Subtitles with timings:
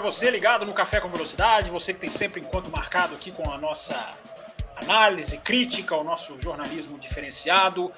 [0.00, 3.50] Para você ligado no Café com Velocidade, você que tem sempre encontro marcado aqui com
[3.50, 3.94] a nossa
[4.74, 7.92] análise crítica, o nosso jornalismo diferenciado,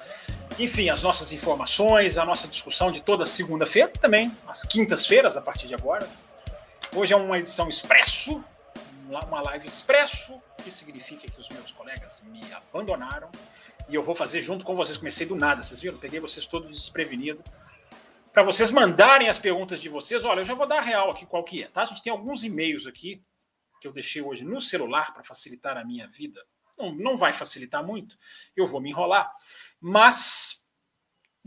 [0.59, 5.65] enfim, as nossas informações, a nossa discussão de toda segunda-feira, também às quintas-feiras a partir
[5.65, 6.05] de agora.
[6.93, 8.43] Hoje é uma edição expresso,
[9.07, 13.29] uma live expresso, que significa que os meus colegas me abandonaram
[13.87, 14.97] e eu vou fazer junto com vocês.
[14.97, 15.97] Comecei do nada, vocês viram?
[15.97, 17.45] Peguei vocês todos desprevenidos
[18.33, 20.25] para vocês mandarem as perguntas de vocês.
[20.25, 21.83] Olha, eu já vou dar a real aqui qual que é, tá?
[21.83, 23.23] A gente tem alguns e-mails aqui
[23.79, 26.43] que eu deixei hoje no celular para facilitar a minha vida
[26.77, 28.17] não, não vai facilitar muito,
[28.55, 29.31] eu vou me enrolar,
[29.79, 30.65] mas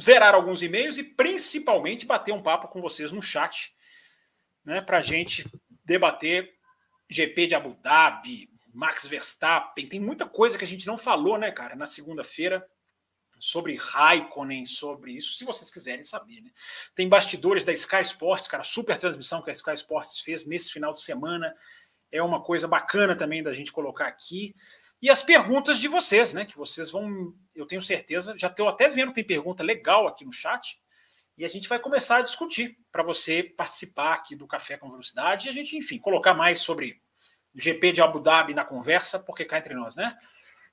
[0.00, 3.74] zerar alguns e-mails e principalmente bater um papo com vocês no chat,
[4.64, 5.50] né, para gente
[5.84, 6.54] debater
[7.08, 11.50] GP de Abu Dhabi, Max Verstappen, tem muita coisa que a gente não falou, né,
[11.50, 12.66] cara, na segunda-feira
[13.38, 16.40] sobre Raikkonen, sobre isso, se vocês quiserem saber.
[16.40, 16.50] Né?
[16.94, 20.92] Tem bastidores da Sky Sports, cara, super transmissão que a Sky Sports fez nesse final
[20.92, 21.54] de semana.
[22.10, 24.54] É uma coisa bacana também da gente colocar aqui.
[25.00, 26.44] E as perguntas de vocês, né?
[26.44, 30.32] Que vocês vão, eu tenho certeza, já estou até vendo, tem pergunta legal aqui no
[30.32, 30.80] chat.
[31.36, 35.46] E a gente vai começar a discutir para você participar aqui do Café com Velocidade
[35.46, 37.02] e a gente, enfim, colocar mais sobre
[37.54, 40.16] GP de Abu Dhabi na conversa, porque cá entre nós, né?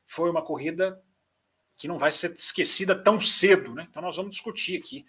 [0.07, 1.01] Foi uma corrida
[1.77, 3.87] que não vai ser esquecida tão cedo, né?
[3.89, 5.05] Então nós vamos discutir aqui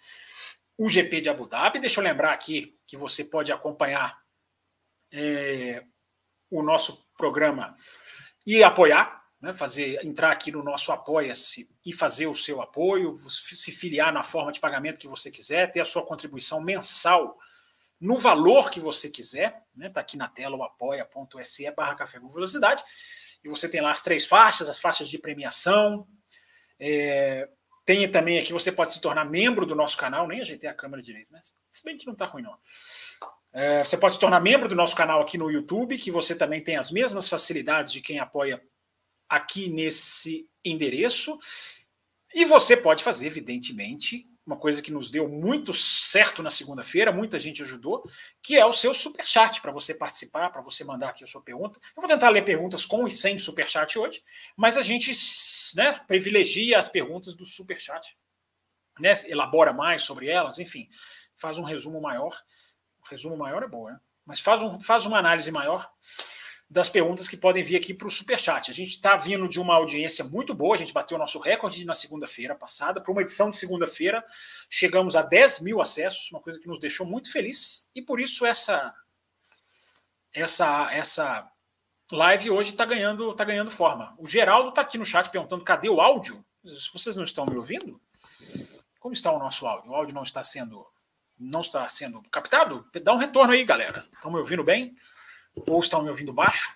[0.77, 1.79] o GP de Abu Dhabi.
[1.79, 4.19] Deixa eu lembrar aqui que você pode acompanhar
[5.11, 5.83] é,
[6.49, 7.75] o nosso programa
[8.45, 13.71] e apoiar, né, fazer entrar aqui no nosso Apoia-se e fazer o seu apoio, se
[13.71, 17.37] filiar na forma de pagamento que você quiser, ter a sua contribuição mensal
[17.99, 19.89] no valor que você quiser, né?
[19.89, 22.83] Tá aqui na tela o apoia.se barra café com velocidade.
[23.43, 26.07] E você tem lá as três faixas, as faixas de premiação.
[26.79, 27.47] É,
[27.85, 31.03] tem também aqui, você pode se tornar membro do nosso canal, nem ajeitei a câmera
[31.03, 32.57] direito, mas se bem que não tá ruim, não.
[33.53, 36.61] É, você pode se tornar membro do nosso canal aqui no YouTube, que você também
[36.61, 38.61] tem as mesmas facilidades de quem apoia
[39.29, 41.39] aqui nesse endereço.
[42.33, 47.39] E você pode fazer, evidentemente, uma coisa que nos deu muito certo na segunda-feira, muita
[47.39, 48.07] gente ajudou,
[48.43, 51.79] que é o seu superchat para você participar, para você mandar aqui a sua pergunta.
[51.95, 54.21] Eu vou tentar ler perguntas com e sem superchat hoje,
[54.55, 55.11] mas a gente
[55.75, 58.15] né, privilegia as perguntas do superchat,
[58.99, 60.87] né, elabora mais sobre elas, enfim,
[61.35, 62.35] faz um resumo maior
[63.09, 63.99] resumo maior é bom, né?
[64.25, 65.89] Mas faz, um, faz uma análise maior
[66.69, 68.71] das perguntas que podem vir aqui para o Superchat.
[68.71, 71.85] A gente está vindo de uma audiência muito boa, a gente bateu o nosso recorde
[71.85, 72.99] na segunda-feira passada.
[72.99, 74.23] Para uma edição de segunda-feira,
[74.69, 77.89] chegamos a 10 mil acessos, uma coisa que nos deixou muito feliz.
[77.93, 78.93] E por isso essa
[80.33, 81.49] essa essa
[82.11, 84.15] live hoje está ganhando, tá ganhando forma.
[84.17, 86.43] O Geraldo está aqui no chat perguntando cadê o áudio?
[86.91, 88.01] Vocês não estão me ouvindo?
[88.99, 89.91] Como está o nosso áudio?
[89.91, 90.85] O áudio não está sendo
[91.37, 94.05] não está sendo captado, dá um retorno aí, galera.
[94.13, 94.95] Estão me ouvindo bem?
[95.67, 96.71] Ou estão me ouvindo baixo?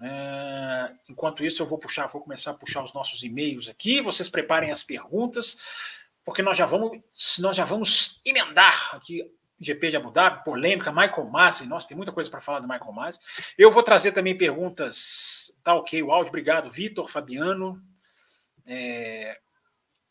[0.00, 4.00] É, enquanto isso, eu vou puxar, vou começar a puxar os nossos e-mails aqui.
[4.00, 5.58] Vocês preparem as perguntas,
[6.24, 7.00] porque nós já vamos,
[7.38, 9.22] nós já vamos emendar aqui
[9.60, 11.66] GP de Abu Dhabi, polêmica, Michael Masi.
[11.66, 13.18] Nossa, tem muita coisa para falar do Michael Masi.
[13.56, 15.52] Eu vou trazer também perguntas.
[15.64, 17.82] Tá ok, o áudio, obrigado, Vitor, Fabiano.
[18.64, 19.38] É,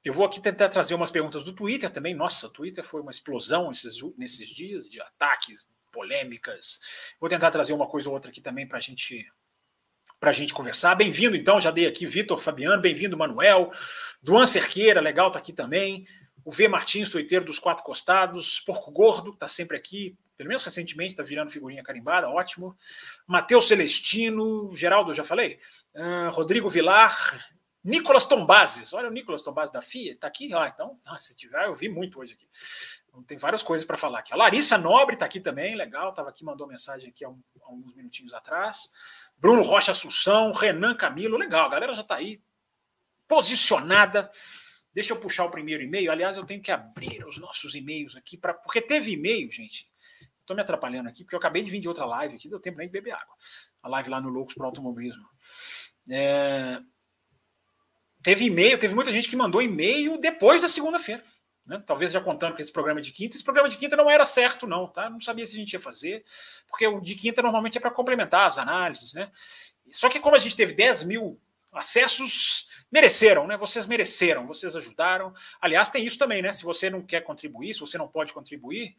[0.03, 2.13] eu vou aqui tentar trazer umas perguntas do Twitter também.
[2.13, 6.79] Nossa, o Twitter foi uma explosão esses, nesses dias de ataques, polêmicas.
[7.19, 9.25] Vou tentar trazer uma coisa ou outra aqui também para gente,
[10.21, 10.95] a gente conversar.
[10.95, 13.71] Bem-vindo, então, já dei aqui Vitor Fabiano, bem-vindo, Manuel.
[14.21, 16.07] Duan Cerqueira, legal, tá aqui também.
[16.43, 18.59] O V Martins, tuiteiro dos Quatro Costados.
[18.61, 22.77] Porco Gordo, tá sempre aqui, pelo menos recentemente, está virando figurinha carimbada, ótimo.
[23.25, 25.59] Matheus Celestino, Geraldo, já falei.
[25.93, 27.45] Uh, Rodrigo Vilar,
[27.87, 31.67] Nicolas Tombazes, olha o Nicolas Tombazes da FIA, está aqui, ah, então, ah, se tiver,
[31.67, 32.45] eu vi muito hoje aqui.
[33.07, 34.33] Então, tem várias coisas para falar aqui.
[34.33, 37.71] A Larissa Nobre está aqui também, legal, estava aqui, mandou mensagem aqui há, um, há
[37.71, 38.89] uns minutinhos atrás.
[39.37, 42.41] Bruno Rocha Assunção, Renan Camilo, legal, a galera já está aí
[43.25, 44.29] posicionada.
[44.93, 46.11] Deixa eu puxar o primeiro e-mail.
[46.11, 49.89] Aliás, eu tenho que abrir os nossos e-mails aqui, pra, porque teve e-mail, gente.
[50.41, 52.79] Estou me atrapalhando aqui, porque eu acabei de vir de outra live aqui, deu tempo
[52.79, 53.35] nem de beber água.
[53.81, 55.23] A live lá no Loucos para Automobilismo.
[56.09, 56.81] É,
[58.27, 61.23] teve e-mail, teve muita gente que mandou e-mail depois da segunda-feira.
[61.65, 61.81] Né?
[61.85, 63.37] Talvez já contando com esse programa de quinta.
[63.37, 65.09] Esse programa de quinta não era certo, não, tá?
[65.09, 66.25] Não sabia se a gente ia fazer,
[66.67, 69.31] porque o de quinta normalmente é para complementar as análises, né?
[69.93, 71.39] Só que como a gente teve 10 mil
[71.71, 73.55] acessos, mereceram, né?
[73.55, 75.33] Vocês mereceram, vocês ajudaram.
[75.61, 76.51] Aliás, tem isso também, né?
[76.51, 78.97] Se você não quer contribuir, se você não pode contribuir,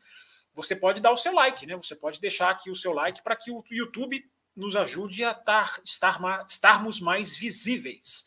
[0.54, 1.76] você pode dar o seu like, né?
[1.76, 4.24] Você pode deixar aqui o seu like para que o YouTube
[4.56, 8.24] nos ajude a tar, estar, estarmos mais visíveis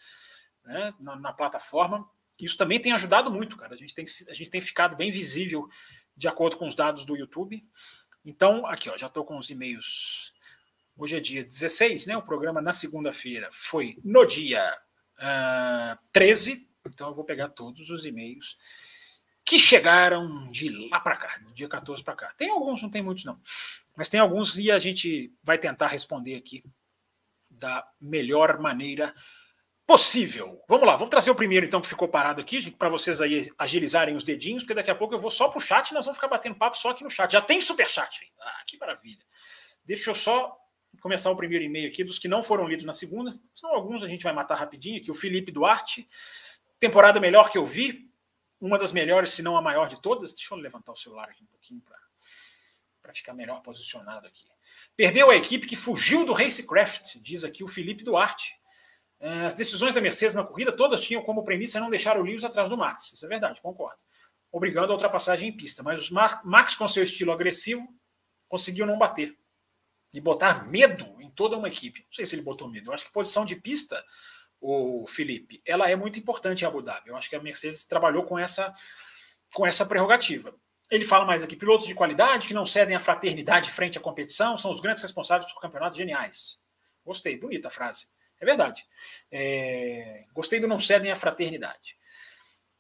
[0.64, 0.94] né?
[1.00, 2.10] na, na plataforma
[2.42, 3.76] isso também tem ajudado muito, cara.
[3.76, 5.70] A gente tem, a gente tem ficado bem visível
[6.18, 7.64] de acordo com os dados do YouTube.
[8.26, 10.34] Então, aqui, ó, já estou com os e-mails.
[10.98, 12.18] Hoje é dia 16, né?
[12.18, 14.76] O programa na segunda-feira foi no dia
[15.18, 16.68] uh, ah, 13.
[16.88, 18.58] Então, eu vou pegar todos os e-mails
[19.46, 22.34] que chegaram de lá para cá, do dia 14 para cá.
[22.38, 23.40] Tem alguns, não tem muitos, não.
[23.96, 26.64] Mas tem alguns e a gente vai tentar responder aqui
[27.50, 29.14] da melhor maneira
[29.86, 30.62] possível.
[30.68, 34.16] Vamos lá, vamos trazer o primeiro então que ficou parado aqui, para vocês aí agilizarem
[34.16, 36.28] os dedinhos, porque daqui a pouco eu vou só pro chat e nós vamos ficar
[36.28, 37.32] batendo papo só aqui no chat.
[37.32, 38.32] Já tem super chat.
[38.40, 39.26] Ah, que maravilha.
[39.84, 40.58] Deixa eu só
[41.02, 43.38] começar o primeiro e-mail aqui dos que não foram lidos na segunda.
[43.56, 45.12] São alguns, a gente vai matar rapidinho aqui.
[45.12, 46.08] O Felipe Duarte,
[46.80, 48.10] temporada melhor que eu vi,
[48.60, 50.34] uma das melhores, se não a maior de todas.
[50.34, 51.82] Deixa eu levantar o celular aqui um pouquinho
[53.02, 54.46] para ficar melhor posicionado aqui.
[54.96, 58.56] Perdeu a equipe que fugiu do Racecraft, diz aqui o Felipe Duarte.
[59.22, 62.44] É, as decisões da Mercedes na corrida todas tinham como premissa não deixar o Lewis
[62.44, 63.14] atrás do Max.
[63.14, 64.00] Isso é verdade, concordo.
[64.52, 65.84] Obrigando a ultrapassagem em pista.
[65.84, 66.14] Mas o
[66.44, 67.88] Max, com seu estilo agressivo,
[68.50, 69.38] conseguiu não bater.
[70.12, 72.02] E botar medo em toda uma equipe.
[72.02, 72.90] Não sei se ele botou medo.
[72.90, 74.04] Eu acho que posição de pista,
[74.60, 77.10] o Felipe, ela é muito importante em Abu Dhabi.
[77.10, 78.74] Eu acho que a Mercedes trabalhou com essa,
[79.54, 80.54] com essa prerrogativa.
[80.90, 84.58] Ele fala mais aqui: pilotos de qualidade que não cedem à fraternidade frente à competição
[84.58, 86.60] são os grandes responsáveis por campeonatos geniais.
[87.06, 88.08] Gostei, bonita a frase.
[88.42, 88.84] É verdade.
[89.32, 90.26] É...
[90.34, 91.96] Gostei do não cedem à fraternidade.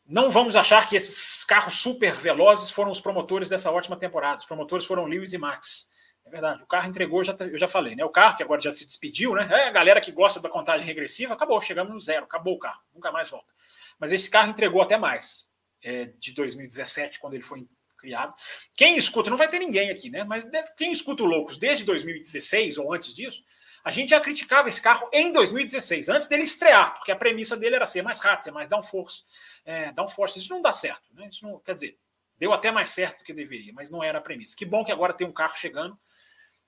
[0.05, 4.39] Não vamos achar que esses carros super velozes foram os promotores dessa ótima temporada.
[4.39, 5.87] Os promotores foram Lewis e Max.
[6.25, 6.63] É verdade.
[6.63, 8.03] O carro entregou, já, eu já falei, né?
[8.03, 9.47] O carro que agora já se despediu, né?
[9.51, 12.81] É, a galera que gosta da contagem regressiva, acabou, chegamos no zero, acabou o carro,
[12.93, 13.53] nunca mais volta.
[13.99, 15.47] Mas esse carro entregou até mais
[15.83, 17.67] é, de 2017, quando ele foi
[17.97, 18.33] criado.
[18.75, 20.23] Quem escuta, não vai ter ninguém aqui, né?
[20.23, 23.43] Mas deve, quem escuta o Loucos desde 2016 ou antes disso,
[23.83, 27.75] a gente já criticava esse carro em 2016, antes dele estrear, porque a premissa dele
[27.75, 29.23] era ser mais rápido, ser mais downforce.
[29.65, 31.27] É, downforce, isso não dá certo, né?
[31.31, 31.97] Isso não, quer dizer,
[32.37, 34.55] deu até mais certo do que deveria, mas não era a premissa.
[34.55, 35.97] Que bom que agora tem um carro chegando.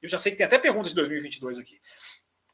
[0.01, 1.79] Eu já sei que tem até perguntas de 2022 aqui.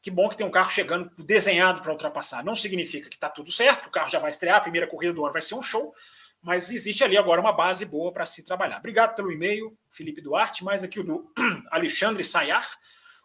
[0.02, 2.44] Que bom que tem um carro chegando desenhado para ultrapassar.
[2.44, 5.12] Não significa que está tudo certo, que o carro já vai estrear, a primeira corrida
[5.12, 5.94] do ano vai ser um show,
[6.40, 8.78] mas existe ali agora uma base boa para se trabalhar.
[8.78, 11.30] Obrigado pelo e-mail, Felipe Duarte, mais aqui o do
[11.70, 12.66] Alexandre Sayar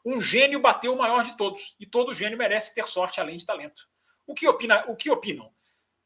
[0.05, 1.75] um gênio bateu o maior de todos.
[1.79, 3.83] E todo gênio merece ter sorte além de talento.
[4.27, 5.51] O que, opina, o que opinam?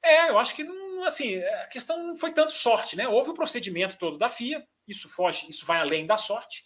[0.01, 0.65] É, eu acho que
[1.05, 3.07] assim, a questão não foi tanto sorte, né?
[3.07, 6.63] Houve o procedimento todo da FIA, isso foge, isso vai além da sorte.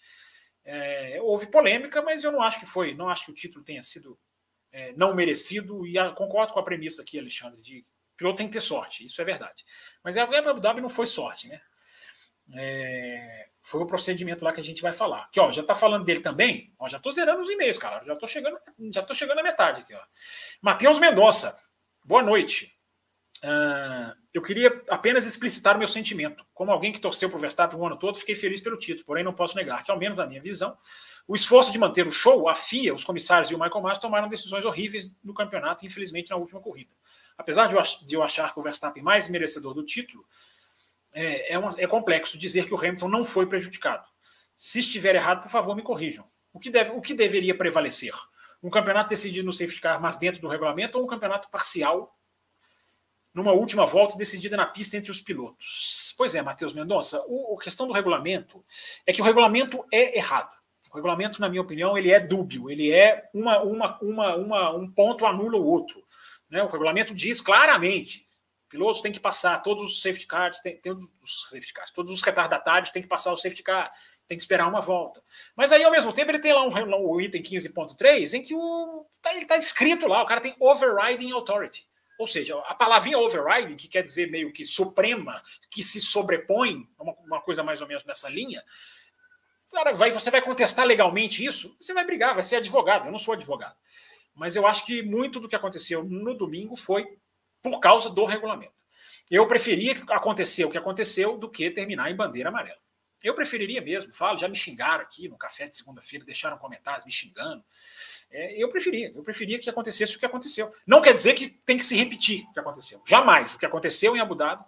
[0.64, 3.82] É, houve polêmica, mas eu não acho que foi, não acho que o título tenha
[3.82, 4.18] sido
[4.72, 7.86] é, não merecido, e a, concordo com a premissa aqui, Alexandre, de
[8.18, 9.64] piloto tem que ter sorte, isso é verdade.
[10.04, 11.62] Mas a Abu Dhabi não foi sorte, né?
[12.56, 15.24] É, foi o procedimento lá que a gente vai falar.
[15.24, 16.74] Aqui, ó, já tá falando dele também.
[16.78, 18.04] Ó, já tô zerando os e-mails, cara.
[18.06, 18.60] Já tô chegando,
[18.94, 20.02] já tô chegando à metade aqui, ó.
[20.62, 21.58] Matheus Mendonça,
[22.04, 22.78] boa noite.
[23.42, 26.46] Uh, eu queria apenas explicitar o meu sentimento.
[26.54, 29.24] Como alguém que torceu para o Verstappen o ano todo, fiquei feliz pelo título, porém
[29.24, 30.78] não posso negar que, ao menos na minha visão,
[31.26, 34.28] o esforço de manter o show, a FIA, os comissários e o Michael Masi tomaram
[34.28, 36.92] decisões horríveis no campeonato, infelizmente na última corrida.
[37.38, 40.26] Apesar de eu achar que o Verstappen mais merecedor do título,
[41.14, 44.06] é, é, uma, é complexo dizer que o Hamilton não foi prejudicado.
[44.58, 46.26] Se estiver errado, por favor, me corrijam.
[46.52, 48.14] O que, deve, o que deveria prevalecer?
[48.62, 52.18] Um campeonato decidido no safety car, mas dentro do regulamento, ou um campeonato parcial,
[53.34, 56.14] numa última volta decidida na pista entre os pilotos?
[56.18, 58.64] Pois é, Matheus Mendonça, o, a questão do regulamento
[59.06, 60.56] é que o regulamento é errado.
[60.92, 64.90] O regulamento, na minha opinião, ele é dúbio, ele é uma, uma, uma, uma um
[64.90, 66.04] ponto anula o outro.
[66.50, 66.62] Né?
[66.64, 68.28] O regulamento diz claramente
[68.74, 72.90] pilotos têm que passar, todos os safety cars, tem, tem os safety todos os retardatários
[72.90, 73.94] têm que passar o safety car,
[74.28, 75.22] tem que esperar uma volta.
[75.56, 79.06] Mas aí, ao mesmo tempo, ele tem lá um, um item 15.3 em que o,
[79.22, 81.88] tá, ele está escrito lá, o cara tem overriding authority.
[82.18, 85.40] Ou seja, a palavrinha overriding, que quer dizer meio que suprema,
[85.70, 88.64] que se sobrepõe, uma, uma coisa mais ou menos nessa linha,
[89.72, 93.06] cara, vai, você vai contestar legalmente isso, você vai brigar, vai ser advogado.
[93.06, 93.76] Eu não sou advogado.
[94.34, 97.06] Mas eu acho que muito do que aconteceu no domingo foi
[97.64, 98.74] por causa do regulamento.
[99.32, 102.78] Eu preferia que acontecesse o que aconteceu do que terminar em bandeira amarela.
[103.24, 107.12] Eu preferiria mesmo, falo, já me xingaram aqui no café de segunda-feira, deixaram comentários me
[107.12, 107.64] xingando.
[108.30, 110.74] É, eu preferia, eu preferia que acontecesse o que aconteceu.
[110.86, 113.02] Não quer dizer que tem que se repetir o que aconteceu.
[113.08, 113.56] Jamais.
[113.56, 114.66] O que aconteceu em Abu Dhabi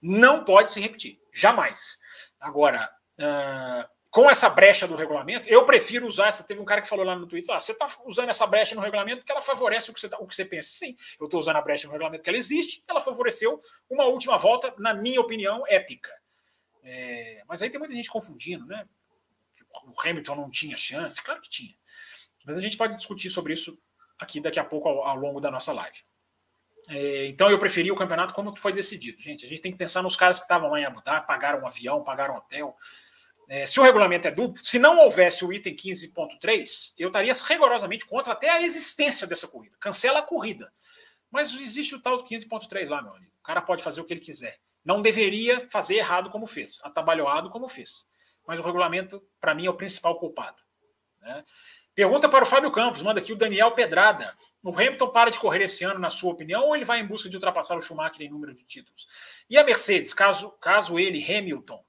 [0.00, 1.98] Não pode se repetir, jamais.
[2.38, 6.32] Agora, uh, com essa brecha do regulamento, eu prefiro usar.
[6.44, 8.80] Teve um cara que falou lá no Twitter: ah, você está usando essa brecha no
[8.80, 10.70] regulamento porque ela favorece o que você, tá, o que você pensa.
[10.70, 14.38] Sim, eu estou usando a brecha no regulamento porque ela existe, ela favoreceu uma última
[14.38, 16.10] volta, na minha opinião, épica.
[16.82, 18.86] É, mas aí tem muita gente confundindo, né?
[19.84, 21.74] O Hamilton não tinha chance, claro que tinha.
[22.46, 23.78] Mas a gente pode discutir sobre isso
[24.18, 25.98] aqui daqui a pouco ao, ao longo da nossa live.
[26.88, 29.20] É, então eu preferi o campeonato como foi decidido.
[29.20, 31.60] Gente, a gente tem que pensar nos caras que estavam lá em Abu Dhabi, pagaram
[31.60, 32.74] um avião, pagaram um hotel.
[33.48, 38.04] É, se o regulamento é duplo, se não houvesse o item 15.3, eu estaria rigorosamente
[38.04, 39.74] contra até a existência dessa corrida.
[39.80, 40.70] Cancela a corrida.
[41.30, 43.32] Mas existe o tal do 15.3 lá, meu amigo.
[43.40, 44.58] O cara pode fazer o que ele quiser.
[44.84, 48.06] Não deveria fazer errado como fez, atabalhoado como fez.
[48.46, 50.62] Mas o regulamento, para mim, é o principal culpado.
[51.20, 51.44] Né?
[51.94, 54.36] Pergunta para o Fábio Campos, manda aqui o Daniel Pedrada.
[54.62, 57.28] O Hamilton para de correr esse ano, na sua opinião, ou ele vai em busca
[57.28, 59.06] de ultrapassar o Schumacher em número de títulos?
[59.48, 61.82] E a Mercedes, caso, caso ele, Hamilton.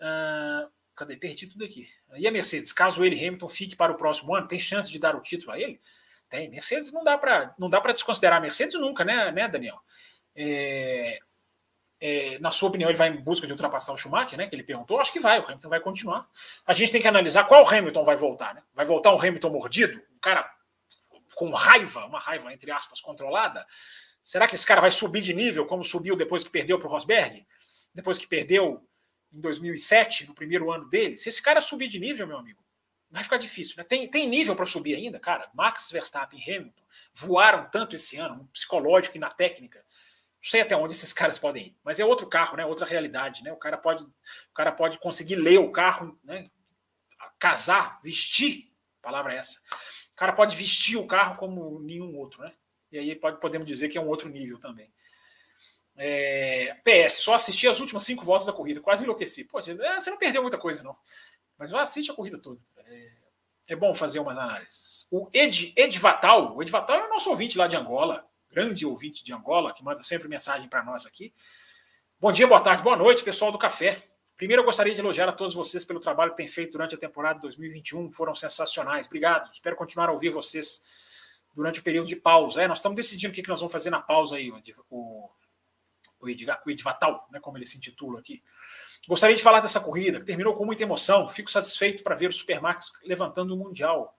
[0.00, 1.16] Uh, cadê?
[1.16, 1.88] Perdi tudo aqui.
[2.16, 5.16] E a Mercedes, caso ele, Hamilton, fique para o próximo ano, tem chance de dar
[5.16, 5.80] o título a ele?
[6.28, 6.48] Tem.
[6.50, 9.80] Mercedes não dá para não dá para desconsiderar a Mercedes nunca, né, né Daniel?
[10.36, 11.18] É,
[12.00, 14.46] é, na sua opinião, ele vai em busca de ultrapassar o Schumacher, né?
[14.46, 15.00] Que ele perguntou.
[15.00, 16.28] Acho que vai, o Hamilton vai continuar.
[16.66, 18.62] A gente tem que analisar qual Hamilton vai voltar, né?
[18.74, 20.00] Vai voltar um Hamilton mordido?
[20.14, 20.48] Um cara
[21.34, 23.66] com raiva, uma raiva, entre aspas, controlada?
[24.22, 26.90] Será que esse cara vai subir de nível, como subiu depois que perdeu para o
[26.90, 27.46] Rosberg?
[27.94, 28.87] Depois que perdeu
[29.32, 31.16] em 2007, no primeiro ano dele?
[31.16, 32.62] Se esse cara subir de nível, meu amigo,
[33.10, 33.74] vai ficar difícil.
[33.76, 33.84] Né?
[33.84, 35.50] Tem, tem nível para subir ainda, cara.
[35.54, 36.82] Max Verstappen e Hamilton
[37.14, 39.78] voaram tanto esse ano, no psicológico e na técnica.
[39.78, 42.64] Não sei até onde esses caras podem ir, mas é outro carro, né?
[42.64, 43.52] Outra realidade, né?
[43.52, 46.50] O cara pode, o cara pode conseguir ler o carro, né?
[47.38, 49.60] Casar, vestir, palavra é essa
[50.18, 52.52] cara pode vestir o carro como nenhum outro, né?
[52.90, 54.92] E aí pode, podemos dizer que é um outro nível também.
[56.00, 59.42] É, PS, só assisti as últimas cinco voltas da corrida, quase enlouqueci.
[59.42, 60.96] Pô, você, é, você não perdeu muita coisa, não.
[61.58, 62.60] Mas assiste a corrida toda.
[62.86, 63.10] É,
[63.70, 65.08] é, bom fazer umas análises.
[65.10, 68.86] O Ed, Ed Vatal, o Ed Vatal é o nosso ouvinte lá de Angola, grande
[68.86, 71.34] ouvinte de Angola, que manda sempre mensagem para nós aqui.
[72.20, 74.00] Bom dia, boa tarde, boa noite, pessoal do café.
[74.36, 76.98] Primeiro, eu gostaria de elogiar a todos vocês pelo trabalho que têm feito durante a
[76.98, 78.12] temporada 2021.
[78.12, 79.06] Foram sensacionais.
[79.06, 79.50] Obrigado.
[79.52, 80.80] Espero continuar a ouvir vocês
[81.52, 82.62] durante o período de pausa.
[82.62, 84.52] É, nós estamos decidindo o que nós vamos fazer na pausa aí,
[84.88, 85.28] o,
[86.20, 86.28] o,
[86.70, 88.42] Edvatal, né, como ele se intitula aqui.
[89.06, 91.28] Gostaria de falar dessa corrida, que terminou com muita emoção.
[91.28, 94.14] Fico satisfeito para ver o Supermax levantando o Mundial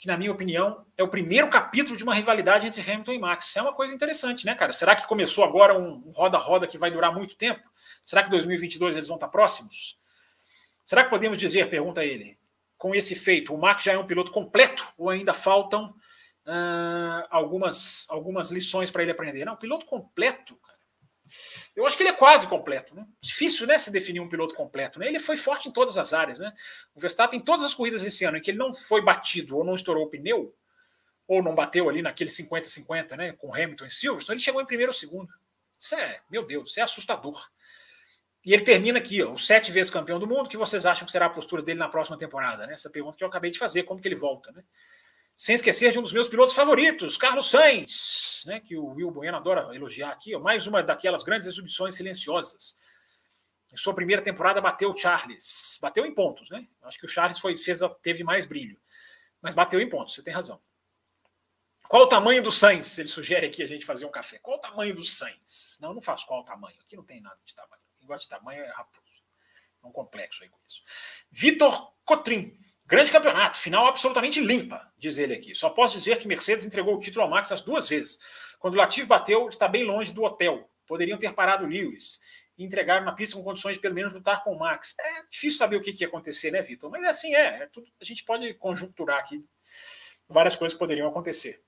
[0.00, 3.54] que, na minha opinião, é o primeiro capítulo de uma rivalidade entre Hamilton e Max.
[3.54, 4.72] É uma coisa interessante, né, cara?
[4.72, 7.60] Será que começou agora um roda-roda que vai durar muito tempo?
[8.02, 9.98] Será que 2022 eles vão estar próximos?
[10.82, 12.38] Será que podemos dizer, pergunta ele,
[12.78, 15.94] com esse feito, o Max já é um piloto completo ou ainda faltam
[16.46, 19.44] uh, algumas, algumas lições para ele aprender?
[19.44, 20.58] Não, piloto completo,
[21.74, 22.94] eu acho que ele é quase completo.
[22.94, 23.06] Né?
[23.20, 24.98] Difícil né, se definir um piloto completo.
[24.98, 25.08] Né?
[25.08, 26.38] Ele foi forte em todas as áreas.
[26.38, 26.52] Né?
[26.94, 29.64] O Verstappen, em todas as corridas esse ano, em que ele não foi batido ou
[29.64, 30.54] não estourou o pneu,
[31.30, 34.90] ou não bateu ali naquele 50-50 né, com Hamilton e Silverstone, ele chegou em primeiro
[34.90, 35.32] ou segundo.
[35.78, 37.48] Isso é, meu Deus, isso é assustador.
[38.44, 40.46] E ele termina aqui, ó, o sete vezes campeão do mundo.
[40.46, 42.66] O que vocês acham que será a postura dele na próxima temporada?
[42.66, 42.72] Né?
[42.72, 44.50] Essa pergunta que eu acabei de fazer, como que ele volta?
[44.50, 44.64] Né?
[45.40, 49.38] Sem esquecer de um dos meus pilotos favoritos, Carlos Sainz, né, que o Will Bueno
[49.38, 52.76] adora elogiar aqui, mais uma daquelas grandes exibições silenciosas.
[53.72, 56.68] Em sua primeira temporada bateu o Charles, bateu em pontos, né?
[56.82, 58.78] Acho que o Charles foi, fez, teve mais brilho,
[59.40, 60.60] mas bateu em pontos, você tem razão.
[61.88, 62.98] Qual o tamanho do Sainz?
[62.98, 64.38] Ele sugere aqui a gente fazer um café.
[64.40, 65.78] Qual o tamanho do Sainz?
[65.80, 66.76] Não, não faço qual o tamanho.
[66.82, 67.82] Aqui não tem nada de tamanho.
[67.98, 69.22] Quem gosta de tamanho é raposo.
[69.82, 70.82] É um complexo aí com isso.
[71.30, 72.60] Vitor Cotrim.
[72.90, 75.54] Grande campeonato, final absolutamente limpa, diz ele aqui.
[75.54, 78.18] Só posso dizer que Mercedes entregou o título ao Max as duas vezes.
[78.58, 80.68] Quando o Latifi bateu, está bem longe do hotel.
[80.88, 82.20] Poderiam ter parado Lewis
[82.58, 84.96] e entregaram na pista com condições de pelo menos lutar com o Max.
[84.98, 86.90] É difícil saber o que, ia acontecer, né, Vitor?
[86.90, 89.46] Mas assim é, é tudo, a gente pode conjunturar aqui
[90.28, 91.62] várias coisas que poderiam acontecer.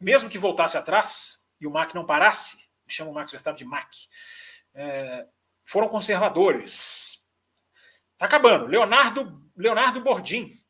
[0.00, 2.58] Mesmo que voltasse atrás e o Max não parasse,
[2.88, 3.88] chama o Max Verstappen de Mac,
[4.74, 5.26] é,
[5.64, 7.22] foram conservadores.
[8.18, 8.66] Tá acabando.
[8.66, 10.60] Leonardo Leonardo Bordim.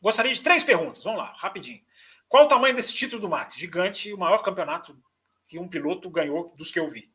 [0.00, 1.02] Gostaria de três perguntas.
[1.02, 1.80] Vamos lá, rapidinho.
[2.28, 3.56] Qual o tamanho desse título do Max?
[3.56, 4.96] Gigante, o maior campeonato
[5.46, 7.12] que um piloto ganhou dos que eu vi.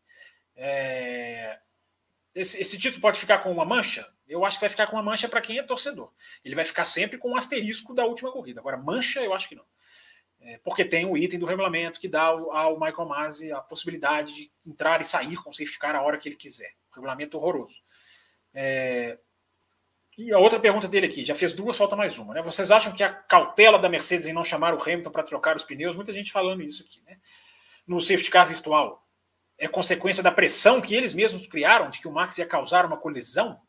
[0.56, 1.60] É...
[2.34, 4.08] Esse, esse, título pode ficar com uma mancha?
[4.28, 6.14] Eu acho que vai ficar com uma mancha para quem é torcedor.
[6.46, 8.60] Ele vai ficar sempre com um asterisco da última corrida.
[8.60, 9.66] Agora, mancha, eu acho que não.
[10.40, 14.34] É, porque tem o item do regulamento que dá ao, ao Michael Masi a possibilidade
[14.34, 16.76] de entrar e sair com o safety car a hora que ele quiser.
[16.94, 17.76] Regulamento horroroso.
[18.54, 19.18] É,
[20.18, 22.34] e a outra pergunta dele aqui, já fez duas, falta mais uma.
[22.34, 22.42] Né?
[22.42, 25.64] Vocês acham que a cautela da Mercedes em não chamar o Hamilton para trocar os
[25.64, 27.20] pneus, muita gente falando isso aqui, né?
[27.86, 29.08] No safety car virtual.
[29.60, 32.98] é consequência da pressão que eles mesmos criaram de que o Max ia causar uma
[32.98, 33.62] colisão?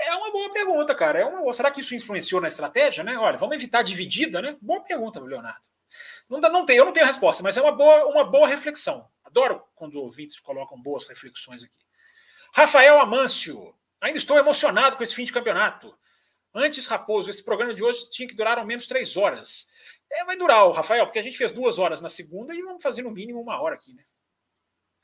[0.00, 1.20] É uma boa pergunta, cara.
[1.20, 1.52] É uma.
[1.52, 3.16] Será que isso influenciou na estratégia, né?
[3.16, 4.56] Olha, vamos evitar dividida, né?
[4.60, 5.68] Boa pergunta, Leonardo.
[6.28, 9.06] Não, dá, não tem, eu não tenho resposta, mas é uma boa, uma boa reflexão.
[9.22, 11.78] Adoro quando os ouvintes colocam boas reflexões aqui.
[12.54, 13.73] Rafael Amâncio.
[14.04, 15.96] Ainda estou emocionado com esse fim de campeonato.
[16.54, 19.66] Antes, Raposo, esse programa de hoje tinha que durar ao menos três horas.
[20.12, 23.00] É, vai durar, Rafael, porque a gente fez duas horas na segunda e vamos fazer
[23.00, 24.04] no mínimo uma hora aqui, né?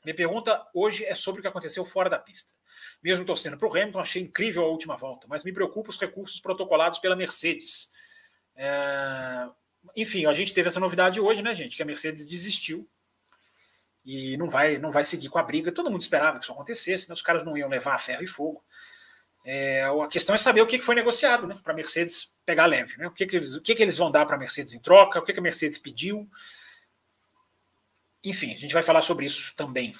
[0.05, 2.53] Minha pergunta hoje é sobre o que aconteceu fora da pista.
[3.01, 6.39] Mesmo torcendo para o Hamilton, achei incrível a última volta, mas me preocupa os recursos
[6.39, 7.89] protocolados pela Mercedes.
[8.55, 9.49] É...
[9.95, 11.75] Enfim, a gente teve essa novidade hoje, né, gente?
[11.75, 12.87] Que a Mercedes desistiu
[14.05, 15.71] e não vai, não vai seguir com a briga.
[15.71, 17.13] Todo mundo esperava que isso acontecesse, né?
[17.13, 18.63] os caras não iam levar a ferro e fogo.
[19.43, 22.95] É, a questão é saber o que foi negociado né, para a Mercedes pegar leve.
[22.97, 23.07] Né?
[23.07, 25.19] O, que, que, eles, o que, que eles vão dar para a Mercedes em troca,
[25.19, 26.29] o que, que a Mercedes pediu.
[28.23, 29.95] Enfim, a gente vai falar sobre isso também.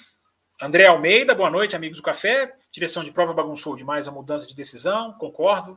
[0.60, 2.54] André Almeida, boa noite, amigos do café.
[2.70, 5.76] Direção de prova bagunçou demais a mudança de decisão, concordo.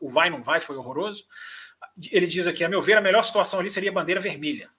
[0.00, 1.26] O vai, não vai, foi horroroso.
[2.10, 4.70] Ele diz aqui: a meu ver, a melhor situação ali seria a bandeira vermelha.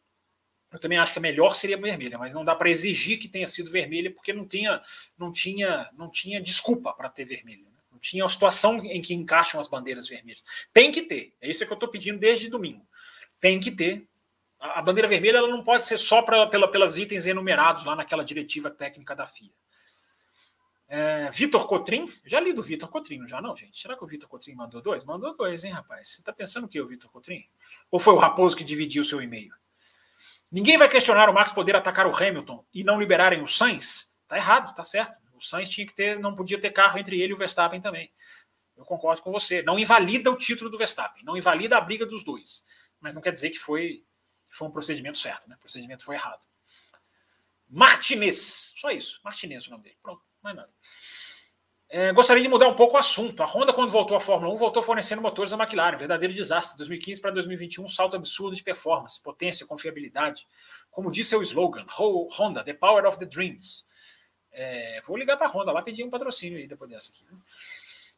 [0.71, 3.45] Eu também acho que a melhor seria vermelha, mas não dá para exigir que tenha
[3.45, 4.81] sido vermelha, porque não tinha,
[5.17, 7.70] não tinha, não tinha desculpa para ter vermelha.
[8.01, 10.43] Tinha a situação em que encaixam as bandeiras vermelhas.
[10.73, 11.35] Tem que ter.
[11.39, 12.85] É isso que eu estou pedindo desde domingo.
[13.39, 14.07] Tem que ter
[14.61, 18.23] a bandeira vermelha ela não pode ser só pra, pela, pelas itens enumerados lá naquela
[18.23, 19.49] diretiva técnica da FIA.
[20.87, 23.79] É, Vitor Cotrim, já li do Vitor Cotrim, já não, gente?
[23.79, 25.03] Será que o Vitor Cotrim mandou dois?
[25.03, 26.09] Mandou dois, hein, rapaz?
[26.09, 27.43] Você está pensando o que, o Vitor Cotrim?
[27.89, 29.51] Ou foi o Raposo que dividiu o seu e-mail?
[30.51, 34.13] Ninguém vai questionar o Max poder atacar o Hamilton e não liberarem o Sainz?
[34.27, 35.17] Tá errado, tá certo.
[35.41, 38.11] O Sainz tinha que ter, não podia ter carro entre ele e o Verstappen também.
[38.77, 39.63] Eu concordo com você.
[39.63, 42.63] Não invalida o título do Verstappen, não invalida a briga dos dois.
[42.99, 44.03] Mas não quer dizer que foi
[44.49, 45.55] foi um procedimento certo, né?
[45.55, 46.45] O procedimento foi errado.
[47.69, 49.19] Martinez, só isso.
[49.23, 49.97] Martinez o nome dele.
[50.03, 50.69] Pronto, mais nada.
[51.89, 53.41] É, gostaria de mudar um pouco o assunto.
[53.41, 55.97] A Honda, quando voltou à Fórmula 1, voltou fornecendo motores à McLaren.
[55.97, 56.77] Verdadeiro desastre.
[56.77, 60.45] 2015 para 2021, um salto absurdo de performance, potência, confiabilidade.
[60.89, 63.85] Como disse seu slogan, Honda, the power of the dreams.
[64.51, 67.23] É, vou ligar para a Honda lá pedir um patrocínio aí depois dessa aqui.
[67.25, 67.37] Né?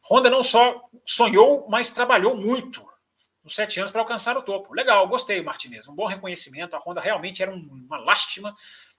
[0.10, 2.86] Honda não só sonhou, mas trabalhou muito
[3.44, 4.74] nos sete anos para alcançar o topo.
[4.74, 5.88] Legal, gostei, Martinez.
[5.88, 6.76] Um bom reconhecimento.
[6.76, 8.56] A Honda realmente era uma lástima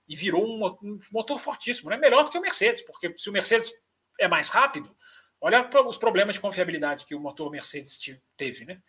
[0.09, 1.91] e virou um motor fortíssimo.
[1.91, 1.97] Né?
[1.97, 3.73] Melhor do que o Mercedes, porque se o Mercedes
[4.21, 4.95] é mais rápido,
[5.41, 7.99] olha os problemas de confiabilidade que o motor Mercedes
[8.37, 8.65] teve.
[8.65, 8.81] Né?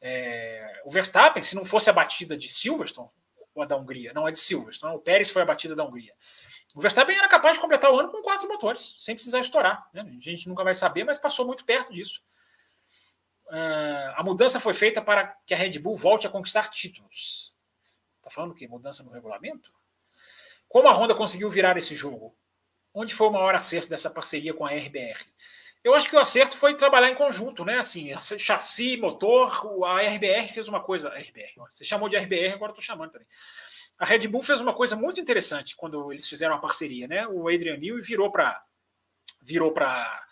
[0.00, 3.10] É, o Verstappen, se não fosse a batida de Silverstone,
[3.54, 6.12] ou a da Hungria, não é de Silverstone, o Pérez foi a batida da Hungria.
[6.74, 9.88] O Verstappen era capaz de completar o ano com quatro motores, sem precisar estourar.
[9.92, 10.02] Né?
[10.02, 12.20] A gente nunca vai saber, mas passou muito perto disso.
[13.46, 17.54] Uh, a mudança foi feita para que a Red Bull volte a conquistar títulos.
[18.16, 19.72] Está falando que mudança no regulamento?
[20.68, 22.36] Como a Honda conseguiu virar esse jogo?
[22.92, 25.24] Onde foi o maior acerto dessa parceria com a RBR?
[25.84, 27.78] Eu acho que o acerto foi trabalhar em conjunto, né?
[27.78, 31.10] Assim, chassi, motor, a RBR fez uma coisa.
[31.10, 33.28] RBR, você chamou de RBR, agora estou chamando também.
[33.98, 37.26] A Red Bull fez uma coisa muito interessante quando eles fizeram a parceria, né?
[37.28, 38.62] O Adrian Newey virou para
[39.40, 40.24] virou para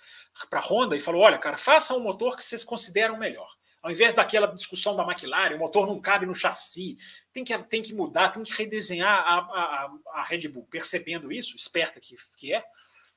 [0.48, 3.48] para Honda e falou: olha, cara, faça um motor que vocês consideram melhor.
[3.82, 6.96] Ao invés daquela discussão da McLaren, o motor não cabe no chassi,
[7.32, 10.66] tem que, tem que mudar, tem que redesenhar a, a, a Red Bull.
[10.70, 12.64] Percebendo isso, esperta que, que é,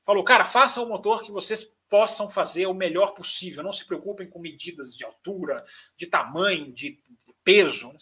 [0.04, 3.62] falou: cara, faça um motor que vocês possam fazer o melhor possível.
[3.62, 5.64] Não se preocupem com medidas de altura,
[5.96, 6.98] de tamanho, de
[7.44, 7.92] peso.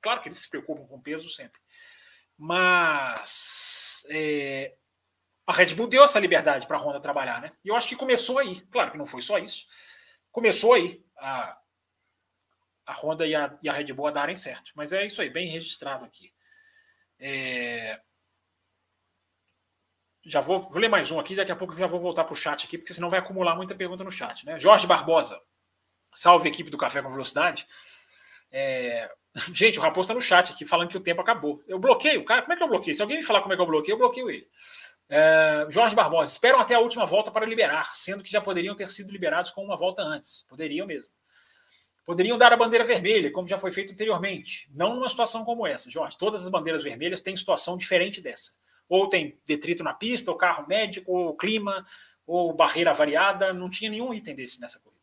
[0.00, 1.60] Claro que eles se preocupam com peso sempre.
[2.38, 4.76] Mas é,
[5.46, 7.52] a Red Bull deu essa liberdade para a Honda trabalhar, né?
[7.64, 8.60] E eu acho que começou aí.
[8.70, 9.66] Claro que não foi só isso.
[10.30, 11.58] Começou aí a,
[12.86, 14.70] a Honda e a, e a Red Bull a darem certo.
[14.74, 16.32] Mas é isso aí, bem registrado aqui.
[17.18, 18.00] É...
[20.24, 22.36] Já vou, vou ler mais um aqui, daqui a pouco já vou voltar para o
[22.36, 24.44] chat aqui, porque senão vai acumular muita pergunta no chat.
[24.44, 24.60] Né?
[24.60, 25.40] Jorge Barbosa,
[26.14, 27.66] salve equipe do Café com Velocidade.
[28.50, 29.10] É...
[29.52, 31.60] Gente, o Raposo está no chat aqui falando que o tempo acabou.
[31.68, 32.42] Eu bloqueio, cara.
[32.42, 32.94] Como é que eu bloqueio?
[32.94, 34.46] Se alguém me falar como é que eu bloqueio, eu bloqueio ele.
[35.10, 38.90] É, Jorge Barbosa, esperam até a última volta para liberar, sendo que já poderiam ter
[38.90, 40.44] sido liberados com uma volta antes.
[40.48, 41.12] Poderiam mesmo.
[42.04, 44.68] Poderiam dar a bandeira vermelha, como já foi feito anteriormente.
[44.74, 46.16] Não numa situação como essa, Jorge.
[46.16, 48.52] Todas as bandeiras vermelhas têm situação diferente dessa.
[48.88, 51.84] Ou tem detrito na pista, ou carro médico, ou clima,
[52.26, 53.52] ou barreira variada.
[53.52, 54.97] Não tinha nenhum item desse nessa corrida.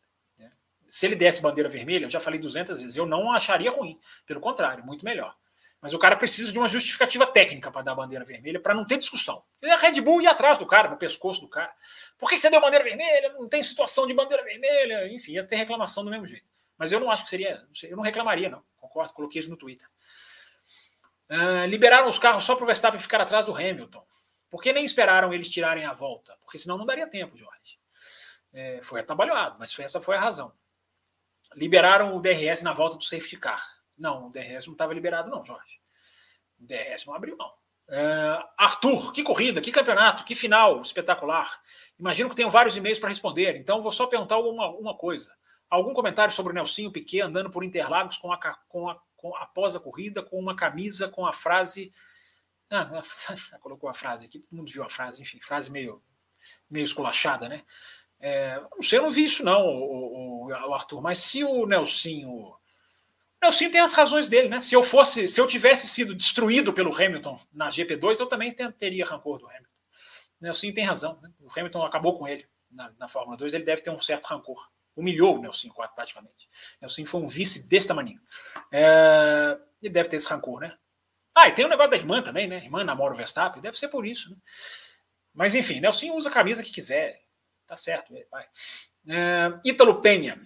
[0.88, 3.98] Se ele desse bandeira vermelha, eu já falei 200 vezes, eu não acharia ruim.
[4.26, 5.34] Pelo contrário, muito melhor.
[5.80, 8.98] Mas o cara precisa de uma justificativa técnica para dar bandeira vermelha, para não ter
[8.98, 9.42] discussão.
[9.62, 11.72] A Red Bull ia atrás do cara, no pescoço do cara.
[12.18, 13.34] Por que você deu bandeira vermelha?
[13.34, 15.06] Não tem situação de bandeira vermelha.
[15.12, 16.46] Enfim, ia ter reclamação do mesmo jeito.
[16.78, 17.62] Mas eu não acho que seria.
[17.84, 18.62] Eu não reclamaria, não.
[18.76, 19.88] Concordo, coloquei isso no Twitter.
[21.28, 24.04] Uh, liberaram os carros só para o Verstappen ficar atrás do Hamilton.
[24.48, 26.36] Por que nem esperaram eles tirarem a volta?
[26.42, 27.78] Porque senão não daria tempo, Jorge.
[28.52, 30.52] É, foi atabalhoado, mas foi, essa foi a razão.
[31.56, 33.66] Liberaram o DRS na volta do safety car.
[33.96, 35.80] Não, o DRS não estava liberado, não, Jorge.
[36.60, 37.48] O DRS não abriu, não.
[37.88, 41.60] Uh, Arthur, que corrida, que campeonato, que final espetacular.
[41.98, 45.32] Imagino que tenham vários e-mails para responder, então vou só perguntar uma, uma coisa.
[45.70, 48.38] Algum comentário sobre o Nelsinho Piquet andando por Interlagos com a,
[48.68, 51.92] com a, com, após a corrida com uma camisa com a frase.
[52.68, 53.02] Ah,
[53.60, 56.02] colocou a frase aqui, todo mundo viu a frase, enfim, frase meio,
[56.68, 57.64] meio esculachada, né?
[58.18, 61.66] É, não sei, eu não vi isso não, o, o, o Arthur, mas se o
[61.66, 62.56] Nelsinho
[63.42, 64.60] Nelson tem as razões dele, né?
[64.60, 69.04] Se eu fosse, se eu tivesse sido destruído pelo Hamilton na GP2, eu também teria
[69.04, 69.66] rancor do Hamilton.
[70.40, 71.18] Nelson tem razão.
[71.22, 71.30] Né?
[71.40, 74.68] O Hamilton acabou com ele na, na, Fórmula 2, ele deve ter um certo rancor.
[74.96, 76.48] Humilhou o Nelson 4 praticamente.
[76.80, 78.18] Nelson foi um vice desse tamanho.
[78.72, 80.76] É, ele deve ter esse rancor, né?
[81.34, 82.56] Ah, e tem o negócio da irmã também, né?
[82.56, 84.36] Irmã namora o Verstappen, deve ser por isso, né?
[85.34, 87.20] Mas enfim, Nelson usa a camisa que quiser.
[87.66, 88.46] Tá certo, vai.
[89.08, 90.40] É, Ítalo Penha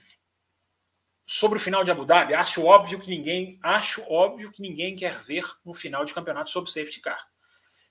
[1.27, 5.19] sobre o final de Abu Dhabi, acho óbvio que ninguém, acho óbvio que ninguém quer
[5.21, 7.25] ver um final de campeonato sob safety car.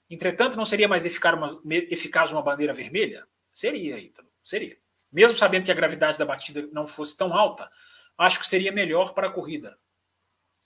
[0.10, 3.26] Entretanto, não seria mais eficaz uma, eficaz uma bandeira vermelha?
[3.54, 4.78] Seria, Ítalo, seria.
[5.12, 7.72] Mesmo sabendo que a gravidade da batida não fosse tão alta,
[8.18, 9.78] acho que seria melhor para a corrida.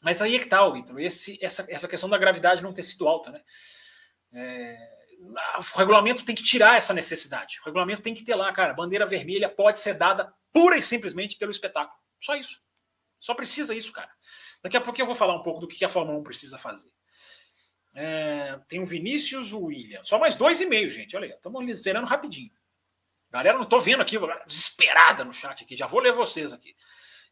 [0.01, 3.31] Mas aí é que está, Ítalo, essa, essa questão da gravidade não ter sido alta,
[3.31, 3.41] né?
[4.33, 5.02] É,
[5.57, 7.59] o regulamento tem que tirar essa necessidade.
[7.61, 11.37] O regulamento tem que ter lá, cara, bandeira vermelha pode ser dada pura e simplesmente
[11.37, 11.97] pelo espetáculo.
[12.19, 12.61] Só isso.
[13.19, 14.09] Só precisa isso, cara.
[14.61, 16.89] Daqui a pouco eu vou falar um pouco do que a Fórmula 1 precisa fazer.
[17.95, 20.01] É, tem o Vinícius o William.
[20.03, 21.15] Só mais dois e meio, gente.
[21.15, 22.51] Olha aí, estamos zerando rapidinho.
[23.31, 25.75] Galera, não estou vendo aqui, desesperada no chat aqui.
[25.75, 26.75] Já vou ler vocês aqui.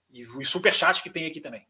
[0.10, 1.68] E o superchat que tem aqui também.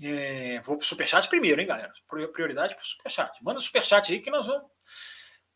[0.00, 1.92] É, vou pro superchat primeiro, hein, galera?
[2.32, 3.42] Prioridade pro superchat.
[3.42, 4.70] Manda superchat aí que nós vamos,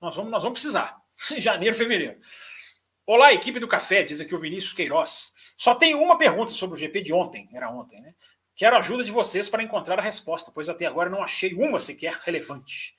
[0.01, 0.97] nós vamos, nós vamos precisar.
[1.39, 2.19] Janeiro, fevereiro.
[3.07, 5.33] Olá, equipe do café, diz aqui o Vinícius Queiroz.
[5.57, 8.15] Só tenho uma pergunta sobre o GP de ontem, era ontem, né?
[8.55, 11.79] Quero a ajuda de vocês para encontrar a resposta, pois até agora não achei uma
[11.79, 12.95] sequer relevante.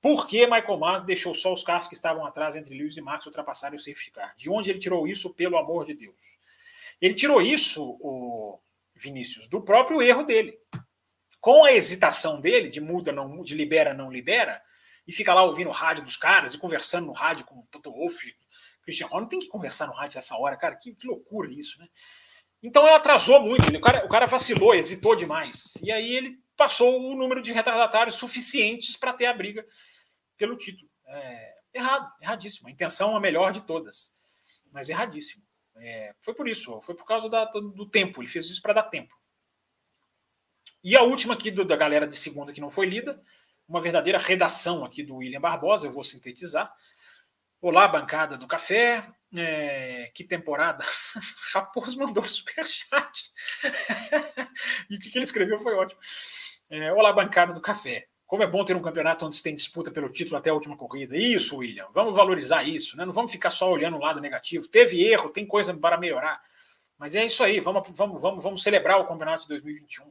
[0.00, 3.24] Por que Michael Mas deixou só os carros que estavam atrás entre Lewis e Max
[3.26, 4.34] ultrapassarem o safety car?
[4.36, 6.38] De onde ele tirou isso, pelo amor de Deus?
[7.00, 8.58] Ele tirou isso, o
[9.02, 10.58] Vinícius, do próprio erro dele.
[11.40, 14.62] Com a hesitação dele, de muda, não, de libera, não libera,
[15.06, 17.90] e fica lá ouvindo o rádio dos caras e conversando no rádio com o Toto
[17.90, 18.32] Wolff
[18.82, 21.88] Christian Horner tem que conversar no rádio essa hora, cara, que, que loucura isso, né?
[22.62, 25.74] Então ele atrasou muito, o, cara, o cara vacilou, hesitou demais.
[25.82, 29.64] E aí ele passou o número de retardatários suficientes para ter a briga
[30.36, 30.88] pelo título.
[31.06, 32.68] É, errado, erradíssimo.
[32.68, 34.12] A intenção é a melhor de todas,
[34.70, 35.42] mas erradíssimo.
[35.84, 38.84] É, foi por isso, foi por causa da, do tempo, ele fez isso para dar
[38.84, 39.12] tempo.
[40.84, 43.20] E a última aqui do, da galera de segunda que não foi lida,
[43.68, 46.72] uma verdadeira redação aqui do William Barbosa, eu vou sintetizar.
[47.60, 49.04] Olá, bancada do café.
[49.34, 50.84] É, que temporada!
[51.52, 53.32] Raposo mandou superchat.
[54.88, 56.00] e o que, ele escreveu foi ótimo.
[56.70, 58.08] É, Olá, bancada do café.
[58.32, 60.74] Como é bom ter um campeonato onde se tem disputa pelo título até a última
[60.74, 61.14] corrida.
[61.14, 61.86] Isso, William.
[61.92, 63.04] Vamos valorizar isso, né?
[63.04, 64.66] Não vamos ficar só olhando o lado negativo.
[64.66, 66.40] Teve erro, tem coisa para melhorar.
[66.96, 67.60] Mas é isso aí.
[67.60, 70.10] Vamos, vamos, vamos, vamos celebrar o campeonato de 2021.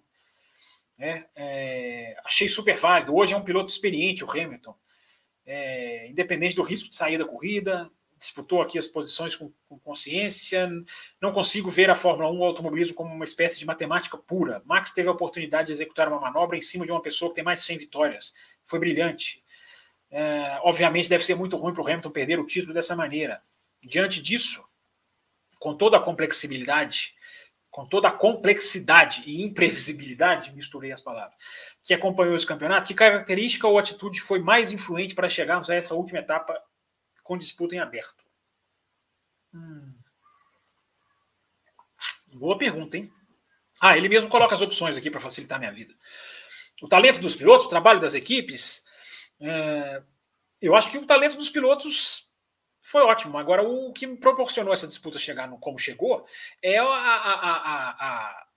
[1.00, 3.16] É, é, achei super válido.
[3.16, 4.76] Hoje é um piloto experiente, o Hamilton
[5.44, 7.90] é, independente do risco de sair da corrida,
[8.22, 10.70] disputou aqui as posições com, com, consciência.
[11.20, 14.62] Não consigo ver a Fórmula 1 o automobilismo como uma espécie de matemática pura.
[14.66, 17.44] Max teve a oportunidade de executar uma manobra em cima de uma pessoa que tem
[17.44, 18.34] mais de 100 vitórias.
[18.64, 19.44] Foi brilhante.
[20.12, 23.42] É, obviamente deve ser muito ruim para o Hamilton perder o título dessa maneira.
[23.84, 24.64] Diante disso,
[25.60, 27.16] com toda a complexibilidade
[27.72, 31.34] com toda a complexidade e imprevisibilidade, misturei as palavras,
[31.82, 35.96] que acompanhou esse campeonato, que característica ou atitude foi mais influente para chegarmos a essa
[35.96, 36.62] última etapa
[37.32, 38.26] com disputa em aberto?
[39.54, 39.94] Hum.
[42.34, 43.10] Boa pergunta, hein?
[43.80, 45.96] Ah, ele mesmo coloca as opções aqui para facilitar minha vida.
[46.82, 48.84] O talento dos pilotos, o trabalho das equipes.
[49.40, 50.04] É...
[50.62, 52.30] eu acho que o talento dos pilotos
[52.82, 53.38] foi ótimo.
[53.38, 56.28] Agora, o que me proporcionou essa disputa chegar no como chegou
[56.62, 58.48] é a, a, a, a,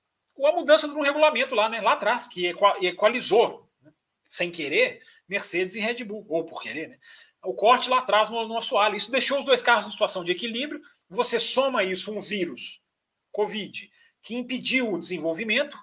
[0.49, 3.93] a mudança do regulamento lá, né, lá atrás, que equalizou, né,
[4.27, 6.99] sem querer, Mercedes e Red Bull, ou por querer, né?
[7.45, 8.97] O corte lá atrás no, no assoalho.
[8.97, 10.83] Isso deixou os dois carros em situação de equilíbrio.
[11.09, 12.83] Você soma isso um vírus,
[13.31, 13.91] Covid,
[14.23, 15.79] que impediu o desenvolvimento,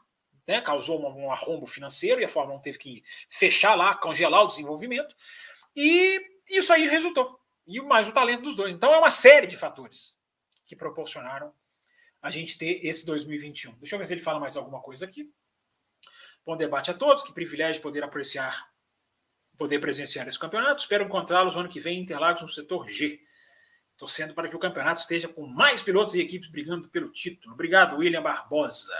[0.47, 4.43] né, causou um, um arrombo financeiro e a Fórmula 1 teve que fechar lá, congelar
[4.43, 5.15] o desenvolvimento.
[5.75, 6.19] E
[6.49, 8.75] isso aí resultou e mais o talento dos dois.
[8.75, 10.17] Então é uma série de fatores
[10.65, 11.53] que proporcionaram
[12.21, 13.73] a gente ter esse 2021.
[13.75, 15.31] Deixa eu ver se ele fala mais alguma coisa aqui.
[16.45, 18.70] Bom debate a todos, que privilégio poder apreciar
[19.61, 20.81] poder presenciar esse campeonato.
[20.81, 23.21] Espero encontrá-los ano que vem em Interlagos no setor G.
[23.95, 27.53] Torcendo para que o campeonato esteja com mais pilotos e equipes brigando pelo título.
[27.53, 28.91] Obrigado, William Barbosa.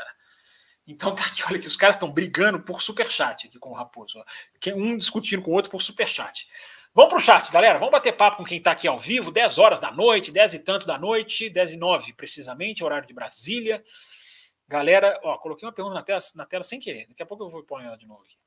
[0.85, 4.19] Então tá aqui, olha que os caras estão brigando por superchat aqui com o Raposo.
[4.19, 4.75] Ó.
[4.75, 6.47] Um discutindo com o outro por superchat.
[6.93, 7.79] Vamos para o chat, galera.
[7.79, 10.59] Vamos bater papo com quem está aqui ao vivo, 10 horas da noite, 10 e
[10.59, 13.83] tanto da noite, 10 e 9 precisamente, horário de Brasília.
[14.71, 17.05] Galera, ó, coloquei uma pergunta na tela, na tela sem querer.
[17.05, 18.37] Daqui a pouco eu vou pôr ela de novo aqui.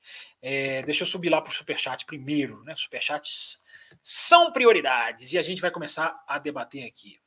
[0.40, 2.74] É, deixa eu subir lá para o superchat primeiro, né?
[2.74, 3.62] Superchats
[4.00, 7.20] são prioridades e a gente vai começar a debater aqui.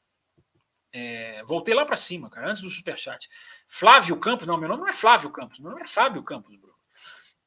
[0.92, 3.30] É, voltei lá para cima, cara, antes do superchat.
[3.68, 6.74] Flávio Campos, não, meu nome não é Flávio Campos, meu nome é Fábio Campos, Bruno.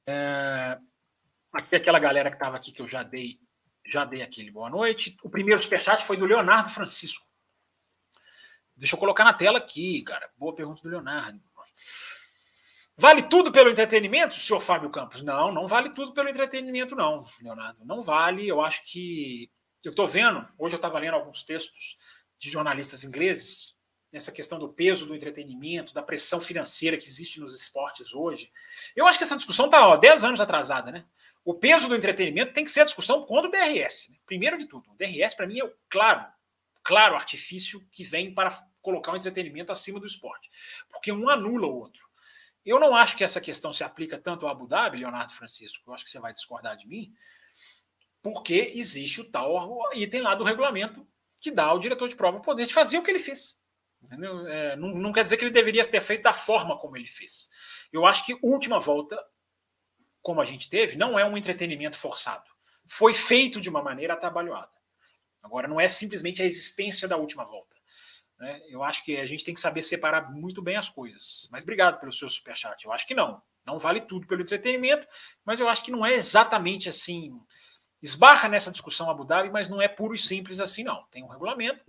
[0.06, 0.78] É,
[1.52, 3.40] aqui aquela galera que estava aqui que eu já dei,
[3.84, 5.16] já dei aquele boa noite.
[5.20, 7.26] O primeiro superchat foi do Leonardo Francisco.
[8.80, 10.30] Deixa eu colocar na tela aqui, cara.
[10.38, 11.38] Boa pergunta do Leonardo.
[12.96, 15.22] Vale tudo pelo entretenimento, senhor Fábio Campos?
[15.22, 17.84] Não, não vale tudo pelo entretenimento, não, Leonardo.
[17.84, 18.48] Não vale.
[18.48, 19.50] Eu acho que.
[19.84, 21.98] Eu estou vendo, hoje eu estava lendo alguns textos
[22.38, 23.74] de jornalistas ingleses
[24.10, 28.50] nessa questão do peso do entretenimento, da pressão financeira que existe nos esportes hoje.
[28.96, 31.04] Eu acho que essa discussão está 10 anos atrasada, né?
[31.44, 34.08] O peso do entretenimento tem que ser a discussão contra o DRS.
[34.10, 34.16] Né?
[34.24, 36.26] Primeiro de tudo, o DRS para mim é o claro,
[36.82, 40.48] claro artifício que vem para colocar o entretenimento acima do esporte,
[40.88, 42.08] porque um anula o outro.
[42.64, 45.94] Eu não acho que essa questão se aplica tanto ao Abu Dhabi, Leonardo Francisco, eu
[45.94, 47.14] acho que você vai discordar de mim,
[48.22, 51.06] porque existe o tal item lá do regulamento
[51.40, 53.58] que dá ao diretor de prova o poder de fazer o que ele fez.
[54.48, 57.48] É, não, não, quer dizer que ele deveria ter feito da forma como ele fez.
[57.92, 59.22] Eu acho que última volta,
[60.22, 62.48] como a gente teve, não é um entretenimento forçado.
[62.88, 64.72] Foi feito de uma maneira atabalhoada.
[65.42, 67.76] Agora, não é simplesmente a existência da última volta.
[68.40, 68.62] Né?
[68.68, 71.46] Eu acho que a gente tem que saber separar muito bem as coisas.
[71.52, 72.84] Mas obrigado pelo seu superchat.
[72.84, 73.42] Eu acho que não.
[73.66, 75.06] Não vale tudo pelo entretenimento,
[75.44, 77.38] mas eu acho que não é exatamente assim
[78.02, 81.04] esbarra nessa discussão Abu Dhabi, mas não é puro e simples assim, não.
[81.10, 81.84] Tem um regulamento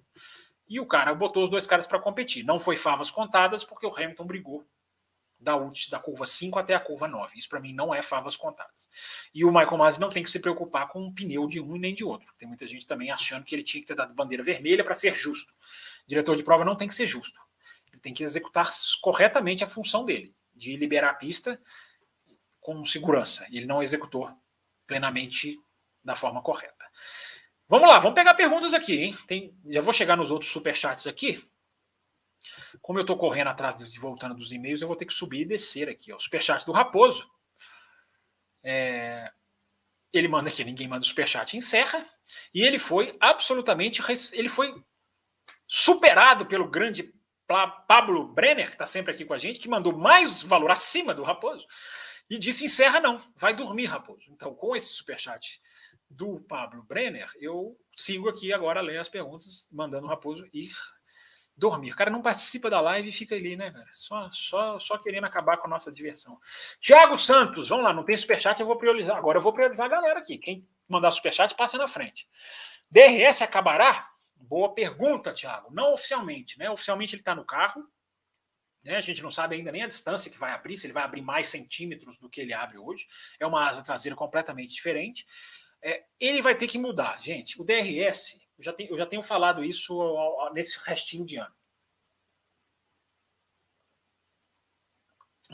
[0.67, 2.43] e o cara botou os dois caras para competir.
[2.43, 4.65] Não foi favas contadas, porque o Hamilton brigou
[5.41, 7.37] da, ult, da curva 5 até a curva 9.
[7.37, 8.87] Isso para mim não é favas contadas.
[9.33, 11.93] E o Michael Masi não tem que se preocupar com um pneu de um nem
[11.93, 12.31] de outro.
[12.37, 15.15] Tem muita gente também achando que ele tinha que ter dado bandeira vermelha para ser
[15.15, 15.53] justo.
[16.12, 17.39] Diretor de prova não tem que ser justo.
[17.89, 18.69] Ele tem que executar
[19.00, 21.58] corretamente a função dele, de liberar a pista
[22.60, 23.47] com segurança.
[23.50, 24.30] E ele não executou
[24.86, 25.58] plenamente
[26.04, 26.86] da forma correta.
[27.65, 29.17] Vamos lá, vamos pegar perguntas aqui, hein?
[29.26, 31.50] Tem, já vou chegar nos outros superchats aqui.
[32.82, 35.45] Como eu estou correndo atrás de voltando dos e-mails, eu vou ter que subir e
[35.45, 36.12] descer aqui.
[36.12, 36.17] Ó.
[36.17, 37.26] O superchat do Raposo.
[38.62, 39.32] É,
[40.12, 42.06] ele manda aqui, ninguém manda o superchat, encerra.
[42.54, 44.02] E ele foi absolutamente.
[44.34, 44.84] Ele foi
[45.73, 47.13] superado pelo grande
[47.88, 51.23] Pablo Brenner, que está sempre aqui com a gente, que mandou mais valor acima do
[51.23, 51.65] Raposo.
[52.29, 54.25] E disse: encerra não, vai dormir, Raposo.
[54.29, 55.62] Então, com esse superchat
[56.10, 60.73] do Pablo Brenner, eu sigo aqui agora lendo as perguntas, mandando o Raposo ir
[61.55, 61.93] dormir.
[61.93, 63.88] O cara não participa da live e fica ali, né, cara?
[63.93, 66.38] Só, só, só querendo acabar com a nossa diversão.
[66.81, 69.15] Tiago Santos, vamos lá, não tem superchat, eu vou priorizar.
[69.15, 70.38] Agora eu vou priorizar a galera aqui.
[70.38, 72.27] Quem mandar superchat, passa na frente.
[72.89, 74.11] DRS acabará?
[74.41, 75.71] Boa pergunta, Tiago.
[75.71, 76.69] Não oficialmente, né?
[76.69, 77.88] Oficialmente ele está no carro.
[78.84, 78.95] Né?
[78.95, 81.21] A gente não sabe ainda nem a distância que vai abrir, se ele vai abrir
[81.21, 83.08] mais centímetros do que ele abre hoje.
[83.39, 85.25] É uma asa traseira completamente diferente.
[85.84, 87.60] É, ele vai ter que mudar, gente.
[87.62, 89.99] O DRS, eu já, tenho, eu já tenho falado isso
[90.54, 91.54] nesse restinho de ano.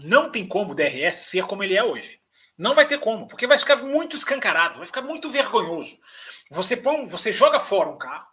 [0.04, 2.22] Não tem como o DRS ser como ele é hoje.
[2.58, 6.00] Não vai ter como, porque vai ficar muito escancarado, vai ficar muito vergonhoso.
[6.50, 8.28] Você põe, você joga fora um carro,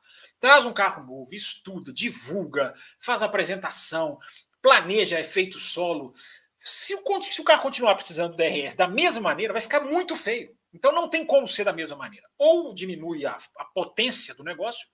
[0.44, 4.18] traz um carro novo, estuda, divulga, faz apresentação,
[4.60, 6.14] planeja efeito solo.
[6.58, 10.14] Se o, se o carro continuar precisando do DRS da mesma maneira, vai ficar muito
[10.14, 10.54] feio.
[10.70, 12.28] Então não tem como ser da mesma maneira.
[12.36, 14.86] Ou diminui a, a potência do negócio,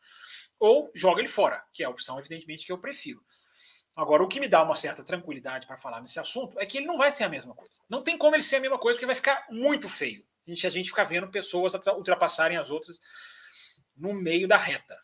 [0.56, 3.20] ou joga ele fora, que é a opção, evidentemente, que eu prefiro.
[3.96, 6.86] Agora, o que me dá uma certa tranquilidade para falar nesse assunto é que ele
[6.86, 7.74] não vai ser a mesma coisa.
[7.88, 10.24] Não tem como ele ser a mesma coisa, porque vai ficar muito feio.
[10.46, 13.00] A gente, a gente fica vendo pessoas ultrapassarem as outras
[13.96, 14.96] no meio da reta.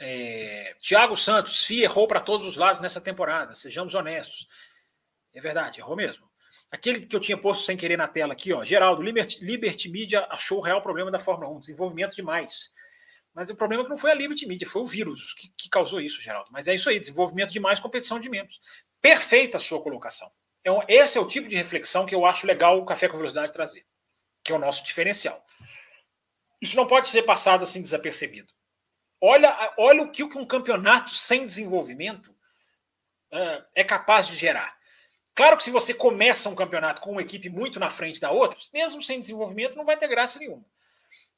[0.00, 4.48] É, Tiago Santos, FI errou para todos os lados nessa temporada, sejamos honestos.
[5.32, 6.28] É verdade, errou mesmo.
[6.70, 8.64] Aquele que eu tinha posto sem querer na tela aqui, ó.
[8.64, 12.72] Geraldo, Liberty, Liberty Media achou o real problema da Fórmula 1, desenvolvimento demais.
[13.32, 15.68] Mas o problema é que não foi a Liberty Media, foi o vírus que, que
[15.68, 16.50] causou isso, Geraldo.
[16.52, 18.60] Mas é isso aí, desenvolvimento demais, competição de membros.
[19.00, 20.30] Perfeita a sua colocação.
[20.60, 23.52] Então, esse é o tipo de reflexão que eu acho legal o Café com Velocidade
[23.52, 23.84] trazer,
[24.42, 25.44] que é o nosso diferencial.
[26.60, 28.52] Isso não pode ser passado assim desapercebido.
[29.26, 32.34] Olha, olha o que um campeonato sem desenvolvimento
[33.30, 34.76] é, é capaz de gerar
[35.34, 38.58] Claro que se você começa um campeonato com uma equipe muito na frente da outra,
[38.72, 40.64] mesmo sem desenvolvimento, não vai ter graça nenhuma.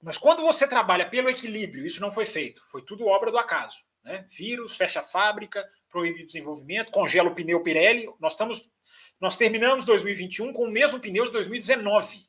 [0.03, 3.79] Mas quando você trabalha pelo equilíbrio, isso não foi feito, foi tudo obra do acaso.
[4.05, 4.27] Né?
[4.29, 8.07] Vírus, fecha a fábrica, proíbe o desenvolvimento, congela o pneu Pirelli.
[8.20, 8.68] Nós estamos,
[9.18, 12.20] nós terminamos 2021 com o mesmo pneu de 2019,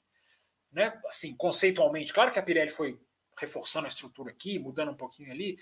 [0.72, 0.98] né?
[1.08, 2.98] Assim, conceitualmente, claro que a Pirelli foi
[3.38, 5.58] reforçando a estrutura aqui, mudando um pouquinho ali,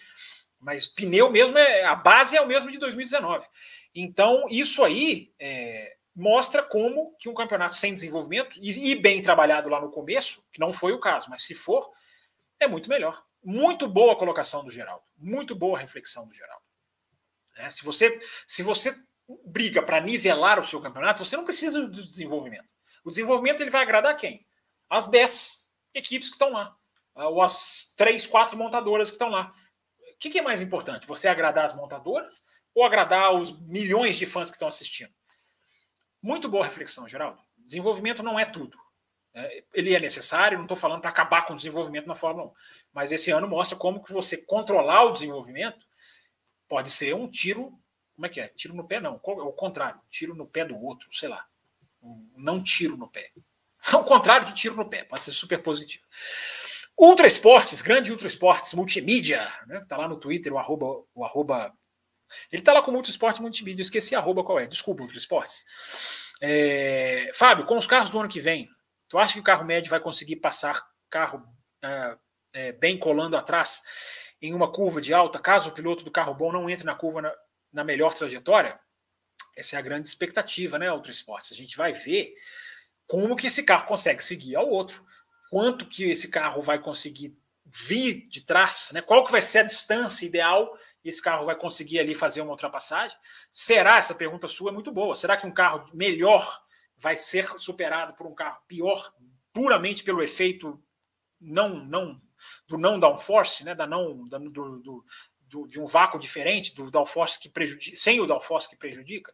[0.60, 3.46] mas pneu mesmo é a base é o mesmo de 2019.
[3.94, 9.70] Então isso aí é, mostra como que um campeonato sem desenvolvimento e, e, bem trabalhado
[9.70, 11.92] lá no começo, que não foi o caso, mas se for,
[12.60, 13.24] é muito melhor.
[13.44, 16.64] Muito boa a colocação do Geraldo, muito boa a reflexão do Geraldo.
[17.58, 18.96] É, se você se você
[19.46, 22.68] briga para nivelar o seu campeonato, você não precisa do desenvolvimento.
[23.04, 24.46] O desenvolvimento ele vai agradar quem?
[24.90, 26.76] As 10 equipes que estão lá,
[27.16, 29.54] ou as 3, 4 montadoras que estão lá.
[30.14, 31.08] O que, que é mais importante?
[31.08, 35.14] Você agradar as montadoras ou agradar os milhões de fãs que estão assistindo?
[36.22, 37.40] Muito boa reflexão, Geraldo.
[37.58, 38.78] Desenvolvimento não é tudo.
[39.34, 42.52] É, ele é necessário, não estou falando para acabar com o desenvolvimento na Fórmula 1,
[42.94, 45.86] mas esse ano mostra como que você controlar o desenvolvimento
[46.70, 47.78] pode ser um tiro,
[48.16, 48.48] como é que é?
[48.48, 51.46] Tiro no pé não, é o contrário, tiro no pé do outro, sei lá.
[52.38, 53.32] Não tiro no pé.
[53.92, 56.06] Ao contrário de tiro no pé, pode ser super positivo.
[56.98, 59.84] Ultra Esportes, grande Ultra Esportes multimídia, né?
[59.88, 61.74] Tá lá no Twitter, o arroba, o arroba
[62.52, 65.66] ele tá lá com Ultra Esportes multimídia, eu esqueci arroba qual é, desculpa, Ultra Esportes.
[66.42, 68.70] É, Fábio, com os carros do ano que vem,
[69.08, 71.44] tu acha que o carro médio vai conseguir passar carro
[71.82, 72.18] é,
[72.54, 73.82] é, bem colando atrás
[74.42, 77.22] em uma curva de alta, caso o piloto do carro bom não entre na curva
[77.22, 77.34] na,
[77.72, 78.80] na melhor trajetória?
[79.56, 81.52] Essa é a grande expectativa, né, Ultra Esportes?
[81.52, 82.34] A gente vai ver
[83.08, 85.06] como que esse carro consegue seguir ao outro,
[85.50, 89.02] quanto que esse carro vai conseguir vir de trás, né?
[89.02, 92.52] qual que vai ser a distância ideal e esse carro vai conseguir ali fazer uma
[92.52, 93.18] ultrapassagem.
[93.52, 96.62] Será, essa pergunta sua é muito boa, será que um carro melhor
[96.98, 99.14] vai ser superado por um carro pior,
[99.54, 100.82] puramente pelo efeito
[101.40, 102.22] não, não
[102.68, 103.76] do não downforce, né?
[103.76, 105.06] da não, da, do, do,
[105.42, 109.34] do, de um vácuo diferente do downforce que prejudica, sem o downforce que prejudica?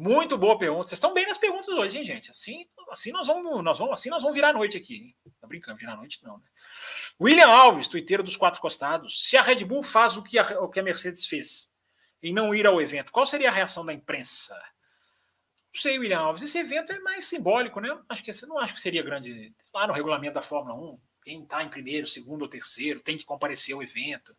[0.00, 0.86] Muito boa pergunta.
[0.86, 2.30] Vocês estão bem nas perguntas hoje, hein, gente?
[2.30, 4.94] Assim, assim nós vamos, nós vamos, assim nós vamos virar a noite aqui.
[4.94, 5.32] Hein?
[5.40, 6.44] Tá brincando, virar a noite não, né?
[7.20, 9.28] William Alves, tuiteiro dos quatro costados.
[9.28, 11.68] Se a Red Bull faz o que a, o que a Mercedes fez
[12.22, 14.54] em não ir ao evento, qual seria a reação da imprensa?
[14.54, 16.42] Não sei, William Alves.
[16.42, 17.88] Esse evento é mais simbólico, né?
[18.08, 19.52] Acho que não acho que seria grande.
[19.74, 23.24] Lá no regulamento da Fórmula 1, quem está em primeiro, segundo ou terceiro tem que
[23.24, 24.32] comparecer ao evento.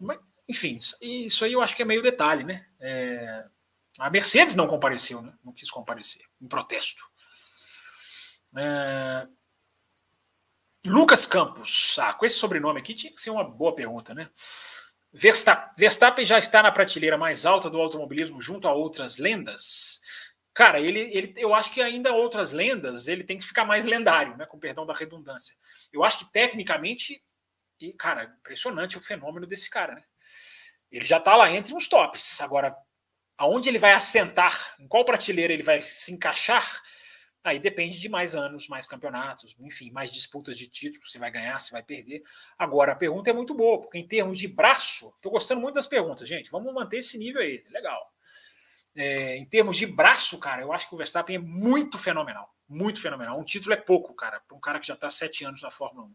[0.00, 0.18] Mas,
[0.48, 2.66] enfim, isso aí eu acho que é meio detalhe, né?
[2.80, 3.44] É,
[3.98, 5.32] a Mercedes não compareceu, né?
[5.44, 7.04] não quis comparecer, em protesto.
[8.56, 9.26] É...
[10.84, 11.98] Lucas Campos.
[11.98, 14.30] Ah, com esse sobrenome aqui tinha que ser uma boa pergunta, né?
[15.12, 20.00] Verstappen já está na prateleira mais alta do automobilismo junto a outras lendas.
[20.54, 24.36] Cara, ele, ele, eu acho que ainda outras lendas ele tem que ficar mais lendário,
[24.36, 24.44] né?
[24.46, 25.56] Com perdão da redundância.
[25.92, 27.22] Eu acho que tecnicamente,
[27.80, 30.04] e cara, impressionante o fenômeno desse cara, né?
[30.90, 32.40] Ele já está lá entre os tops.
[32.40, 32.76] Agora,
[33.38, 36.82] aonde ele vai assentar, em qual prateleira ele vai se encaixar,
[37.44, 41.58] aí depende de mais anos, mais campeonatos, enfim, mais disputas de título, se vai ganhar,
[41.60, 42.22] se vai perder.
[42.58, 45.86] Agora, a pergunta é muito boa, porque em termos de braço, estou gostando muito das
[45.86, 48.12] perguntas, gente, vamos manter esse nível aí, legal.
[48.96, 53.00] É, em termos de braço, cara, eu acho que o Verstappen é muito fenomenal, muito
[53.00, 53.38] fenomenal.
[53.38, 56.08] Um título é pouco, cara, para um cara que já está sete anos na Fórmula
[56.08, 56.14] 1.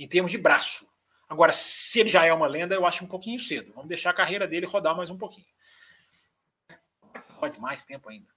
[0.00, 0.88] Em termos de braço.
[1.28, 3.72] Agora, se ele já é uma lenda, eu acho um pouquinho cedo.
[3.72, 5.46] Vamos deixar a carreira dele rodar mais um pouquinho
[7.36, 8.28] pode mais tempo ainda.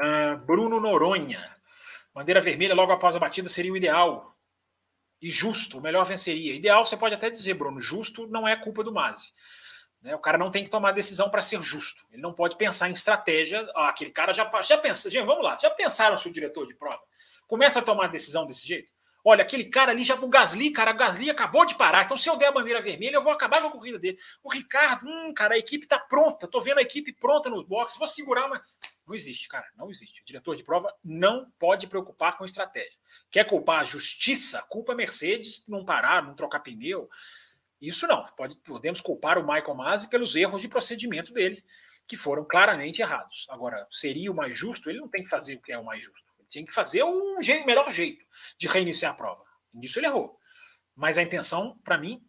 [0.00, 1.56] Uh, Bruno Noronha.
[2.14, 4.36] Bandeira vermelha logo após a batida seria o ideal.
[5.20, 6.54] E justo, o melhor venceria.
[6.54, 9.32] Ideal, você pode até dizer, Bruno, justo não é culpa do Masi.
[10.02, 10.14] Né?
[10.14, 12.02] O cara não tem que tomar decisão para ser justo.
[12.10, 13.66] Ele não pode pensar em estratégia.
[13.74, 15.08] Ah, aquele cara já, já pensa.
[15.08, 15.56] Gente, vamos lá.
[15.56, 17.00] Já pensaram se o diretor de prova
[17.46, 18.92] começa a tomar decisão desse jeito?
[19.24, 22.04] Olha, aquele cara ali já o Gasly, cara, o Gasly acabou de parar.
[22.04, 24.18] Então, se eu der a bandeira vermelha, eu vou acabar com a corrida dele.
[24.42, 26.48] O Ricardo, hum, cara, a equipe tá pronta.
[26.48, 27.98] Tô vendo a equipe pronta nos boxes.
[27.98, 28.60] Vou segurar uma.
[29.06, 30.22] Não existe, cara, não existe.
[30.22, 32.98] O diretor de prova não pode preocupar com estratégia.
[33.30, 34.60] Quer culpar a justiça?
[34.68, 37.08] Culpa a Mercedes por não parar, não trocar pneu.
[37.80, 38.24] Isso não.
[38.36, 41.62] Pode, podemos culpar o Michael Masi pelos erros de procedimento dele,
[42.08, 43.46] que foram claramente errados.
[43.50, 44.90] Agora, seria o mais justo?
[44.90, 46.31] Ele não tem que fazer o que é o mais justo.
[46.52, 48.24] Tinha que fazer o melhor jeito
[48.58, 49.42] de reiniciar a prova.
[49.72, 50.38] Nisso ele errou.
[50.94, 52.22] Mas a intenção, para mim,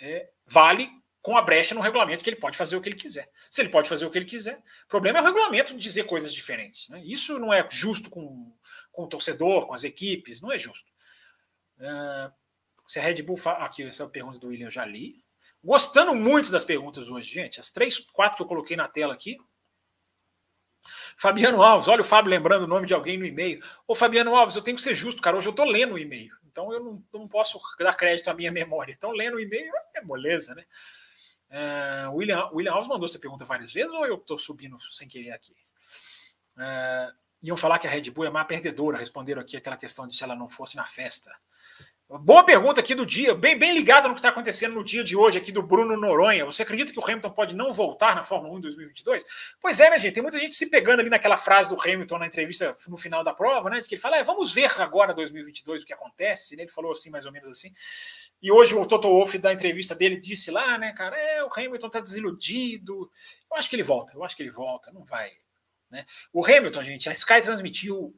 [0.00, 0.90] é, vale
[1.22, 3.30] com a brecha no regulamento que ele pode fazer o que ele quiser.
[3.48, 6.34] Se ele pode fazer o que ele quiser, o problema é o regulamento dizer coisas
[6.34, 6.88] diferentes.
[6.88, 7.00] Né?
[7.04, 8.52] Isso não é justo com,
[8.90, 10.90] com o torcedor, com as equipes, não é justo.
[11.78, 12.32] Uh,
[12.84, 13.36] se a Red Bull.
[13.36, 13.52] Fa...
[13.64, 15.24] Aqui, essa pergunta do William, eu já li.
[15.62, 17.60] Gostando muito das perguntas hoje, gente.
[17.60, 19.38] As três, quatro que eu coloquei na tela aqui.
[21.16, 23.62] Fabiano Alves, olha o Fábio lembrando o nome de alguém no e-mail.
[23.86, 25.36] Ô Fabiano Alves, eu tenho que ser justo, cara.
[25.36, 26.32] Hoje eu tô lendo o e-mail.
[26.50, 28.92] Então eu não, não posso dar crédito à minha memória.
[28.92, 30.64] Então, lendo o e-mail é moleza, né?
[31.50, 35.32] Uh, William, William Alves mandou essa pergunta várias vezes ou eu estou subindo sem querer
[35.32, 35.54] aqui?
[36.56, 40.16] Uh, iam falar que a Red Bull é má perdedora, responderam aqui aquela questão de
[40.16, 41.30] se ela não fosse na festa.
[42.20, 45.16] Boa pergunta aqui do dia, bem, bem ligada no que está acontecendo no dia de
[45.16, 46.44] hoje aqui do Bruno Noronha.
[46.44, 49.24] Você acredita que o Hamilton pode não voltar na Fórmula 1 em 2022?
[49.58, 50.12] Pois é, né, gente?
[50.12, 53.32] Tem muita gente se pegando ali naquela frase do Hamilton na entrevista no final da
[53.32, 53.80] prova, né?
[53.80, 56.54] Que ele fala, é, vamos ver agora 2022 o que acontece.
[56.54, 56.64] Né?
[56.64, 57.72] Ele falou assim, mais ou menos assim.
[58.42, 61.86] E hoje o Toto Wolff, da entrevista dele, disse lá, né, cara, é, o Hamilton
[61.86, 63.10] está desiludido.
[63.50, 65.30] Eu acho que ele volta, eu acho que ele volta, não vai.
[65.90, 66.04] Né?
[66.30, 68.14] O Hamilton, gente, a Sky transmitiu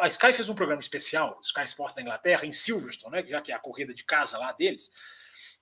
[0.00, 3.52] a Sky fez um programa especial, Sky Sports da Inglaterra, em Silverstone, né, já que
[3.52, 4.90] é a corrida de casa lá deles,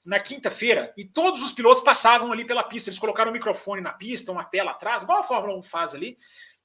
[0.05, 2.89] na quinta-feira, e todos os pilotos passavam ali pela pista.
[2.89, 6.17] Eles colocaram o microfone na pista, uma tela atrás, igual a Fórmula 1 faz ali,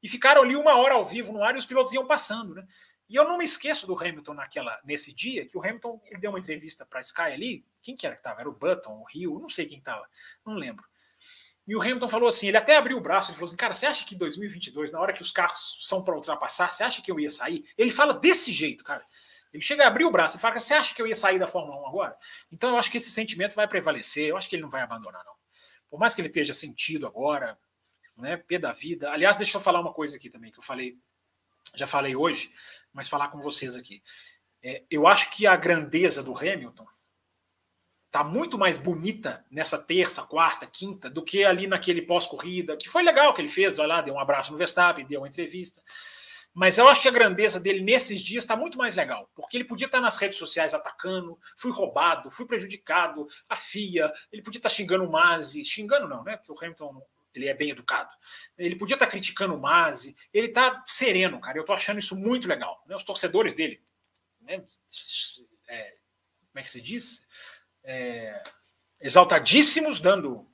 [0.02, 2.66] e ficaram ali uma hora ao vivo no ar e os pilotos iam passando, né?
[3.08, 6.32] E eu não me esqueço do Hamilton naquela, nesse dia, que o Hamilton ele deu
[6.32, 7.66] uma entrevista para a Sky ali.
[7.82, 8.40] Quem que era que estava?
[8.40, 10.08] Era o Button, o Rio, não sei quem estava,
[10.44, 10.84] não lembro.
[11.68, 13.86] E o Hamilton falou assim: ele até abriu o braço, ele falou assim, cara, você
[13.86, 17.20] acha que 2022, na hora que os carros são para ultrapassar, você acha que eu
[17.20, 17.66] ia sair?
[17.78, 19.06] Ele fala desse jeito, cara.
[19.52, 21.48] Ele chega a abrir o braço e fala: você acha que eu ia sair da
[21.48, 22.18] Fórmula 1 agora?
[22.52, 25.24] Então eu acho que esse sentimento vai prevalecer, eu acho que ele não vai abandonar,
[25.26, 25.34] não.
[25.90, 27.58] Por mais que ele esteja sentido agora,
[28.18, 29.12] né, pé da vida.
[29.12, 30.98] Aliás, deixa eu falar uma coisa aqui também, que eu falei,
[31.74, 32.52] já falei hoje,
[32.94, 34.04] mas falar com vocês aqui.
[34.62, 36.88] É, eu acho que a grandeza do Hamilton
[38.16, 43.04] tá muito mais bonita nessa terça, quarta, quinta do que ali naquele pós-corrida, que foi
[43.04, 45.82] legal que ele fez, olha lá, deu um abraço no Verstappen, deu uma entrevista.
[46.54, 49.66] Mas eu acho que a grandeza dele nesses dias está muito mais legal, porque ele
[49.66, 54.60] podia estar tá nas redes sociais atacando, fui roubado, fui prejudicado, a FIA, ele podia
[54.60, 56.38] estar tá xingando o Masi, xingando não, né?
[56.38, 58.14] Porque o Hamilton ele é bem educado.
[58.58, 61.58] Ele podia estar tá criticando o Masi, ele está sereno, cara.
[61.58, 62.82] Eu estou achando isso muito legal.
[62.88, 62.96] Né?
[62.96, 63.84] Os torcedores dele,
[64.40, 64.64] né?
[65.68, 65.96] É,
[66.56, 67.22] como é que se diz?
[67.86, 68.42] É,
[69.00, 70.48] exaltadíssimos, dando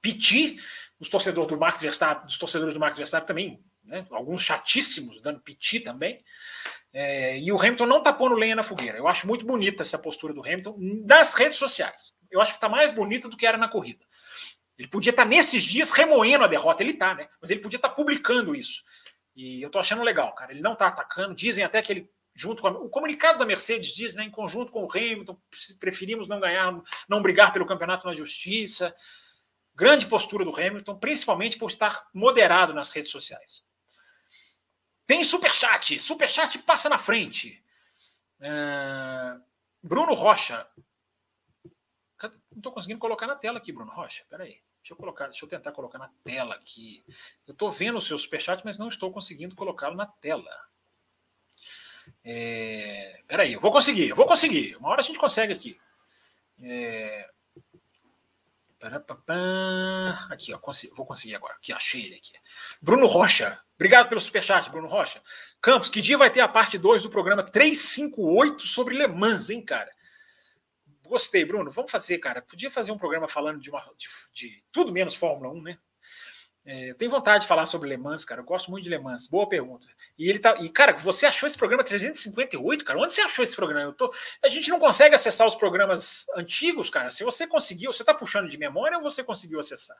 [0.00, 0.58] piti.
[0.98, 5.40] Os torcedores do Max Verstappen, os torcedores do Max Verstappen também, né, alguns chatíssimos, dando
[5.40, 6.24] piti também.
[6.92, 8.96] É, e o Hamilton não está pondo lenha na fogueira.
[8.96, 12.14] Eu acho muito bonita essa postura do Hamilton nas redes sociais.
[12.30, 14.04] Eu acho que está mais bonita do que era na corrida.
[14.78, 17.28] Ele podia estar tá nesses dias remoendo a derrota, ele está, né?
[17.40, 18.82] Mas ele podia estar tá publicando isso.
[19.34, 20.52] E eu estou achando legal, cara.
[20.52, 21.34] Ele não está atacando.
[21.34, 24.70] Dizem até que ele junto com a, o comunicado da Mercedes diz, né, em conjunto
[24.70, 25.36] com o Hamilton,
[25.80, 28.94] preferimos não ganhar, não brigar pelo campeonato na justiça.
[29.74, 33.64] Grande postura do Hamilton, principalmente por estar moderado nas redes sociais.
[35.06, 37.62] Tem superchat, superchat passa na frente.
[38.38, 39.42] Uh,
[39.82, 40.66] Bruno Rocha.
[42.22, 44.24] Não estou conseguindo colocar na tela aqui, Bruno Rocha.
[44.28, 44.60] Peraí.
[44.80, 47.04] Deixa eu colocar, deixa eu tentar colocar na tela aqui.
[47.46, 50.48] Eu estou vendo o seu superchat, mas não estou conseguindo colocá-lo na tela.
[52.24, 54.76] É, peraí, eu vou conseguir, eu vou conseguir.
[54.76, 55.78] Uma hora a gente consegue aqui.
[56.62, 57.28] É,
[60.30, 60.60] aqui, ó,
[60.94, 61.54] vou conseguir agora.
[61.54, 62.32] Aqui, achei ele aqui.
[62.80, 65.22] Bruno Rocha, obrigado pelo superchat, Bruno Rocha.
[65.60, 69.62] Campos, que dia vai ter a parte 2 do programa 358 sobre Le Mans, hein,
[69.62, 69.90] cara?
[71.04, 71.70] Gostei, Bruno.
[71.70, 72.42] Vamos fazer, cara.
[72.42, 75.78] Podia fazer um programa falando de, uma, de, de tudo menos Fórmula 1, né?
[76.68, 78.40] É, eu tenho vontade de falar sobre Le Mans, cara.
[78.40, 79.28] Eu gosto muito de Le Mans.
[79.28, 79.86] Boa pergunta.
[80.18, 80.56] E ele tá.
[80.56, 82.98] E, cara, você achou esse programa 358, cara?
[82.98, 83.92] Onde você achou esse programa?
[83.92, 84.12] Tô...
[84.42, 87.08] A gente não consegue acessar os programas antigos, cara.
[87.12, 89.96] Se você conseguiu, você tá puxando de memória ou você conseguiu acessar?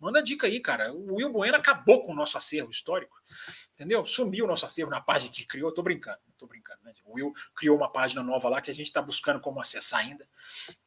[0.00, 0.92] Manda dica aí, cara.
[0.92, 3.16] O Will Bueno acabou com o nosso acervo histórico.
[3.72, 4.04] Entendeu?
[4.04, 5.72] Sumiu o nosso acervo na página que criou.
[5.72, 6.92] Tô brincando, tô brincando, né?
[7.04, 10.28] O Will criou uma página nova lá que a gente está buscando como acessar ainda.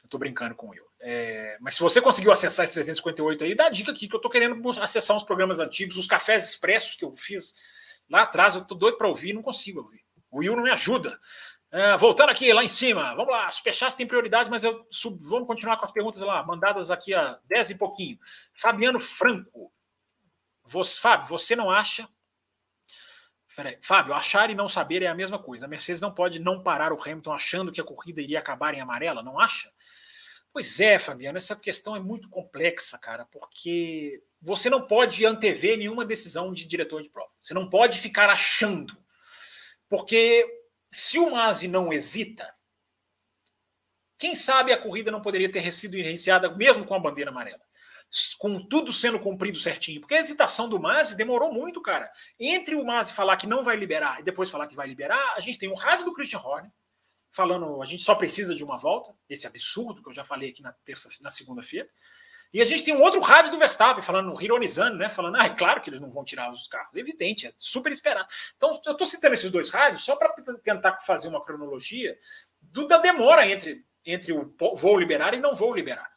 [0.03, 0.85] Eu tô brincando com o Will.
[0.99, 1.57] É...
[1.61, 4.69] mas se você conseguiu acessar esse 358 aí, dá dica aqui que eu tô querendo
[4.81, 7.53] acessar uns programas antigos, os cafés expressos que eu fiz
[8.09, 8.55] lá atrás.
[8.55, 10.03] Eu tô doido para ouvir, não consigo ouvir.
[10.29, 11.17] O Will não me ajuda.
[11.71, 15.45] É, voltando aqui, lá em cima, vamos lá, Superchat tem prioridade, mas eu sub, vamos
[15.45, 18.17] continuar com as perguntas lá, mandadas aqui a 10 e pouquinho.
[18.53, 19.73] Fabiano Franco.
[20.63, 22.07] Você, Fábio, você não acha.
[23.55, 25.65] Peraí, Fábio, achar e não saber é a mesma coisa.
[25.65, 28.81] A Mercedes não pode não parar o Hamilton achando que a corrida iria acabar em
[28.81, 29.71] amarela, não acha?
[30.51, 36.05] Pois é, Fabiano, essa questão é muito complexa, cara, porque você não pode antever nenhuma
[36.05, 37.31] decisão de diretor de prova.
[37.41, 38.97] Você não pode ficar achando.
[39.89, 40.45] Porque
[40.91, 42.53] se o Masi não hesita,
[44.17, 47.61] quem sabe a corrida não poderia ter sido iniciada mesmo com a bandeira amarela?
[48.37, 49.99] Com tudo sendo cumprido certinho.
[50.01, 52.09] Porque a hesitação do Masi demorou muito, cara.
[52.39, 55.39] Entre o Masi falar que não vai liberar e depois falar que vai liberar, a
[55.39, 56.71] gente tem o rádio do Christian Horner
[57.35, 60.63] falando a gente só precisa de uma volta, esse absurdo que eu já falei aqui
[60.63, 61.89] na terça, na segunda-feira.
[62.53, 65.09] E a gente tem um outro rádio do Verstappen falando, ironizando, né?
[65.09, 66.95] Falando, ah, é claro que eles não vão tirar os carros.
[66.95, 68.29] Evidente, é super esperado.
[68.55, 70.29] Então, eu estou citando esses dois rádios só para
[70.63, 72.17] tentar fazer uma cronologia
[72.61, 76.09] do, da demora entre, entre o vou liberar e não vou liberar.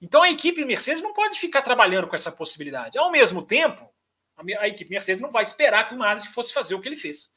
[0.00, 2.98] Então a equipe Mercedes não pode ficar trabalhando com essa possibilidade.
[2.98, 3.92] Ao mesmo tempo,
[4.58, 7.30] a equipe Mercedes não vai esperar que o Masi fosse fazer o que ele fez.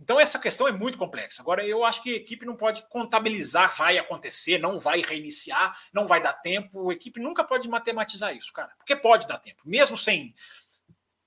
[0.00, 1.42] Então essa questão é muito complexa.
[1.42, 6.06] Agora eu acho que a equipe não pode contabilizar, vai acontecer, não vai reiniciar, não
[6.06, 6.88] vai dar tempo.
[6.88, 10.34] A equipe nunca pode matematizar isso, cara, porque pode dar tempo, mesmo sem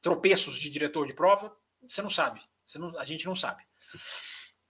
[0.02, 1.56] tropeços de diretor de prova.
[1.88, 3.64] Você não sabe, você não, a gente não sabe.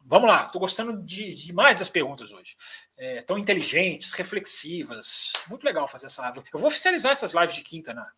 [0.05, 2.57] Vamos lá, estou gostando de, de mais das perguntas hoje.
[2.97, 5.33] É, tão inteligentes, reflexivas.
[5.47, 6.43] Muito legal fazer essa live.
[6.53, 8.11] Eu vou oficializar essas lives de quinta na,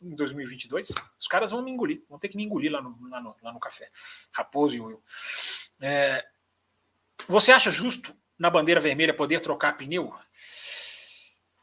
[0.00, 0.88] em 2022.
[1.18, 3.52] Os caras vão me engolir, vão ter que me engolir lá no, lá no, lá
[3.52, 3.90] no café.
[4.32, 5.02] Raposo e Will.
[5.80, 6.26] É,
[7.28, 10.12] você acha justo na bandeira vermelha poder trocar pneu?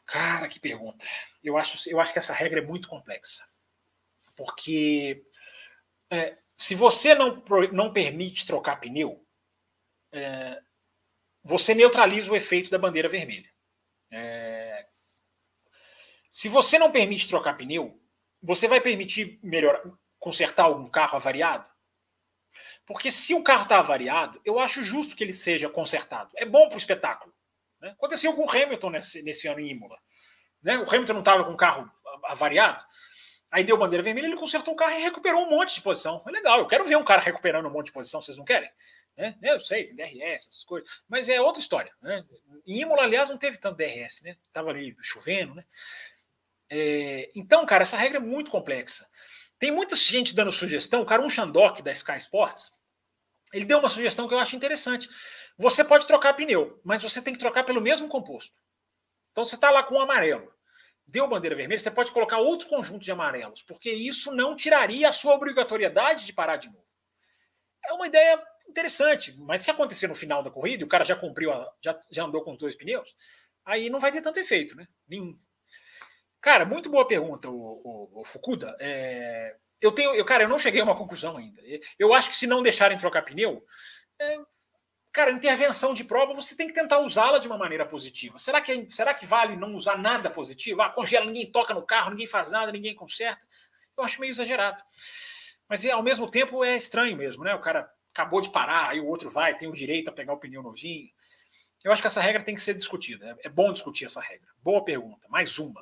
[0.06, 1.06] Cara, que pergunta.
[1.44, 3.44] Eu acho, eu acho que essa regra é muito complexa.
[4.36, 5.22] Porque
[6.10, 9.24] é, se você não, não permite trocar pneu,
[10.12, 10.60] é,
[11.42, 13.48] você neutraliza o efeito da bandeira vermelha.
[14.12, 14.86] É,
[16.32, 18.00] se você não permite trocar pneu,
[18.42, 19.82] você vai permitir melhor
[20.18, 21.68] consertar algum carro avariado?
[22.86, 26.30] Porque se o carro está avariado, eu acho justo que ele seja consertado.
[26.36, 27.32] É bom para o espetáculo.
[27.80, 27.90] Né?
[27.90, 29.98] Aconteceu com o Hamilton nesse, nesse ano em Imola.
[30.62, 30.78] Né?
[30.78, 31.90] O Hamilton não estava com o carro
[32.24, 32.84] avariado.
[33.50, 36.22] Aí deu bandeira vermelha, ele consertou o carro e recuperou um monte de posição.
[36.26, 38.70] É legal, eu quero ver um cara recuperando um monte de posição, vocês não querem?
[39.16, 39.36] Né?
[39.42, 41.92] Eu sei, tem DRS, essas coisas, mas é outra história.
[42.00, 42.24] Né?
[42.66, 44.36] Em Imola, aliás, não teve tanto DRS, né?
[44.52, 45.64] Tava ali chovendo, né?
[46.68, 49.08] É, então, cara, essa regra é muito complexa.
[49.58, 52.70] Tem muita gente dando sugestão, o cara, um Shandok da Sky Sports,
[53.52, 55.08] ele deu uma sugestão que eu acho interessante.
[55.58, 58.58] Você pode trocar pneu, mas você tem que trocar pelo mesmo composto.
[59.32, 60.50] Então você está lá com o amarelo
[61.10, 65.12] deu bandeira vermelha, você pode colocar outro conjunto de amarelos, porque isso não tiraria a
[65.12, 66.84] sua obrigatoriedade de parar de novo.
[67.84, 68.40] É uma ideia
[68.70, 72.24] interessante, mas se acontecer no final da corrida o cara já cumpriu, a, já, já
[72.24, 73.14] andou com os dois pneus,
[73.64, 74.86] aí não vai ter tanto efeito, né?
[75.08, 75.38] Nenhum.
[76.40, 78.76] Cara, muito boa pergunta, o, o, o Fukuda.
[78.80, 81.60] É, eu tenho, eu, cara, eu não cheguei a uma conclusão ainda.
[81.98, 83.62] Eu acho que se não deixarem trocar pneu,
[84.18, 84.38] é,
[85.12, 88.38] Cara, intervenção de prova, você tem que tentar usá-la de uma maneira positiva.
[88.38, 90.82] Será que, será que vale não usar nada positivo?
[90.82, 93.42] Ah, congela, ninguém toca no carro, ninguém faz nada, ninguém conserta.
[93.98, 94.80] Eu acho meio exagerado.
[95.68, 97.52] Mas ao mesmo tempo é estranho mesmo, né?
[97.54, 97.90] O cara
[98.20, 101.08] acabou de parar, aí o outro vai, tem o direito a pegar o pneu novinho.
[101.82, 103.38] Eu acho que essa regra tem que ser discutida.
[103.42, 104.48] É bom discutir essa regra.
[104.62, 105.26] Boa pergunta.
[105.28, 105.80] Mais uma.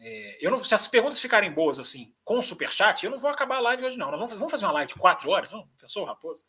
[0.00, 3.56] É, eu não, se as perguntas ficarem boas assim, com superchat, eu não vou acabar
[3.56, 4.10] a live hoje, não.
[4.10, 5.52] Nós vamos, vamos fazer uma live de quatro horas?
[5.52, 6.44] Não, pensou, Raposo?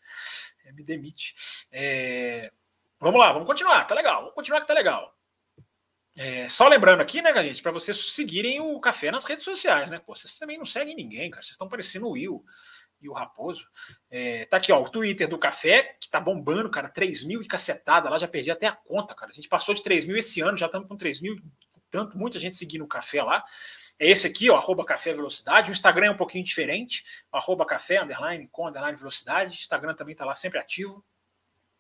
[0.66, 1.36] É, me demite.
[1.72, 2.52] É,
[3.00, 4.22] vamos lá, vamos continuar, tá legal.
[4.22, 5.16] Vamos continuar que tá legal.
[6.18, 10.00] É, só lembrando aqui, né, gente, para vocês seguirem o café nas redes sociais, né?
[10.00, 11.44] Pô, vocês também não seguem ninguém, cara.
[11.44, 12.44] Vocês estão parecendo o Will
[13.02, 13.68] e o Raposo.
[14.10, 17.48] É, tá aqui, ó, o Twitter do café, que tá bombando, cara, 3 mil e
[17.48, 19.32] cacetada lá, já perdi até a conta, cara.
[19.32, 21.38] A gente passou de 3 mil esse ano, já estamos com 3 mil
[21.90, 23.44] tanto, muita gente seguindo o café lá.
[23.98, 25.70] É esse aqui, ó, arroba café velocidade.
[25.70, 29.58] O Instagram é um pouquinho diferente, arroba café, underline, com underline velocidade.
[29.58, 31.04] O Instagram também está lá sempre ativo.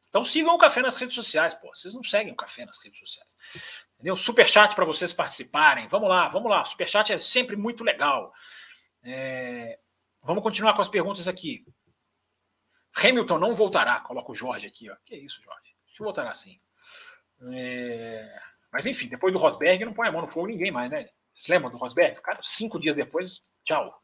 [0.10, 1.70] Então sigam o café nas redes sociais, pô.
[1.74, 3.38] Vocês não seguem o café nas redes sociais.
[3.94, 4.18] Entendeu?
[4.18, 5.88] Superchat para vocês participarem.
[5.88, 6.66] Vamos lá, vamos lá.
[6.66, 8.34] Superchat é sempre muito legal.
[9.04, 9.80] É...
[10.22, 11.66] Vamos continuar com as perguntas aqui.
[12.96, 14.00] Hamilton não voltará.
[14.02, 14.96] Coloca o Jorge aqui, ó.
[15.06, 15.76] Que isso, Jorge?
[15.86, 16.60] Deixa eu voltar assim.
[17.54, 18.42] É...
[18.72, 21.10] Mas enfim, depois do Rosberg não põe a mão no fogo ninguém mais, né?
[21.32, 22.22] Vocês lembram do Rosberg?
[22.22, 24.04] Cara, cinco dias depois, tchau.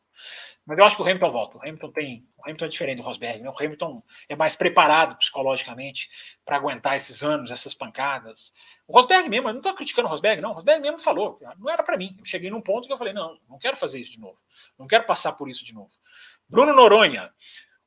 [0.65, 1.57] Mas eu acho que o Hamilton volta.
[1.57, 2.27] O Hamilton tem.
[2.37, 3.49] O Hamilton é diferente do Rosberg, né?
[3.49, 6.09] O Hamilton é mais preparado psicologicamente
[6.43, 8.51] para aguentar esses anos, essas pancadas.
[8.87, 10.51] O Rosberg mesmo, eu não estou criticando o Rosberg, não.
[10.51, 12.15] O Rosberg mesmo falou, não era para mim.
[12.19, 14.39] Eu cheguei num ponto que eu falei, não, não quero fazer isso de novo.
[14.77, 15.91] Não quero passar por isso de novo.
[16.47, 17.31] Bruno Noronha.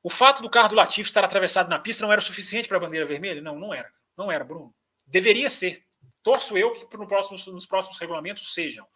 [0.02, 2.80] O fato do carro do Latifi estar atravessado na pista não era suficiente para a
[2.80, 3.42] bandeira vermelha?
[3.42, 3.90] Não, não era.
[4.16, 4.72] Não era, Bruno.
[5.06, 5.84] Deveria ser.
[6.22, 8.86] Torço eu que no próximo, nos próximos regulamentos sejam.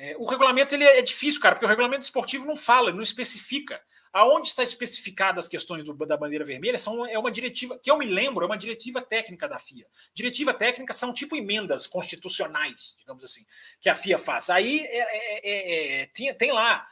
[0.00, 3.02] É, o regulamento ele é, é difícil, cara, porque o regulamento esportivo não fala, não
[3.02, 3.82] especifica.
[4.12, 7.98] Aonde está especificada as questões do, da bandeira vermelha são, é uma diretiva, que eu
[7.98, 9.86] me lembro, é uma diretiva técnica da FIA.
[10.14, 13.44] Diretiva técnica são tipo emendas constitucionais, digamos assim,
[13.80, 14.48] que a FIA faz.
[14.48, 16.86] Aí é, é, é, é tem, tem, lá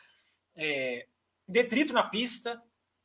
[1.47, 2.61] detrito na pista,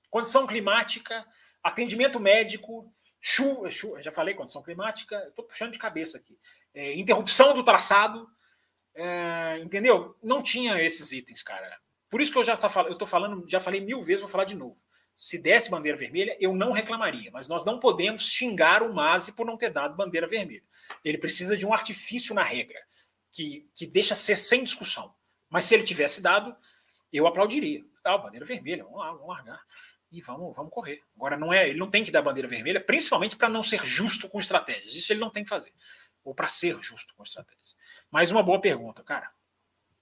[0.10, 1.26] condição climática,
[1.62, 6.40] atendimento médico, chuva, chuva já falei, condição climática, estou puxando de cabeça aqui.
[6.98, 8.28] interrupção do traçado
[8.96, 10.16] é, entendeu?
[10.22, 11.80] Não tinha esses itens, cara.
[12.10, 14.46] Por isso que eu já tá, eu tô falando, já falei mil vezes, vou falar
[14.46, 14.76] de novo.
[15.16, 19.46] Se desse bandeira vermelha, eu não reclamaria, mas nós não podemos xingar o Masi por
[19.46, 20.64] não ter dado bandeira vermelha.
[21.06, 22.80] Ele precisa de um artifício na regra.
[23.32, 25.14] que, que deixa ser sem discussão.
[25.50, 26.56] Mas se ele tivesse dado,
[27.12, 27.84] eu aplaudiria.
[28.04, 29.62] Ah, bandeira vermelha, vamos lá, vamos largar.
[30.12, 31.02] E vamos, vamos correr.
[31.16, 34.28] Agora, não é, ele não tem que dar bandeira vermelha, principalmente para não ser justo
[34.28, 34.96] com estratégias.
[34.96, 35.74] Isso ele não tem que fazer.
[36.24, 37.76] Ou para ser justo com estratégias.
[38.12, 39.32] Mais uma boa pergunta, cara.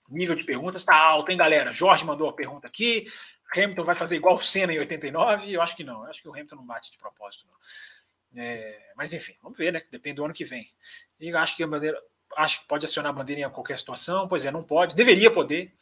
[0.10, 1.72] Nível de perguntas está alto, hein, galera?
[1.72, 3.08] Jorge mandou a pergunta aqui.
[3.56, 5.52] Hamilton vai fazer igual o Senna em 89?
[5.52, 6.04] Eu acho que não.
[6.04, 8.42] Eu acho que o Hamilton não bate de propósito, não.
[8.42, 9.82] É, mas enfim, vamos ver, né?
[9.92, 10.72] Depende do ano que vem.
[11.20, 12.02] E acho que a bandeira.
[12.36, 14.28] Acho que pode acionar a bandeira em qualquer situação.
[14.28, 14.96] Pois é, não pode.
[14.96, 15.74] Deveria poder.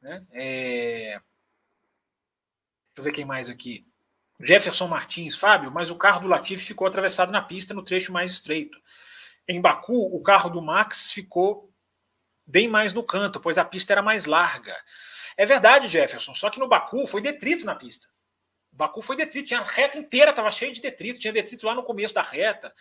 [0.00, 0.24] Né?
[0.32, 1.20] É,
[2.94, 3.86] Deixa eu ver quem mais aqui.
[4.38, 8.30] Jefferson Martins, Fábio, mas o carro do Latifi ficou atravessado na pista no trecho mais
[8.30, 8.78] estreito.
[9.48, 11.71] Em Baku, o carro do Max ficou
[12.46, 14.76] bem mais no canto, pois a pista era mais larga.
[15.36, 18.08] É verdade, Jefferson, só que no Baku foi detrito na pista.
[18.72, 21.74] O Baku foi detrito, tinha a reta inteira, estava cheia de detrito, tinha detrito lá
[21.74, 22.72] no começo da reta.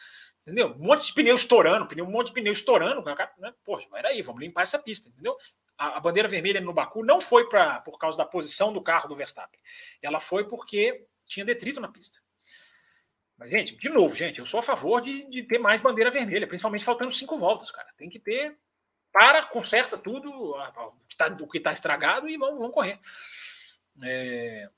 [0.41, 0.71] Entendeu?
[0.71, 3.03] Um monte de pneu estourando, pneu, um monte de pneu estourando.
[3.03, 3.53] Né?
[3.63, 5.37] Poxa, aí, vamos limpar essa pista, entendeu?
[5.81, 9.09] a, a bandeira vermelha no Baku não foi pra, por causa da posição do carro
[9.09, 9.59] do Verstappen.
[9.99, 12.19] Ela foi porque tinha detrito na pista.
[13.35, 16.45] Mas, gente, de novo, gente, eu sou a favor de, de ter mais bandeira vermelha,
[16.45, 17.91] principalmente faltando cinco voltas, cara.
[17.97, 18.55] Tem que ter.
[19.11, 22.99] Para, conserta tudo, o que está tá estragado e vamos, vamos correr.
[24.03, 24.69] É...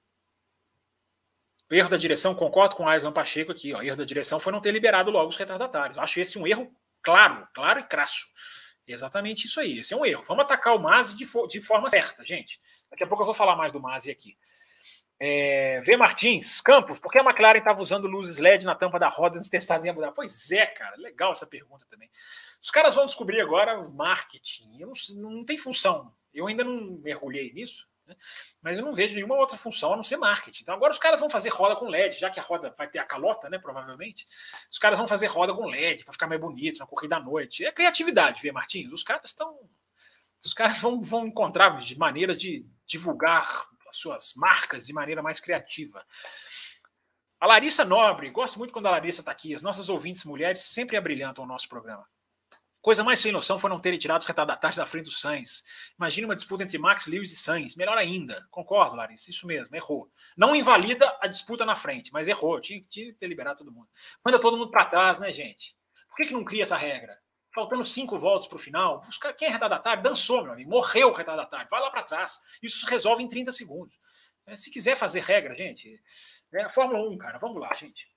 [1.70, 3.74] Erro da direção, concordo com o Aislan Pacheco aqui.
[3.74, 5.98] Ó, erro da direção foi não ter liberado logo os retardatários.
[5.98, 6.72] Acho esse um erro
[7.02, 8.28] claro, claro e crasso.
[8.88, 9.80] Exatamente isso aí.
[9.80, 10.24] Esse é um erro.
[10.28, 12.60] Vamos atacar o Mazi de, de forma certa, gente.
[12.92, 14.38] Daqui a pouco eu vou falar mais do Mazi aqui.
[15.26, 15.96] É, v.
[15.96, 19.48] Martins, Campos, por que a McLaren estava usando luzes LED na tampa da roda nos
[19.48, 20.14] testados em Abu Dhabi?
[20.14, 22.12] Pois é, cara, legal essa pergunta também.
[22.62, 24.78] Os caras vão descobrir agora o marketing.
[24.78, 26.14] Eu não, não tem função.
[26.34, 27.88] Eu ainda não mergulhei nisso.
[28.06, 28.18] Né?
[28.62, 30.64] Mas eu não vejo nenhuma outra função a não ser marketing.
[30.64, 33.00] Então agora os caras vão fazer roda com LED, já que a roda vai ter
[33.00, 33.58] a calota, né?
[33.58, 34.28] Provavelmente.
[34.70, 37.64] Os caras vão fazer roda com LED para ficar mais bonito na corrida à noite.
[37.64, 38.92] É criatividade, vê, Martins.
[38.92, 39.58] Os caras estão.
[40.44, 46.06] Os caras vão, vão encontrar maneiras de divulgar suas marcas de maneira mais criativa.
[47.40, 49.54] A Larissa Nobre, gosto muito quando a Larissa está aqui.
[49.54, 52.08] As nossas ouvintes mulheres sempre abrilhantam o nosso programa.
[52.84, 55.64] Coisa mais sem noção foi não terem tirado os retardatários da frente do Sainz.
[55.98, 57.78] Imagina uma disputa entre Max, Lewis e Sainz.
[57.78, 58.46] Melhor ainda.
[58.52, 59.32] Concordo, Larissa.
[59.32, 60.12] Isso mesmo, errou.
[60.36, 62.60] Não invalida a disputa na frente, mas errou.
[62.60, 63.88] Tinha, que ter liberado todo mundo.
[64.26, 65.78] Manda todo mundo para trás, né, gente?
[66.10, 67.18] Por que, que não cria essa regra?
[67.54, 69.06] Faltando cinco voltas para o final.
[69.08, 70.02] Os cara, quem é retardatário?
[70.02, 70.70] Dançou, meu amigo.
[70.70, 71.68] Morreu o retardatário.
[71.70, 72.40] Vai lá para trás.
[72.62, 74.00] Isso resolve em 30 segundos.
[74.46, 76.00] É, se quiser fazer regra, gente.
[76.54, 77.38] É, a Fórmula 1, cara.
[77.38, 78.08] Vamos lá, gente.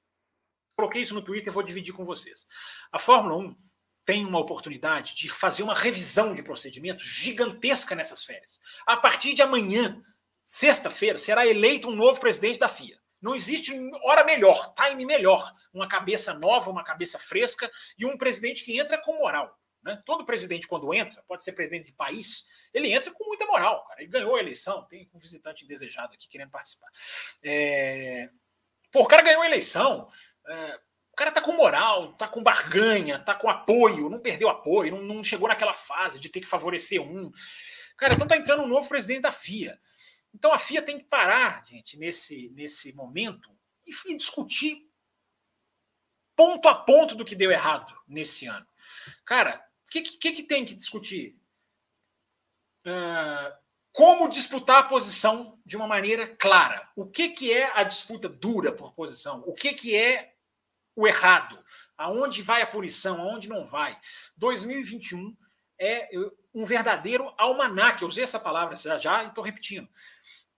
[0.76, 2.46] Coloquei isso no Twitter vou dividir com vocês.
[2.92, 3.56] A Fórmula 1
[4.04, 8.60] tem uma oportunidade de fazer uma revisão de procedimento gigantesca nessas férias.
[8.86, 10.00] A partir de amanhã,
[10.46, 12.98] sexta-feira, será eleito um novo presidente da FIA.
[13.20, 13.72] Não existe
[14.04, 15.52] hora melhor, time melhor.
[15.72, 19.58] Uma cabeça nova, uma cabeça fresca e um presidente que entra com moral.
[19.82, 20.00] Né?
[20.04, 23.86] Todo presidente, quando entra, pode ser presidente de país, ele entra com muita moral.
[23.86, 24.02] Cara.
[24.02, 26.88] Ele ganhou a eleição, tem um visitante indesejado aqui querendo participar.
[27.42, 28.28] É...
[28.90, 30.08] Pô, o cara ganhou a eleição.
[30.48, 30.78] É
[31.12, 35.02] o cara tá com moral, tá com barganha, tá com apoio, não perdeu apoio, não,
[35.02, 37.32] não chegou naquela fase de ter que favorecer um.
[37.96, 39.80] Cara, então tá entrando um novo presidente da FIA.
[40.36, 43.50] Então a FIA tem que parar, gente, nesse, nesse momento
[43.86, 44.86] e, e discutir
[46.36, 48.66] ponto a ponto do que deu errado nesse ano.
[49.24, 51.40] Cara, o que, que, que, tem que discutir?
[52.86, 53.50] Uh,
[53.92, 56.86] como disputar a posição de uma maneira clara.
[56.94, 59.42] O que, que é a disputa dura por posição?
[59.46, 60.34] O que, que é
[60.94, 61.58] o errado,
[61.96, 63.98] aonde vai a punição, aonde não vai.
[64.36, 65.34] 2021
[65.80, 66.10] é
[66.54, 68.02] um verdadeiro almanaque.
[68.02, 69.88] Eu usei essa palavra já, já e estou repetindo.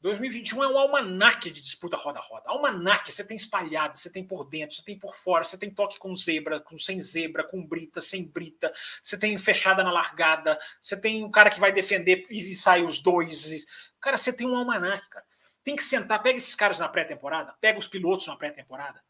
[0.01, 2.49] 2021 é um almanaque de disputa roda-roda.
[2.49, 5.99] Almanaque, você tem espalhado, você tem por dentro, você tem por fora, você tem toque
[5.99, 8.73] com zebra, com sem zebra, com brita, sem brita,
[9.03, 13.01] você tem fechada na largada, você tem um cara que vai defender e sai os
[13.01, 13.65] dois.
[14.01, 15.25] Cara, você tem um almanaque, cara.
[15.65, 19.03] Tem que sentar, pega esses caras na pré-temporada, pega os pilotos na pré-temporada,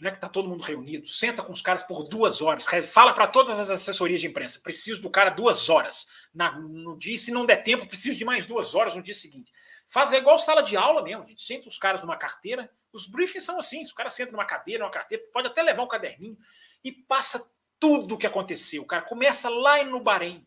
[0.00, 3.26] né, que está todo mundo reunido, senta com os caras por duas horas, fala para
[3.26, 7.44] todas as assessorias de imprensa, preciso do cara duas horas na, no dia, se não
[7.44, 9.52] der tempo, preciso de mais duas horas no dia seguinte.
[9.88, 11.42] Faz igual sala de aula mesmo, gente.
[11.42, 14.92] Senta os caras numa carteira, os briefings são assim, os caras sentam numa cadeira, numa
[14.92, 16.36] carteira, pode até levar um caderninho
[16.84, 18.82] e passa tudo o que aconteceu.
[18.82, 20.46] O cara começa lá no Bahrein,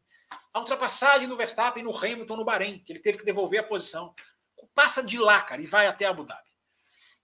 [0.53, 4.13] a ultrapassagem no Verstappen no Hamilton no Bahrein, que ele teve que devolver a posição.
[4.75, 6.51] Passa de lá, cara, e vai até Abu Dhabi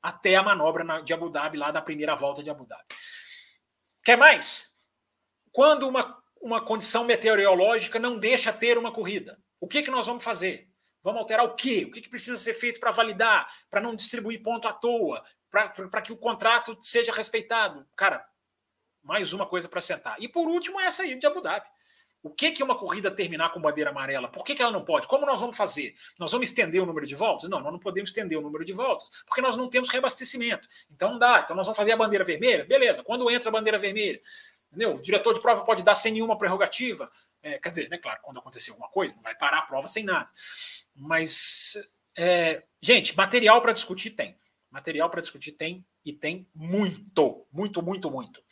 [0.02, 2.84] até a manobra de Abu Dhabi, lá da primeira volta de Abu Dhabi.
[4.06, 4.74] Quer mais?
[5.52, 10.24] Quando uma, uma condição meteorológica não deixa ter uma corrida, o que, que nós vamos
[10.24, 10.70] fazer?
[11.04, 11.86] Vamos alterar o quê?
[11.88, 16.02] O que, que precisa ser feito para validar, para não distribuir ponto à toa, para
[16.02, 17.88] que o contrato seja respeitado?
[17.96, 18.26] Cara,
[19.04, 20.18] mais uma coisa para sentar.
[20.20, 21.66] E por último, essa aí de Abu Dhabi.
[22.22, 24.28] O que, que é uma corrida terminar com bandeira amarela?
[24.28, 25.08] Por que, que ela não pode?
[25.08, 25.96] Como nós vamos fazer?
[26.20, 27.48] Nós vamos estender o número de voltas?
[27.48, 30.68] Não, nós não podemos estender o número de voltas, porque nós não temos reabastecimento.
[30.92, 31.40] Então não dá.
[31.40, 32.66] Então nós vamos fazer a bandeira vermelha?
[32.66, 33.02] Beleza.
[33.04, 34.20] Quando entra a bandeira vermelha?
[34.70, 34.96] Entendeu?
[34.96, 37.10] O diretor de prova pode dar sem nenhuma prerrogativa.
[37.42, 40.04] É, quer dizer, né, claro, quando acontecer alguma coisa, não vai parar a prova sem
[40.04, 40.30] nada.
[40.96, 41.78] Mas,
[42.18, 44.40] é, gente, material para discutir tem.
[44.70, 48.44] Material para discutir tem e tem muito, muito, muito, muito.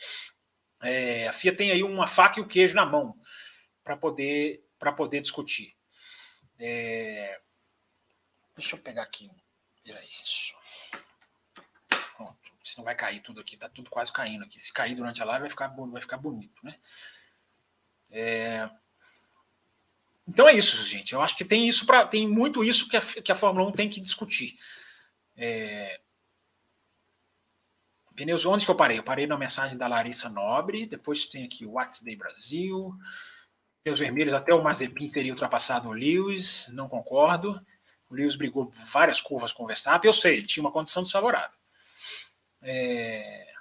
[0.82, 3.18] É, a FIA tem aí uma faca e o queijo na mão
[3.84, 4.64] para poder,
[4.96, 5.76] poder discutir.
[6.60, 7.40] É,
[8.56, 9.30] deixa eu pegar aqui.
[9.88, 10.56] Era isso.
[12.18, 12.52] Pronto.
[12.64, 13.58] Senão vai cair tudo aqui.
[13.58, 14.60] Tá tudo quase caindo aqui.
[14.60, 16.76] Se cair durante a live vai ficar, vai ficar bonito, né?
[18.18, 18.70] É,
[20.28, 21.14] então é isso, gente.
[21.14, 23.72] Eu acho que tem isso para tem muito isso que a, que a Fórmula 1
[23.74, 24.58] tem que discutir.
[25.36, 26.00] É...
[28.16, 28.98] Pneus onde que eu parei?
[28.98, 32.94] Eu parei na mensagem da Larissa Nobre, depois tem aqui o Day Brasil.
[33.84, 37.62] Pneus vermelhos até o Mazepin teria ultrapassado o Lewis, não concordo.
[38.10, 41.58] O Lewis brigou várias curvas com o Verstappen, eu sei, ele tinha uma condição desfavorável.
[42.62, 43.55] É...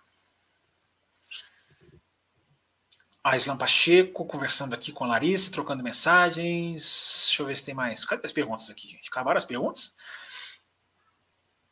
[3.24, 7.24] A Islam Pacheco conversando aqui com a Larissa, trocando mensagens.
[7.28, 8.04] Deixa eu ver se tem mais.
[8.04, 9.08] Cadê as perguntas aqui, gente?
[9.08, 9.94] Acabaram as perguntas?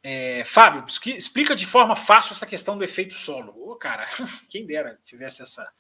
[0.02, 0.84] É, Fábio,
[1.14, 3.54] explica de forma fácil essa questão do efeito solo.
[3.70, 4.08] Ô, cara,
[4.48, 5.70] quem dera tivesse essa,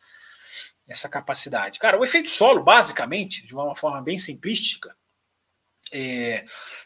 [0.86, 1.78] essa capacidade.
[1.78, 4.94] Cara, o efeito solo, basicamente, de uma forma bem simplística,
[5.90, 6.44] é,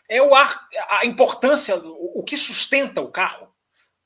[0.09, 3.53] é o ar, a importância, o, o que sustenta o carro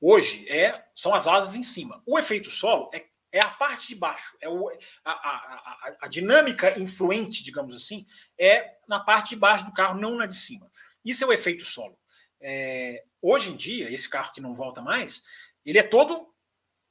[0.00, 2.02] hoje é são as asas em cima.
[2.06, 4.36] O efeito solo é é a parte de baixo.
[4.40, 4.68] É o,
[5.04, 8.06] a, a, a, a, dinâmica influente, digamos assim,
[8.38, 10.70] é na parte de baixo do carro, não na de cima.
[11.04, 11.98] Isso é o efeito solo.
[12.40, 15.22] É, hoje em dia, esse carro que não volta mais,
[15.64, 16.28] ele é todo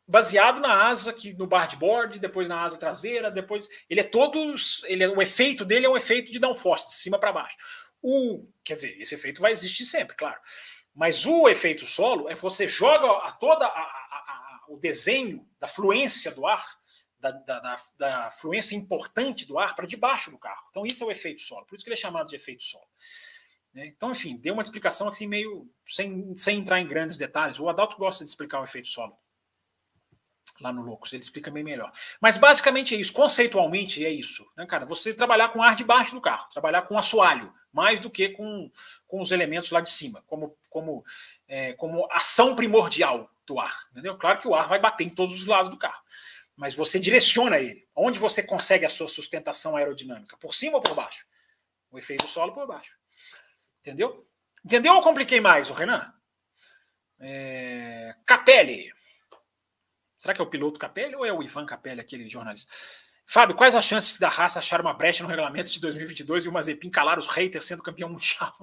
[0.07, 5.03] baseado na asa que no board, depois na asa traseira, depois ele é todos, ele
[5.03, 7.57] é, o efeito dele é um efeito de downforce, de cima para baixo.
[8.01, 10.39] O, quer dizer, esse efeito vai existir sempre, claro.
[10.95, 14.07] Mas o efeito solo é você joga a toda a,
[14.69, 16.65] o desenho da fluência do ar,
[17.19, 20.65] da, da, da, da fluência importante do ar para debaixo do carro.
[20.69, 21.65] Então, isso é o efeito solo.
[21.65, 22.87] Por isso que ele é chamado de efeito solo.
[23.73, 23.87] Né?
[23.87, 27.59] Então, enfim, deu uma explicação assim, meio sem, sem entrar em grandes detalhes.
[27.59, 29.17] O Adalto gosta de explicar o efeito solo
[30.61, 31.91] lá no Loucos, ele explica bem melhor.
[32.19, 34.85] Mas basicamente é isso, conceitualmente é isso, né, cara?
[34.85, 38.69] Você trabalhar com ar debaixo do carro, trabalhar com assoalho, mais do que com,
[39.07, 41.03] com os elementos lá de cima, como, como,
[41.47, 43.73] é, como ação primordial do ar.
[43.91, 44.17] Entendeu?
[44.17, 46.01] Claro que o ar vai bater em todos os lados do carro.
[46.55, 47.87] Mas você direciona ele.
[47.95, 50.37] Onde você consegue a sua sustentação aerodinâmica?
[50.37, 51.25] Por cima ou por baixo?
[51.91, 52.91] O efeito solo por baixo.
[53.81, 54.27] Entendeu?
[54.63, 56.13] Entendeu ou compliquei mais, o Renan?
[57.19, 58.13] É...
[58.25, 58.91] Capelli.
[60.19, 62.71] Será que é o piloto Capelli ou é o Ivan Capelli, aquele jornalista?
[63.25, 66.51] Fábio, quais as chances da raça achar uma brecha no regulamento de 2022 e o
[66.51, 68.53] Mazepin calar os haters sendo campeão mundial?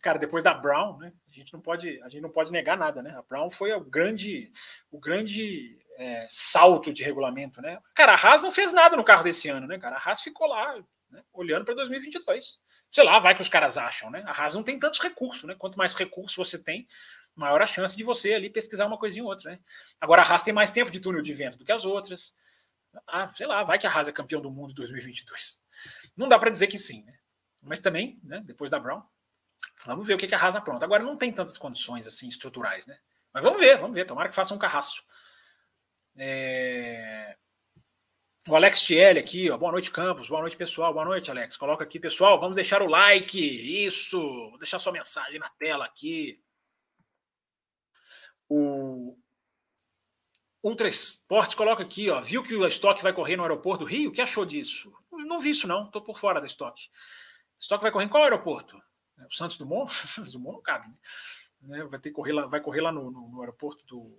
[0.00, 1.12] Cara, depois da Brown, né?
[1.28, 3.14] A gente não pode, a gente não pode negar nada, né?
[3.16, 4.50] A Brown foi o grande,
[4.90, 7.78] o grande é, salto de regulamento, né?
[7.94, 9.78] Cara, a Haas não fez nada no carro desse ano, né?
[9.78, 10.76] Cara, a Haas ficou lá,
[11.10, 11.22] né?
[11.32, 12.58] olhando para 2022.
[12.90, 14.22] Sei lá, vai que os caras acham, né?
[14.26, 15.54] A Haas não tem tantos recursos, né?
[15.58, 16.86] Quanto mais recursos você tem,
[17.34, 19.58] maior a chance de você ali pesquisar uma coisinha ou outra, né?
[20.00, 22.34] Agora a Haas tem mais tempo de túnel de vento do que as outras.
[23.06, 25.60] Ah, sei lá, vai que a Haas é campeão do mundo em 2022.
[26.16, 27.14] Não dá para dizer que sim, né?
[27.62, 29.02] Mas também, né, depois da Brown,
[29.84, 30.84] Vamos ver o que, que a Haas pronta.
[30.84, 32.98] Agora não tem tantas condições assim estruturais, né?
[33.32, 34.04] Mas vamos ver, vamos ver.
[34.04, 35.04] Tomara que faça um carrasco.
[36.16, 37.36] É...
[38.48, 39.56] O Alex Tielli aqui, ó.
[39.56, 40.28] Boa noite, Campos.
[40.28, 40.92] Boa noite, pessoal.
[40.92, 41.56] Boa noite, Alex.
[41.56, 42.40] Coloca aqui, pessoal.
[42.40, 43.38] Vamos deixar o like.
[43.86, 44.18] Isso.
[44.18, 46.42] Vou deixar sua mensagem na tela aqui.
[48.48, 49.16] O
[50.62, 52.20] Ultra Sports coloca aqui, ó.
[52.20, 54.10] Viu que o estoque vai correr no aeroporto do Rio?
[54.10, 54.92] O que achou disso?
[55.10, 55.84] Não vi isso, não.
[55.84, 56.88] Estou por fora da estoque.
[57.58, 58.82] Estoque vai correr em qual aeroporto?
[59.20, 59.26] Né?
[59.30, 59.92] O Santos Dumont,
[60.32, 60.94] Dumont não cabe, né?
[61.62, 61.84] né?
[61.84, 64.18] Vai ter correr lá, vai correr lá no, no, no aeroporto do,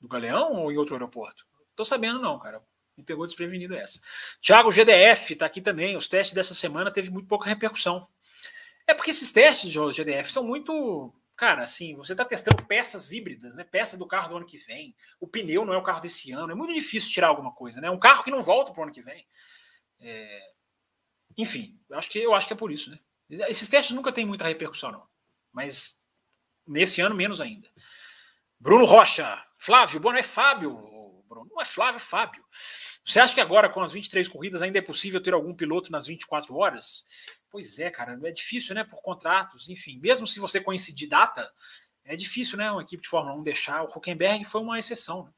[0.00, 1.46] do Galeão ou em outro aeroporto?
[1.76, 2.62] Tô sabendo não, cara.
[2.96, 4.00] Me pegou desprevenido essa.
[4.40, 5.96] Thiago GDF está aqui também.
[5.96, 8.06] Os testes dessa semana teve muito pouca repercussão.
[8.86, 11.12] É porque esses testes de GDF são muito.
[11.36, 13.64] Cara, assim, você está testando peças híbridas, né?
[13.64, 14.94] Peça do carro do ano que vem.
[15.18, 16.52] O pneu não é o carro desse ano.
[16.52, 17.90] É muito difícil tirar alguma coisa, né?
[17.90, 19.26] Um carro que não volta para o ano que vem.
[19.98, 20.52] É...
[21.36, 23.00] Enfim, eu acho que eu acho que é por isso, né?
[23.28, 25.06] Esses testes nunca têm muita repercussão, não.
[25.52, 25.98] Mas
[26.66, 27.68] nesse ano, menos ainda.
[28.58, 29.42] Bruno Rocha.
[29.58, 30.72] Flávio, bom, não é Fábio.
[31.28, 32.44] Bruno, não é Flávio, é Fábio.
[33.04, 36.06] Você acha que agora, com as 23 corridas, ainda é possível ter algum piloto nas
[36.06, 37.04] 24 horas?
[37.50, 38.84] Pois é, cara, é difícil, né?
[38.84, 39.98] Por contratos, enfim.
[40.00, 41.50] Mesmo se você coincidir data,
[42.04, 42.70] é difícil, né?
[42.70, 43.82] Uma equipe de Fórmula 1 deixar.
[43.82, 45.32] O Huckenberg foi uma exceção.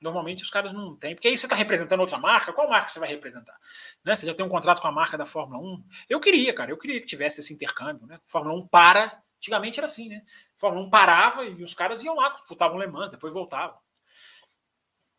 [0.00, 3.00] Normalmente os caras não têm, porque aí você está representando outra marca, qual marca você
[3.00, 3.58] vai representar?
[4.04, 4.14] Né?
[4.14, 5.84] Você já tem um contrato com a marca da Fórmula 1.
[6.08, 8.20] Eu queria, cara, eu queria que tivesse esse intercâmbio, né?
[8.26, 10.22] Fórmula 1 para, antigamente era assim, né?
[10.56, 13.76] Fórmula 1 parava e os caras iam lá, disputavam Le Mans, depois voltavam.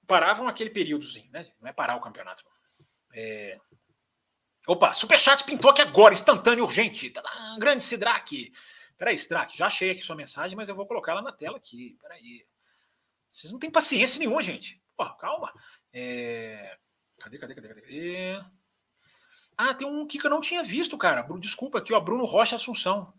[0.07, 1.51] Paravam aquele períodozinho, né?
[1.59, 2.45] Não é parar o campeonato.
[3.13, 3.59] É...
[4.65, 7.09] Opa, Superchat pintou aqui agora, instantâneo, urgente.
[7.09, 8.53] Tadã, grande Sidraque.
[8.97, 11.97] Peraí, Sidraque, já achei aqui sua mensagem, mas eu vou colocar ela na tela aqui.
[12.01, 12.45] Peraí.
[13.39, 14.81] Vocês não têm paciência nenhuma, gente.
[14.97, 15.53] Pô, calma.
[15.93, 16.77] É...
[17.17, 18.43] Cadê, cadê, cadê, cadê?
[19.57, 21.25] Ah, tem um que eu não tinha visto, cara.
[21.39, 21.99] Desculpa aqui, ó.
[22.01, 23.13] Bruno Rocha Assunção.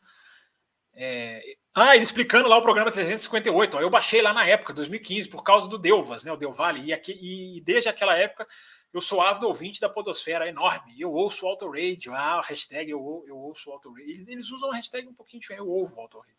[0.92, 1.42] É...
[1.74, 3.78] Ah, ele explicando lá o programa 358.
[3.78, 6.32] Ó, eu baixei lá na época, 2015, por causa do Delvas, né?
[6.32, 6.84] O Del Valle.
[6.84, 8.46] E, aqui, e desde aquela época
[8.92, 11.00] eu sou ávido ouvinte da Podosfera, enorme.
[11.00, 12.12] Eu ouço o Auto Radio.
[12.12, 14.10] Ah, hashtag eu, eu ouço o Auto Radio.
[14.10, 15.64] Eles, eles usam a hashtag um pouquinho diferente.
[15.64, 16.34] Eu ouvo o Auto Radio.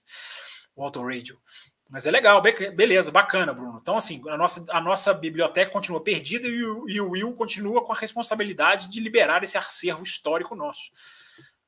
[0.76, 1.42] O Auto Radio.
[1.92, 3.78] Mas é legal, beleza, bacana, Bruno.
[3.82, 7.84] Então, assim, a nossa, a nossa biblioteca continua perdida e o, e o Will continua
[7.84, 10.90] com a responsabilidade de liberar esse acervo histórico nosso.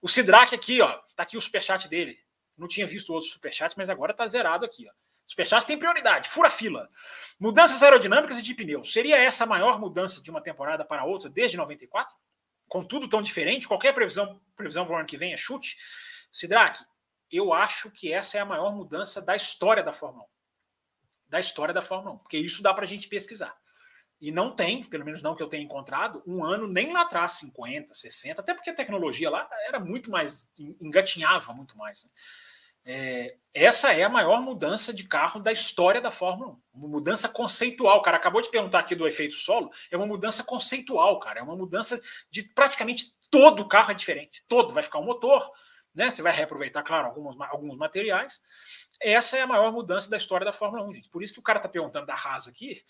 [0.01, 2.17] O Sidraque aqui, ó, tá aqui o superchat dele.
[2.57, 4.93] Não tinha visto outros superchats, mas agora tá zerado aqui, ó.
[5.27, 6.89] Superchat tem prioridade, fura fila.
[7.37, 8.93] Mudanças aerodinâmicas e de pneus.
[8.93, 12.15] Seria essa a maior mudança de uma temporada para outra desde 94?
[12.69, 15.75] Com tudo tão diferente, qualquer previsão, previsão para o ano que vem é chute.
[16.31, 16.81] Sidraque,
[17.35, 20.27] eu acho que essa é a maior mudança da história da Fórmula 1.
[21.27, 23.55] Da história da Fórmula 1, porque isso dá para a gente pesquisar.
[24.21, 27.33] E não tem, pelo menos não que eu tenha encontrado, um ano nem lá atrás,
[27.33, 30.47] 50, 60, até porque a tecnologia lá era muito mais,
[30.79, 32.03] engatinhava muito mais.
[32.03, 32.09] Né?
[32.85, 36.61] É, essa é a maior mudança de carro da história da Fórmula 1.
[36.73, 37.99] Uma mudança conceitual.
[37.99, 39.71] O cara acabou de perguntar aqui do efeito solo.
[39.89, 41.39] É uma mudança conceitual, cara.
[41.39, 44.43] É uma mudança de praticamente todo carro é diferente.
[44.47, 44.73] Todo.
[44.73, 45.49] Vai ficar o motor,
[45.93, 46.09] né?
[46.09, 48.41] Você vai reaproveitar, claro, alguns, alguns materiais.
[49.01, 51.09] Essa é a maior mudança da história da Fórmula 1, gente.
[51.09, 52.81] Por isso que o cara está perguntando da Haas aqui.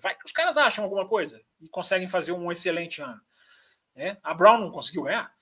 [0.00, 3.20] Vai que os caras acham alguma coisa e conseguem fazer um excelente ano.
[3.94, 4.18] Né?
[4.22, 5.32] A Brown não conseguiu ganhar.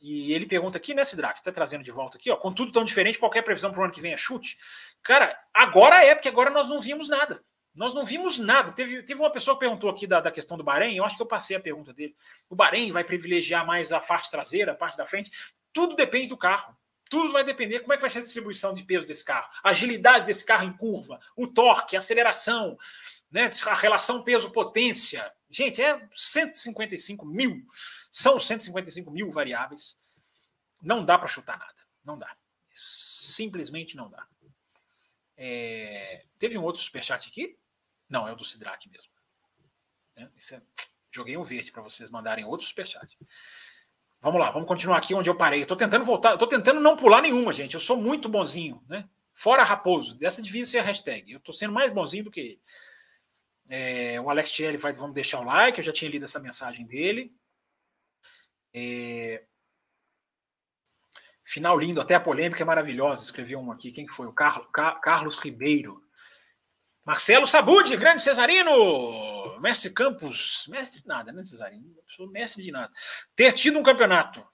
[0.00, 1.40] E ele pergunta aqui, né, Sidraque?
[1.40, 2.36] Está trazendo de volta aqui, ó.
[2.36, 4.56] Com tudo tão diferente, qualquer previsão para o ano que vem é chute.
[5.02, 7.44] Cara, agora é, porque agora nós não vimos nada.
[7.74, 8.72] Nós não vimos nada.
[8.72, 11.22] Teve, teve uma pessoa que perguntou aqui da, da questão do Bahrein, eu acho que
[11.22, 12.16] eu passei a pergunta dele.
[12.48, 15.30] O Bahrein vai privilegiar mais a parte traseira, a parte da frente.
[15.72, 16.76] Tudo depende do carro.
[17.08, 19.70] Tudo vai depender como é que vai ser a distribuição de peso desse carro, a
[19.70, 22.78] agilidade desse carro em curva, o torque, a aceleração,
[23.30, 25.32] né, a relação peso-potência.
[25.50, 27.66] Gente, é 155 mil.
[28.12, 29.98] São 155 mil variáveis.
[30.80, 31.74] Não dá para chutar nada.
[32.04, 32.36] Não dá.
[32.72, 34.26] Simplesmente não dá.
[35.36, 36.24] É...
[36.38, 37.58] Teve um outro superchat aqui?
[38.08, 39.12] Não, é o do Sidraque mesmo.
[40.14, 40.62] É, é...
[41.10, 43.18] Joguei um verde para vocês mandarem outro superchat.
[44.20, 45.64] Vamos lá, vamos continuar aqui onde eu parei.
[45.64, 47.74] Tô tentando voltar, tô tentando não pular nenhuma, gente.
[47.74, 49.08] Eu sou muito bonzinho, né?
[49.32, 51.32] Fora Raposo, dessa devia ser a hashtag.
[51.32, 52.60] Eu tô sendo mais bonzinho do que.
[53.68, 56.84] É, o Alex Tchelle vai, vamos deixar o like, eu já tinha lido essa mensagem
[56.84, 57.32] dele.
[58.74, 59.44] É,
[61.44, 63.24] final lindo, até a polêmica é maravilhosa.
[63.24, 64.26] Escreveu um aqui, quem que foi?
[64.26, 64.66] O Carlos,
[65.02, 66.02] Carlos Ribeiro.
[67.04, 71.94] Marcelo Sabude, grande Cesarino, mestre Campos, mestre nada, né, Cesarino?
[71.96, 72.92] Eu sou mestre de nada.
[73.34, 74.46] Ter tido um campeonato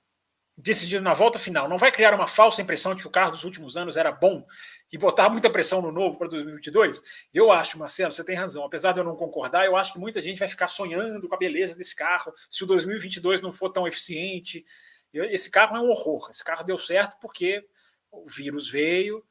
[0.57, 3.45] decidido na volta final não vai criar uma falsa impressão de que o carro dos
[3.45, 4.47] últimos anos era bom
[4.91, 7.03] e botar muita pressão no novo para 2022?
[7.35, 8.65] Eu acho, Marcelo, você tem razão.
[8.65, 11.39] Apesar de eu não concordar, eu acho que muita gente vai ficar sonhando com a
[11.39, 14.65] beleza desse carro se o 2022 não for tão eficiente.
[15.13, 16.29] Esse carro é um horror.
[16.31, 17.63] Esse carro deu certo porque
[18.11, 19.23] o vírus veio,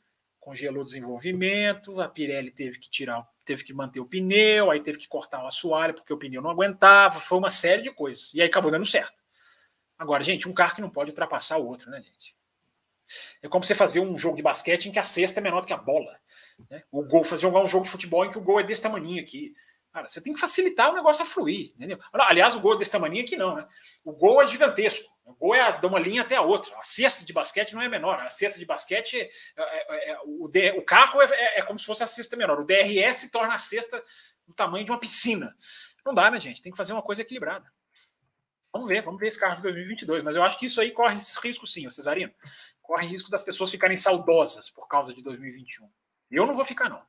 [0.45, 4.99] congelou o desenvolvimento, a Pirelli teve que tirar, teve que manter o pneu, aí teve
[4.99, 8.31] que cortar o assoalho porque o pneu não aguentava, foi uma série de coisas.
[8.31, 9.23] E aí acabou dando certo.
[9.97, 12.37] Agora, gente, um carro que não pode ultrapassar o outro, né, gente?
[13.41, 15.67] É como você fazer um jogo de basquete em que a cesta é menor do
[15.67, 16.15] que a bola.
[16.69, 16.83] Né?
[16.91, 19.19] O gol, fazer jogar um jogo de futebol em que o gol é desse tamanho
[19.19, 19.51] aqui.
[19.95, 21.71] Cara, você tem que facilitar o negócio a fluir.
[21.73, 21.97] Entendeu?
[22.11, 23.65] Aliás, o gol desse tamanho aqui não, né?
[24.03, 25.09] O gol é gigantesco.
[25.23, 26.77] O gol é de uma linha até a outra.
[26.77, 28.19] A cesta de basquete não é menor.
[28.19, 31.85] A cesta de basquete, é, é, é, o, o, carro é, é, é, como se
[31.85, 32.59] fosse a cesta menor.
[32.59, 34.03] O DRS torna a cesta
[34.45, 35.55] do tamanho de uma piscina.
[36.05, 36.61] Não dá, né, gente?
[36.61, 37.71] Tem que fazer uma coisa equilibrada.
[38.73, 40.23] Vamos ver, vamos ver esse carro de 2022.
[40.23, 42.33] Mas eu acho que isso aí corre risco sim, Cesarino.
[42.81, 45.89] Corre risco das pessoas ficarem saudosas por causa de 2021.
[46.29, 47.01] Eu não vou ficar, não.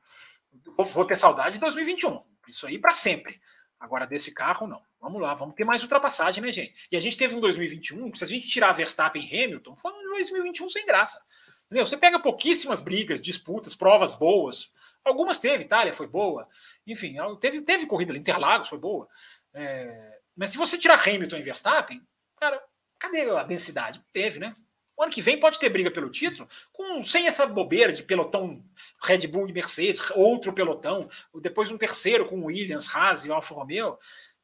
[0.85, 3.39] Vou ter saudade de 2021 isso aí para sempre.
[3.79, 4.81] Agora, desse carro, não.
[4.99, 6.73] Vamos lá, vamos ter mais ultrapassagem, né, gente?
[6.91, 10.13] E a gente teve um 2021, se a gente tirar Verstappen e Hamilton, foi um
[10.15, 11.21] 2021 sem graça.
[11.65, 11.85] Entendeu?
[11.85, 14.73] Você pega pouquíssimas brigas, disputas, provas boas.
[15.03, 16.47] Algumas teve, Itália foi boa.
[16.85, 19.07] Enfim, teve, teve corrida ali, Interlagos foi boa.
[19.53, 20.19] É...
[20.35, 22.01] Mas se você tirar Hamilton e Verstappen,
[22.37, 22.61] cara,
[22.97, 24.03] cadê a densidade?
[24.11, 24.55] Teve, né?
[24.97, 28.65] O ano que vem pode ter briga pelo título, com sem essa bobeira de pelotão
[28.99, 33.99] Red Bull e Mercedes, outro pelotão, depois um terceiro com Williams, Haas e Alfa Romeo.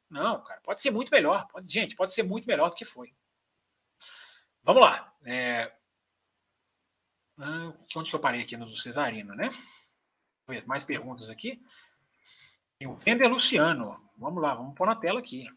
[0.08, 1.48] Não, cara, pode ser muito melhor.
[1.48, 3.12] Pode, gente, pode ser muito melhor do que foi.
[4.62, 5.12] Vamos lá.
[5.24, 5.72] É...
[7.36, 9.50] Ah, onde que eu parei aqui no Cesarino, né?
[10.66, 11.60] Mais perguntas aqui.
[12.78, 14.00] E o Vender Luciano.
[14.16, 15.48] Vamos lá, vamos pôr na tela aqui.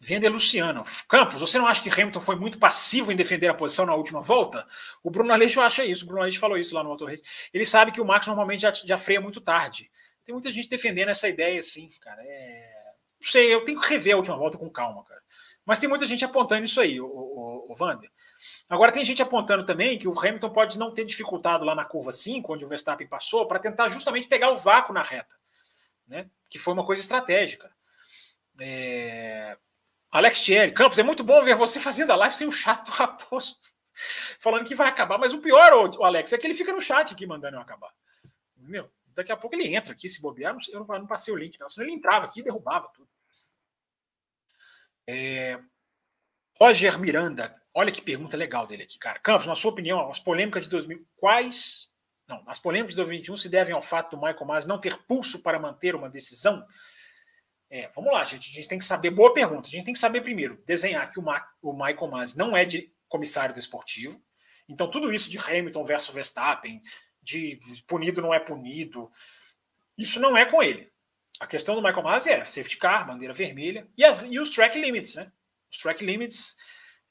[0.00, 0.84] Vender Luciano.
[1.08, 4.22] Campos, você não acha que Hamilton foi muito passivo em defender a posição na última
[4.22, 4.66] volta?
[5.02, 6.04] O Bruno Aleixo acha isso.
[6.04, 7.06] O Bruno Aleixo falou isso lá no Auto
[7.52, 9.90] Ele sabe que o Max normalmente já, já freia muito tarde.
[10.24, 12.22] Tem muita gente defendendo essa ideia assim, cara.
[12.22, 12.78] É...
[13.20, 15.20] Não sei, eu tenho que rever a última volta com calma, cara.
[15.66, 18.10] Mas tem muita gente apontando isso aí, o, o, o Vander.
[18.68, 22.12] Agora tem gente apontando também que o Hamilton pode não ter dificultado lá na curva
[22.12, 25.34] 5, onde o Verstappen passou, para tentar justamente pegar o vácuo na reta.
[26.06, 26.30] Né?
[26.48, 27.70] Que foi uma coisa estratégica.
[28.60, 29.58] É...
[30.10, 33.56] Alex Thierry, Campos, é muito bom ver você fazendo a live sem o chato raposo.
[34.40, 37.12] Falando que vai acabar, mas o pior, o Alex, é que ele fica no chat
[37.12, 37.92] aqui mandando eu acabar.
[38.56, 38.90] Entendeu?
[39.08, 40.56] Daqui a pouco ele entra aqui, se bobear.
[40.68, 41.68] Eu não, passei o link, não.
[41.68, 43.08] Senão ele entrava aqui e derrubava tudo.
[45.06, 45.58] É...
[46.58, 49.18] Roger Miranda, olha que pergunta legal dele aqui, cara.
[49.18, 51.88] Campos, na sua opinião, as polêmicas de 2000, quais.
[52.28, 55.42] Não, as polêmicas de 2021 se devem ao fato do Michael Masi não ter pulso
[55.42, 56.64] para manter uma decisão?
[57.70, 58.50] É, vamos lá, gente.
[58.50, 59.10] A gente tem que saber.
[59.10, 59.68] Boa pergunta.
[59.68, 62.64] A gente tem que saber primeiro desenhar que o, Ma, o Michael Masi não é
[62.64, 64.20] de comissário desportivo.
[64.68, 66.82] Então, tudo isso de Hamilton versus Verstappen,
[67.22, 69.10] de punido não é punido,
[69.96, 70.90] isso não é com ele.
[71.40, 74.78] A questão do Michael Masi é safety car, bandeira vermelha, e, as, e os track
[74.78, 75.30] limits, né?
[75.70, 76.56] Os track limits,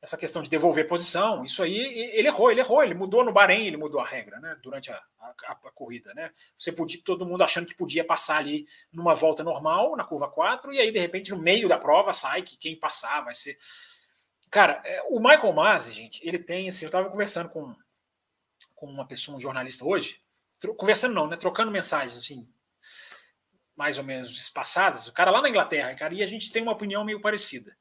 [0.02, 1.78] essa questão de devolver posição, isso aí
[2.14, 4.56] ele errou, ele errou, ele mudou no Bahrein, ele mudou a regra, né?
[4.62, 6.32] Durante a, a, a, corrida, né?
[6.56, 10.72] Você podia, todo mundo achando que podia passar ali numa volta normal, na curva 4,
[10.74, 13.58] e aí de repente no meio da prova sai que quem passar vai ser.
[14.52, 17.76] Cara, é, o Michael Masi, gente, ele tem assim, eu estava conversando com,
[18.76, 20.22] com uma pessoa, um jornalista hoje,
[20.78, 21.38] conversando não, né?
[21.38, 22.48] Trocando mensagens assim,
[23.76, 26.72] mais ou menos espaçadas, o cara lá na Inglaterra, cara, e a gente tem uma
[26.72, 27.76] opinião meio parecida.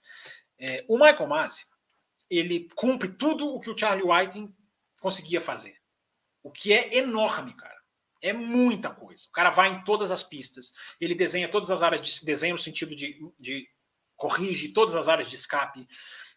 [0.59, 1.67] É, o Michael Masi,
[2.31, 4.55] ele cumpre tudo o que o Charlie Whiting
[5.01, 5.77] conseguia fazer.
[6.43, 7.77] O que é enorme, cara.
[8.23, 9.27] É muita coisa.
[9.29, 12.59] O cara vai em todas as pistas, ele desenha todas as áreas de desenha no
[12.59, 13.69] sentido de, de
[14.17, 15.87] corrige todas as áreas de escape.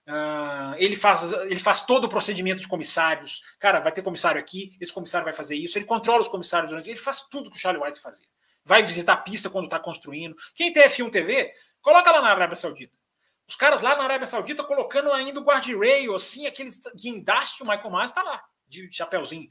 [0.07, 3.41] Uh, ele, faz, ele faz todo o procedimento de comissários.
[3.59, 5.77] Cara, vai ter comissário aqui, esse comissário vai fazer isso.
[5.77, 6.89] Ele controla os comissários durante.
[6.89, 8.27] Ele faz tudo que o Charlie White fazia.
[8.65, 10.35] Vai visitar a pista quando está construindo.
[10.53, 12.98] Quem tem F1 TV, coloca lá na Arábia Saudita.
[13.49, 17.89] Os caras lá na Arábia Saudita colocando ainda o guardrail, assim, aqueles guindaste, o Michael
[17.89, 19.49] Masi está lá, de chapéuzinho.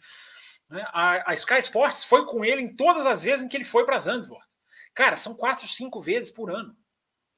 [0.70, 0.86] Né?
[0.92, 3.84] A, a, Sky Sports foi com ele em todas as vezes em que ele foi
[3.84, 4.46] para Zandvoort.
[4.94, 6.76] Cara, são quatro, cinco vezes por ano.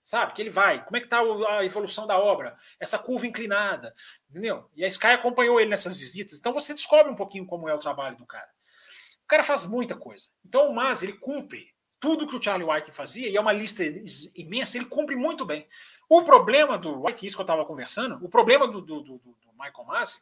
[0.05, 0.35] Sabe?
[0.35, 0.85] Que ele vai.
[0.85, 2.55] Como é que está a evolução da obra?
[2.79, 3.95] Essa curva inclinada.
[4.29, 4.69] Entendeu?
[4.75, 6.39] E a Sky acompanhou ele nessas visitas.
[6.39, 8.49] Então você descobre um pouquinho como é o trabalho do cara.
[9.25, 10.27] O cara faz muita coisa.
[10.45, 13.83] Então o Masi, ele cumpre tudo que o Charlie White fazia, e é uma lista
[14.35, 15.69] imensa, ele cumpre muito bem.
[16.11, 19.53] O problema do White, isso que eu estava conversando, o problema do, do, do, do
[19.57, 20.19] Michael Masi,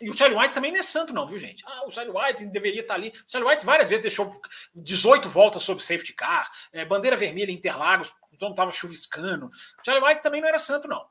[0.00, 1.62] e o Charlie White também não é santo, não, viu, gente?
[1.66, 3.10] Ah, o Charlie White deveria estar ali.
[3.10, 4.30] O Charlie White várias vezes deixou
[4.74, 9.48] 18 voltas sobre safety car, é, bandeira vermelha em Interlagos, então estava chuviscando.
[9.48, 11.06] O Charlie White também não era santo, não.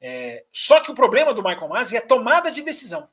[0.00, 3.06] É, só que o problema do Michael Masi é a tomada de decisão.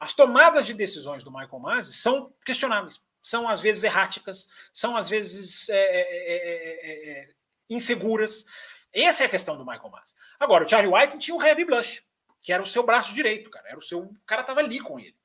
[0.00, 5.10] As tomadas de decisões do Michael Masi são questionáveis, são às vezes erráticas, são às
[5.10, 7.28] vezes é,
[7.68, 8.46] inseguras.
[8.92, 10.14] Essa é a questão do Michael Masi.
[10.38, 12.02] Agora, o Charlie White tinha o Heavy Blush,
[12.42, 13.68] que era o seu braço direito, cara.
[13.68, 15.16] Era o seu, o cara tava ali com ele.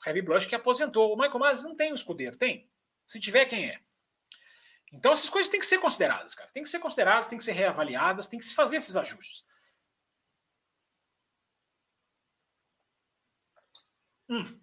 [0.00, 1.12] O Heavy Blush que aposentou.
[1.12, 2.68] O Michael Masi não tem um escudeiro, tem?
[3.06, 3.80] Se tiver, quem é?
[4.92, 6.50] Então essas coisas têm que ser consideradas, cara.
[6.52, 9.44] Tem que ser consideradas, tem que ser reavaliadas, tem que se fazer esses ajustes.
[14.28, 14.60] Hum.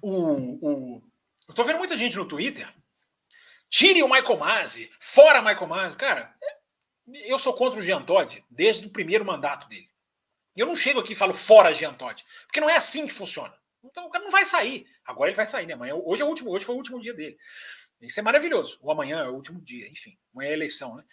[0.00, 1.02] O, o...
[1.48, 2.72] Eu tô vendo muita gente no Twitter.
[3.68, 5.96] Tire o Michael Masi, fora Michael Masi.
[5.96, 6.36] Cara,
[7.06, 9.88] eu sou contra o Jean Todt desde o primeiro mandato dele.
[10.54, 13.54] Eu não chego aqui e falo fora Jean Todt, porque não é assim que funciona.
[13.84, 14.86] Então o cara não vai sair.
[15.04, 15.74] Agora ele vai sair, né?
[15.74, 17.36] Amanhã, hoje é o último, hoje foi o último dia dele.
[18.00, 18.78] Isso é maravilhoso.
[18.80, 20.18] O amanhã é o último dia, enfim.
[20.32, 21.04] Amanhã é eleição, né?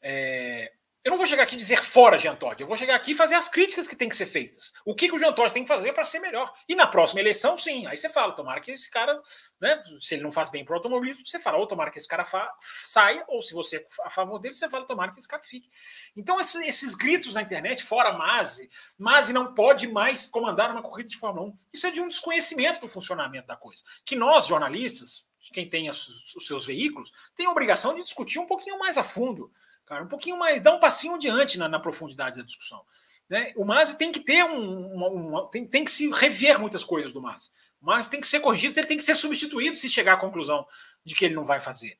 [0.00, 0.72] É,
[1.04, 3.14] eu não vou chegar aqui e dizer fora Jean Todt, eu vou chegar aqui e
[3.14, 4.72] fazer as críticas que têm que ser feitas.
[4.84, 6.52] O que, que o Jean Todt tem que fazer para ser melhor.
[6.68, 9.18] E na próxima eleição, sim, aí você fala, tomara que esse cara,
[9.60, 12.08] né, se ele não faz bem para o automobilismo, você fala, ou tomara que esse
[12.08, 12.26] cara
[12.60, 15.70] saia, ou se você é a favor dele, você fala, tomara que esse cara fique.
[16.16, 18.68] Então, esses, esses gritos na internet, fora Mase,
[18.98, 22.80] Mase não pode mais comandar uma corrida de Fórmula 1, isso é de um desconhecimento
[22.80, 23.82] do funcionamento da coisa.
[24.04, 28.78] Que nós, jornalistas, quem tem os, seus veículos, tem a obrigação de discutir um pouquinho
[28.78, 29.50] mais a fundo
[29.88, 32.80] cara, um pouquinho mais, dá um passinho adiante na, na profundidade da discussão.
[33.28, 33.52] Né?
[33.56, 34.94] O Mazi tem que ter um.
[34.94, 37.50] Uma, uma, tem, tem que se rever muitas coisas do Mazi.
[37.80, 40.66] O Mazi tem que ser corrigido, ele tem que ser substituído se chegar à conclusão
[41.04, 41.98] de que ele não vai fazer.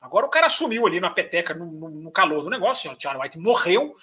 [0.00, 3.22] Agora o cara assumiu ali na peteca, no, no, no calor do negócio, o Charlie
[3.22, 3.96] White morreu,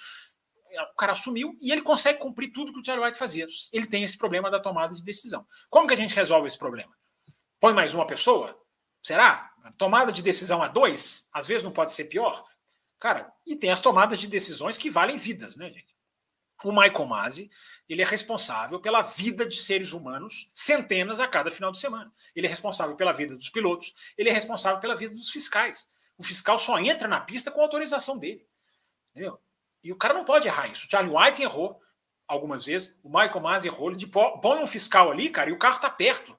[0.92, 3.46] o cara assumiu e ele consegue cumprir tudo que o Charlie White fazia.
[3.72, 5.46] Ele tem esse problema da tomada de decisão.
[5.70, 6.92] Como que a gente resolve esse problema?
[7.58, 8.58] Põe mais uma pessoa?
[9.02, 9.50] Será?
[9.76, 12.44] tomada de decisão a dois, às vezes não pode ser pior.
[12.98, 15.94] Cara, e tem as tomadas de decisões que valem vidas, né, gente?
[16.64, 17.50] O Michael Masi,
[17.86, 22.10] ele é responsável pela vida de seres humanos, centenas a cada final de semana.
[22.34, 25.86] Ele é responsável pela vida dos pilotos, ele é responsável pela vida dos fiscais.
[26.16, 28.46] O fiscal só entra na pista com autorização dele.
[29.10, 29.38] Entendeu?
[29.84, 30.86] E o cara não pode errar isso.
[30.86, 31.80] O Charlie White errou
[32.26, 33.90] algumas vezes, o Michael Masi errou.
[33.90, 36.36] Ele põe um fiscal ali, cara, e o carro tá perto.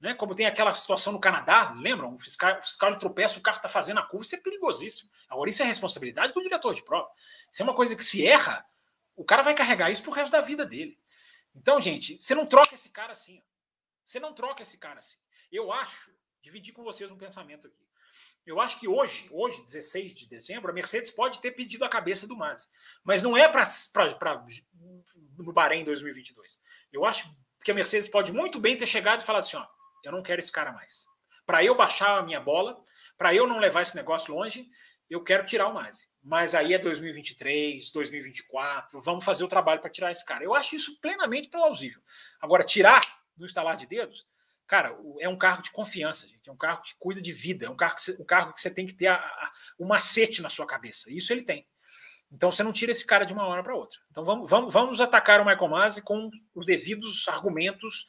[0.00, 0.14] Né?
[0.14, 2.14] Como tem aquela situação no Canadá, lembram?
[2.14, 5.10] O fiscal, o fiscal tropeça, o carro está fazendo a curva, isso é perigosíssimo.
[5.28, 7.08] Agora, isso é responsabilidade do diretor de prova.
[7.52, 8.64] Isso é uma coisa que se erra,
[9.14, 10.98] o cara vai carregar isso pro resto da vida dele.
[11.54, 13.42] Então, gente, você não troca esse cara assim.
[14.02, 15.18] Você não troca esse cara assim.
[15.52, 17.86] Eu acho, dividir com vocês um pensamento aqui.
[18.46, 22.26] Eu acho que hoje, hoje, 16 de dezembro, a Mercedes pode ter pedido a cabeça
[22.26, 22.66] do Mazzi.
[23.04, 23.64] Mas não é para
[25.36, 26.60] no Bahrein 2022.
[26.92, 27.30] Eu acho
[27.62, 29.66] que a Mercedes pode muito bem ter chegado e falado assim: ó,
[30.04, 31.06] eu não quero esse cara mais.
[31.46, 32.82] Para eu baixar a minha bola,
[33.18, 34.68] para eu não levar esse negócio longe,
[35.10, 36.08] eu quero tirar o Mazi.
[36.22, 40.44] Mas aí é 2023, 2024, vamos fazer o trabalho para tirar esse cara.
[40.44, 42.00] Eu acho isso plenamente plausível.
[42.40, 43.00] Agora, tirar
[43.36, 44.26] no instalar de dedos,
[44.66, 46.48] cara, é um cargo de confiança, gente.
[46.48, 48.62] É um cargo que cuida de vida, é um cargo que você, um cargo que
[48.62, 51.10] você tem que ter a, a, o macete na sua cabeça.
[51.10, 51.66] Isso ele tem.
[52.30, 53.98] Então você não tira esse cara de uma hora para outra.
[54.10, 58.06] Então vamos, vamos, vamos atacar o Michael Masi com os devidos argumentos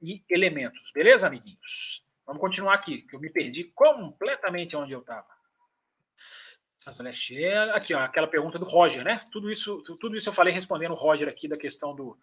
[0.00, 0.90] e elementos.
[0.92, 2.04] Beleza, amiguinhos?
[2.26, 5.26] Vamos continuar aqui, que eu me perdi completamente onde eu estava.
[7.74, 9.20] Aqui, ó, aquela pergunta do Roger, né?
[9.32, 12.18] Tudo isso, tudo isso eu falei respondendo o Roger aqui da questão do,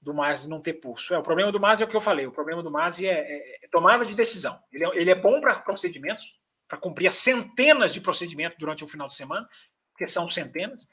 [0.00, 1.14] do Masi não ter pulso.
[1.14, 2.26] É, o problema do Masi é o que eu falei.
[2.26, 4.58] O problema do Masi é, é, é tomada de decisão.
[4.72, 6.38] Ele é, ele é bom para procedimentos,
[6.68, 9.48] para cumprir centenas de procedimentos durante um final de semana,
[9.90, 10.88] porque são centenas,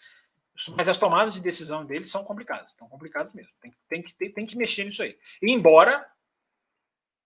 [0.75, 3.51] mas as tomadas de decisão dele são complicadas, estão complicadas mesmo.
[3.59, 5.17] Tem, tem, que, tem, tem que mexer nisso aí.
[5.41, 6.07] E embora.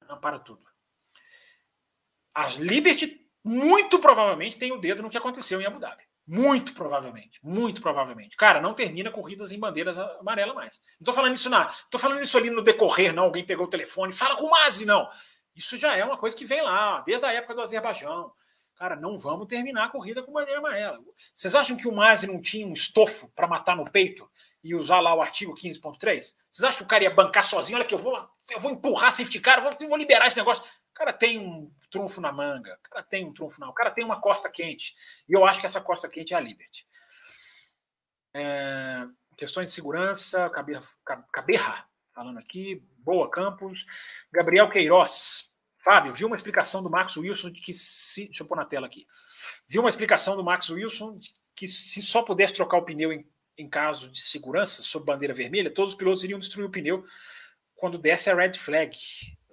[0.07, 0.65] Não, para tudo.
[2.33, 6.03] A Liberty, muito provavelmente, tem o dedo no que aconteceu em Abu Dhabi.
[6.25, 7.39] Muito provavelmente.
[7.41, 8.35] Muito provavelmente.
[8.35, 10.81] Cara, não termina corridas em bandeiras amarelas mais.
[10.99, 11.65] Não tô falando isso na.
[11.89, 13.23] tô falando isso ali no decorrer, não.
[13.23, 15.09] Alguém pegou o telefone, fala com o Mazi, não.
[15.55, 18.31] Isso já é uma coisa que vem lá, desde a época do Azerbaijão.
[18.77, 20.99] Cara, não vamos terminar a corrida com bandeira amarela.
[21.33, 24.29] Vocês acham que o Mazi não tinha um estofo para matar no peito
[24.63, 25.99] e usar lá o artigo 15.3?
[25.99, 27.79] Vocês acham que o cara ia bancar sozinho?
[27.79, 28.15] Olha que eu vou,
[28.51, 30.63] eu vou empurrar safety car, eu vou, vou liberar esse negócio.
[30.63, 33.89] O cara tem um trunfo na manga, o cara tem um trunfo na, o cara
[33.89, 34.93] tem uma costa quente.
[35.27, 36.85] E eu acho que essa costa quente é a Liberty.
[38.31, 40.83] É, questões de segurança, Caberra,
[41.33, 43.87] Caberra falando aqui, Boa Campos,
[44.31, 45.51] Gabriel Queiroz.
[45.87, 48.25] Fábio, viu uma explicação do Max Wilson de que se.
[48.25, 49.07] Deixa eu pôr na tela aqui.
[49.69, 53.25] Viu uma explicação do Max Wilson de que se só pudesse trocar o pneu em,
[53.57, 57.05] em caso de segurança, sob bandeira vermelha, todos os pilotos iriam destruir o pneu
[57.73, 58.97] quando desse a red flag.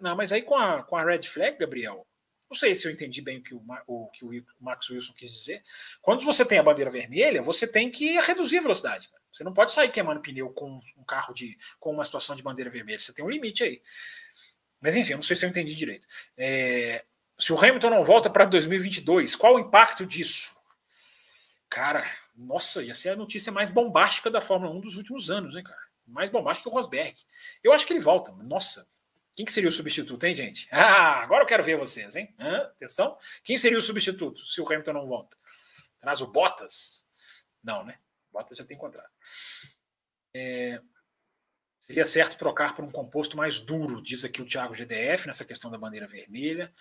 [0.00, 2.04] Não, mas aí com a, com a red flag, Gabriel,
[2.50, 5.30] não sei se eu entendi bem o que o, o, que o Max Wilson quis
[5.30, 5.62] dizer.
[6.02, 9.08] Quando você tem a bandeira vermelha, você tem que reduzir a velocidade.
[9.08, 9.22] Cara.
[9.32, 12.72] Você não pode sair queimando pneu com um carro de com uma situação de bandeira
[12.72, 12.98] vermelha.
[12.98, 13.80] Você tem um limite aí.
[14.84, 16.06] Mas enfim, eu não sei se eu entendi direito.
[16.36, 17.06] É,
[17.38, 20.54] se o Hamilton não volta para 2022, qual o impacto disso?
[21.70, 22.06] Cara,
[22.36, 25.80] nossa, ia ser a notícia mais bombástica da Fórmula 1 dos últimos anos, né, cara?
[26.06, 27.18] Mais bombástica que o Rosberg.
[27.62, 28.30] Eu acho que ele volta.
[28.32, 28.86] Nossa,
[29.34, 30.68] quem que seria o substituto, hein, gente?
[30.70, 32.34] Ah, agora eu quero ver vocês, hein?
[32.38, 32.58] Hã?
[32.64, 33.16] Atenção.
[33.42, 35.34] Quem seria o substituto se o Hamilton não volta?
[35.98, 37.06] Traz o Bottas?
[37.62, 37.98] Não, né?
[38.30, 39.10] Bottas já tem contrato.
[40.34, 40.78] É,
[41.86, 45.70] Seria certo trocar por um composto mais duro, diz aqui o Thiago GDF, nessa questão
[45.70, 46.72] da bandeira vermelha.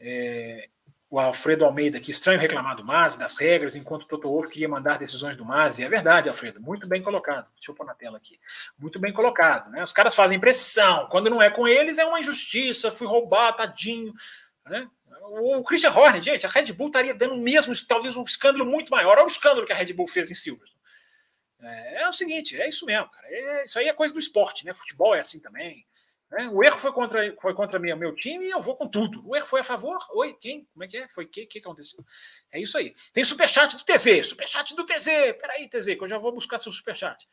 [0.00, 0.70] É,
[1.10, 4.70] o Alfredo Almeida, que estranho reclamar do MASE, das regras, enquanto o Toto Wolff queria
[4.70, 5.84] mandar decisões do MASE.
[5.84, 7.46] É verdade, Alfredo, muito bem colocado.
[7.56, 8.40] Deixa eu pôr na tela aqui.
[8.78, 9.70] Muito bem colocado.
[9.70, 9.84] Né?
[9.84, 11.06] Os caras fazem pressão.
[11.10, 14.14] Quando não é com eles, é uma injustiça, fui roubado, tadinho.
[14.64, 14.88] Né?
[15.28, 19.18] O Christian Horner, gente, a Red Bull estaria dando mesmo, talvez um escândalo muito maior.
[19.18, 20.75] Olha o escândalo que a Red Bull fez em Silverstone.
[21.60, 23.26] É, é, o seguinte, é isso mesmo, cara.
[23.28, 24.74] É, isso aí é coisa do esporte, né?
[24.74, 25.86] Futebol é assim também.
[26.30, 26.48] Né?
[26.48, 29.26] O erro foi contra, foi contra meu, time e eu vou com tudo.
[29.26, 29.98] O erro foi a favor?
[30.10, 30.64] Oi, quem?
[30.66, 31.08] Como é que é?
[31.08, 32.04] Foi o que, que aconteceu?
[32.50, 32.94] É isso aí.
[33.12, 35.06] Tem superchat do TZ, superchat do TZ.
[35.40, 37.26] Peraí, TZ, que eu já vou buscar seu superchat.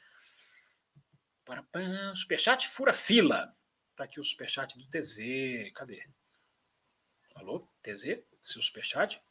[2.15, 3.53] Superchat fura fila.
[3.95, 5.71] Tá aqui o superchat do TZ.
[5.75, 6.03] Cadê?
[7.35, 8.19] Alô, TZ?
[8.41, 9.21] Seu superchat?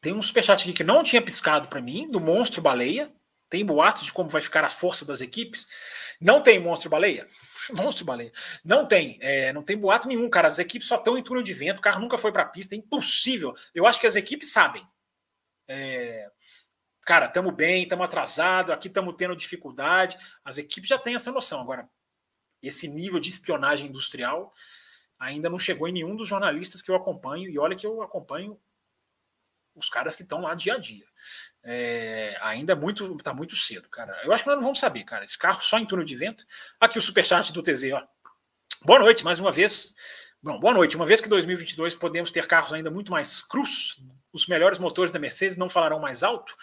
[0.00, 3.12] Tem um superchat aqui que não tinha piscado para mim, do Monstro Baleia.
[3.56, 5.66] Tem boatos de como vai ficar a força das equipes.
[6.20, 7.26] Não tem monstro baleia?
[7.72, 8.30] Monstro baleia.
[8.62, 9.16] Não tem.
[9.18, 10.46] É, não tem boato nenhum, cara.
[10.46, 11.78] As equipes só estão em túnel de vento.
[11.78, 12.74] O carro nunca foi para a pista.
[12.74, 13.54] É impossível.
[13.74, 14.86] Eu acho que as equipes sabem.
[15.66, 16.30] É,
[17.00, 20.18] cara, estamos bem, estamos atrasados, aqui estamos tendo dificuldade.
[20.44, 21.62] As equipes já têm essa noção.
[21.62, 21.88] Agora,
[22.62, 24.52] esse nível de espionagem industrial
[25.18, 27.48] ainda não chegou em nenhum dos jornalistas que eu acompanho.
[27.48, 28.60] E olha que eu acompanho
[29.74, 31.06] os caras que estão lá dia a dia.
[31.68, 34.16] É, ainda é muito, tá muito cedo, cara.
[34.22, 35.24] Eu acho que nós não vamos saber, cara.
[35.24, 36.46] Esse carro só em túnel de vento.
[36.78, 38.06] Aqui o superchat do TZ, ó.
[38.84, 39.92] Boa noite, mais uma vez.
[40.40, 40.94] Bom, boa noite.
[40.94, 44.00] Uma vez que 2022 podemos ter carros ainda muito mais crus,
[44.32, 46.56] os melhores motores da Mercedes não falarão mais alto?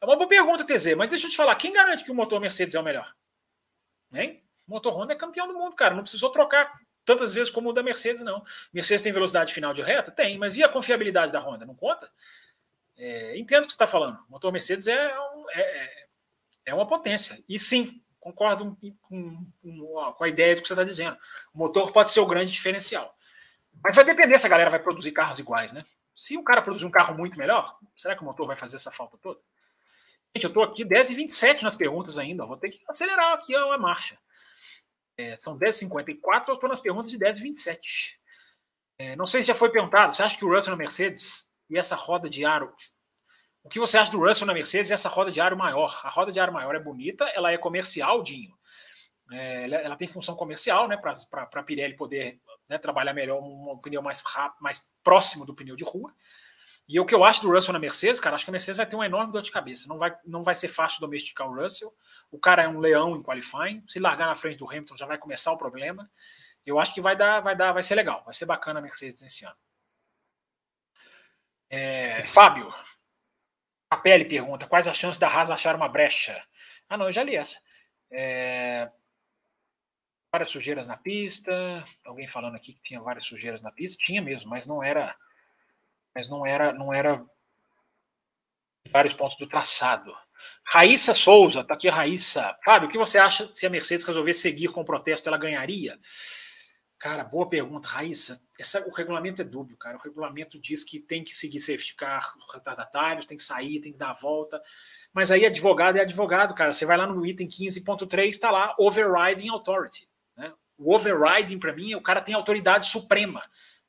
[0.00, 2.40] É uma boa pergunta, TZ, mas deixa eu te falar, quem garante que o motor
[2.40, 3.14] Mercedes é o melhor?
[4.12, 4.42] Hein?
[4.66, 5.94] O motor Honda é campeão do mundo, cara.
[5.94, 8.42] Não precisou trocar tantas vezes como o da Mercedes, não.
[8.72, 10.10] Mercedes tem velocidade final de reta?
[10.10, 11.64] Tem, mas e a confiabilidade da Honda?
[11.64, 12.10] Não conta?
[13.02, 14.18] É, entendo o que você está falando.
[14.28, 15.10] O motor Mercedes é,
[15.54, 16.06] é,
[16.66, 17.42] é uma potência.
[17.48, 21.16] E sim, concordo com, com, com a ideia do que você está dizendo.
[21.54, 23.16] O motor pode ser o grande diferencial.
[23.82, 25.82] Mas vai depender se a galera vai produzir carros iguais, né?
[26.14, 28.90] Se o cara produzir um carro muito melhor, será que o motor vai fazer essa
[28.90, 29.40] falta toda?
[30.36, 32.44] Gente, eu estou aqui 10 e 27 nas perguntas ainda.
[32.44, 34.18] Vou ter que acelerar aqui a marcha.
[35.16, 38.20] É, são 10h54, eu estou nas perguntas de 10 e 27.
[38.98, 40.14] É, não sei se já foi perguntado.
[40.14, 42.74] Você acha que o Russell na Mercedes e essa roda de aro.
[43.62, 46.00] O que você acha do Russell na Mercedes e essa roda de aro maior?
[46.02, 48.54] A roda de aro maior é bonita, ela é comercial, Dinho.
[49.32, 51.12] É, ela, ela, tem função comercial, né, para
[51.54, 55.76] a Pirelli poder né, trabalhar melhor um, um pneu mais rápido, mais próximo do pneu
[55.76, 56.12] de rua.
[56.88, 58.86] E o que eu acho do Russell na Mercedes, cara, acho que a Mercedes vai
[58.86, 59.86] ter uma enorme dor de cabeça.
[59.88, 61.94] Não vai, não vai ser fácil domesticar o Russell.
[62.32, 63.84] O cara é um leão em qualifying.
[63.86, 66.10] Se largar na frente do Hamilton, já vai começar o problema.
[66.66, 69.22] Eu acho que vai dar, vai dar, vai ser legal, vai ser bacana a Mercedes
[69.22, 69.54] esse ano.
[71.70, 72.74] É, Fábio,
[73.88, 76.42] a pele pergunta: quais as chances da Haas achar uma brecha?
[76.88, 77.58] Ah, não, eu já li essa.
[78.10, 78.90] É,
[80.32, 81.84] várias sujeiras na pista.
[82.04, 84.02] Alguém falando aqui que tinha várias sujeiras na pista.
[84.02, 85.14] Tinha mesmo, mas não era.
[86.14, 87.24] Mas não era, não era
[88.90, 90.12] vários pontos do traçado.
[90.64, 92.58] Raíssa Souza, tá aqui a Raíssa.
[92.64, 95.98] Fábio, o que você acha se a Mercedes resolver seguir com o protesto, ela ganharia?
[97.00, 98.42] Cara, boa pergunta, Raíssa.
[98.58, 99.96] Essa, o regulamento é dúbio, cara.
[99.96, 103.98] O regulamento diz que tem que seguir safety car, retardatários, tem que sair, tem que
[103.98, 104.62] dar a volta.
[105.10, 106.74] Mas aí advogado é advogado, cara.
[106.74, 110.06] Você vai lá no item 15.3, está lá overriding authority.
[110.36, 110.52] Né?
[110.76, 113.42] O overriding, para mim, é o cara tem autoridade suprema.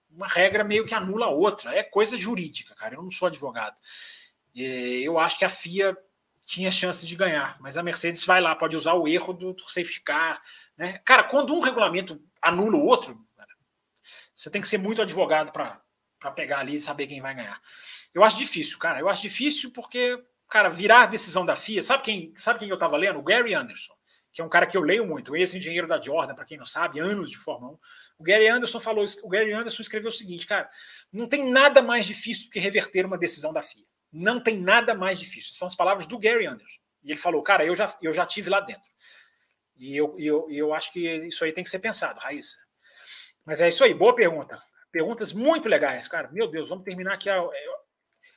[0.09, 1.75] Uma regra meio que anula a outra.
[1.75, 2.95] É coisa jurídica, cara.
[2.95, 3.75] Eu não sou advogado.
[4.55, 5.97] Eu acho que a FIA
[6.45, 9.63] tinha chance de ganhar, mas a Mercedes vai lá, pode usar o erro do, do
[9.63, 10.41] safety car.
[10.77, 10.97] Né?
[10.99, 13.19] Cara, quando um regulamento anula o outro,
[14.41, 17.61] você tem que ser muito advogado para pegar ali e saber quem vai ganhar.
[18.13, 18.99] Eu acho difícil, cara.
[18.99, 20.19] Eu acho difícil porque,
[20.49, 21.83] cara, virar a decisão da FIA.
[21.83, 23.19] Sabe quem, sabe quem eu estava lendo?
[23.19, 23.93] O Gary Anderson,
[24.33, 26.99] que é um cara que eu leio muito, ex-engenheiro da Jordan, para quem não sabe,
[26.99, 27.79] anos de Fórmula 1.
[28.19, 30.69] O Gary Anderson falou, o Gary Anderson escreveu o seguinte, cara,
[31.11, 33.85] não tem nada mais difícil que reverter uma decisão da FIA.
[34.11, 35.53] Não tem nada mais difícil.
[35.53, 36.81] São as palavras do Gary Anderson.
[37.03, 38.89] E ele falou, cara, eu já, eu já tive lá dentro.
[39.81, 42.55] E eu, eu, eu acho que isso aí tem que ser pensado, Raíssa.
[43.43, 44.61] Mas é isso aí, boa pergunta.
[44.91, 46.29] Perguntas muito legais, cara.
[46.31, 47.49] Meu Deus, vamos terminar aqui a, a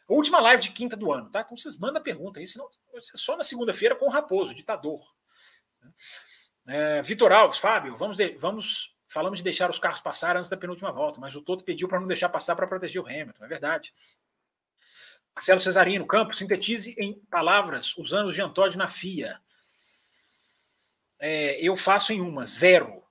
[0.08, 1.42] última live de quinta do ano, tá?
[1.42, 2.66] Então vocês mandam pergunta aí, senão
[3.14, 5.02] só na segunda-feira com o Raposo, ditador.
[6.66, 10.56] É, Vitor Alves, Fábio, vamos, de, vamos falamos de deixar os carros passar antes da
[10.56, 13.48] penúltima volta, mas o Toto pediu para não deixar passar para proteger o Hamilton, é
[13.48, 13.92] verdade.
[15.36, 19.43] Marcelo Cesarino, Campos, sintetize em palavras usando o Jean Todt na FIA.
[21.26, 23.02] É, eu faço em uma, zero.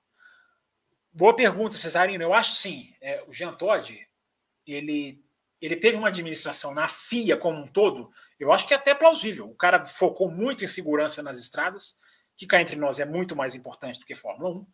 [1.12, 2.22] Boa pergunta, Cesarino.
[2.22, 2.94] Eu acho sim.
[3.00, 4.06] É, o Jean Todt,
[4.64, 5.20] ele,
[5.60, 9.50] ele teve uma administração na FIA como um todo, eu acho que é até plausível.
[9.50, 11.96] O cara focou muito em segurança nas estradas,
[12.36, 14.66] que cá entre nós é muito mais importante do que Fórmula 1.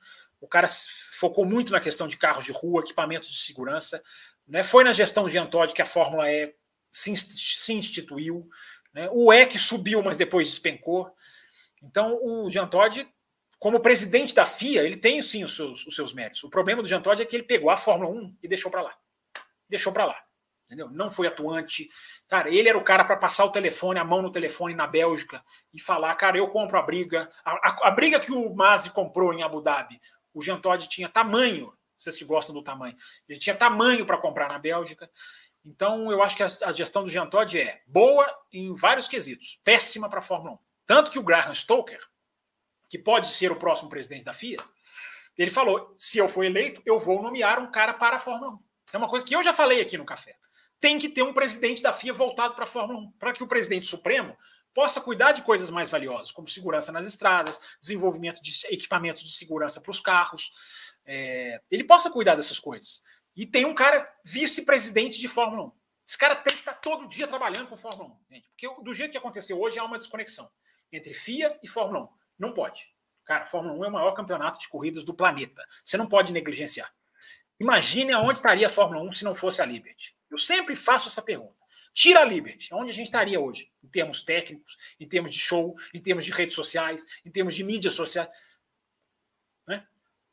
[0.43, 0.69] O cara
[1.13, 4.03] focou muito na questão de carros de rua, equipamentos de segurança.
[4.47, 4.63] Né?
[4.63, 6.55] Foi na gestão de Todt que a Fórmula E
[6.93, 8.47] se, se instituiu.
[8.93, 9.09] Né?
[9.13, 11.11] O EC subiu, mas depois despencou.
[11.83, 13.09] Então, o Jean Todt
[13.61, 16.43] como presidente da FIA, ele tem sim os seus, os seus méritos.
[16.43, 18.81] O problema do Jean Todt é que ele pegou a Fórmula 1 e deixou para
[18.81, 18.97] lá.
[19.69, 20.17] Deixou para lá.
[20.65, 20.89] Entendeu?
[20.89, 21.91] Não foi atuante.
[22.27, 25.45] Cara, ele era o cara para passar o telefone, a mão no telefone na Bélgica
[25.75, 27.31] e falar: cara, eu compro a briga.
[27.45, 30.01] A, a, a briga que o Masi comprou em Abu Dhabi,
[30.33, 32.97] o Jean Todt tinha tamanho, vocês que gostam do tamanho,
[33.29, 35.11] ele tinha tamanho para comprar na Bélgica.
[35.63, 40.09] Então, eu acho que a, gestão do Jean Todt é boa em vários quesitos, péssima
[40.09, 40.59] para a Fórmula 1.
[40.87, 42.01] Tanto que o Graham Stoker,
[42.91, 44.59] que pode ser o próximo presidente da FIA,
[45.39, 48.59] ele falou: se eu for eleito, eu vou nomear um cara para a Fórmula 1.
[48.93, 50.37] É uma coisa que eu já falei aqui no café.
[50.81, 53.47] Tem que ter um presidente da FIA voltado para a Fórmula 1, para que o
[53.47, 54.37] presidente supremo
[54.75, 59.81] possa cuidar de coisas mais valiosas, como segurança nas estradas, desenvolvimento de equipamentos de segurança
[59.81, 60.51] para os carros.
[61.07, 63.03] É, ele possa cuidar dessas coisas.
[63.37, 65.73] E tem um cara vice-presidente de Fórmula 1.
[66.09, 68.35] Esse cara tem que estar todo dia trabalhando com Fórmula 1.
[68.35, 70.51] Gente, porque do jeito que aconteceu hoje, há uma desconexão
[70.93, 72.20] entre FIA e Fórmula 1.
[72.41, 72.89] Não pode.
[73.25, 75.63] Cara, a Fórmula 1 é o maior campeonato de corridas do planeta.
[75.85, 76.93] Você não pode negligenciar.
[77.61, 80.17] Imagine aonde estaria a Fórmula 1 se não fosse a Liberty.
[80.31, 81.55] Eu sempre faço essa pergunta.
[81.93, 83.71] Tira a Liberty, onde a gente estaria hoje?
[83.85, 87.63] Em termos técnicos, em termos de show, em termos de redes sociais, em termos de
[87.63, 88.29] mídias sociais.
[89.67, 89.87] Né?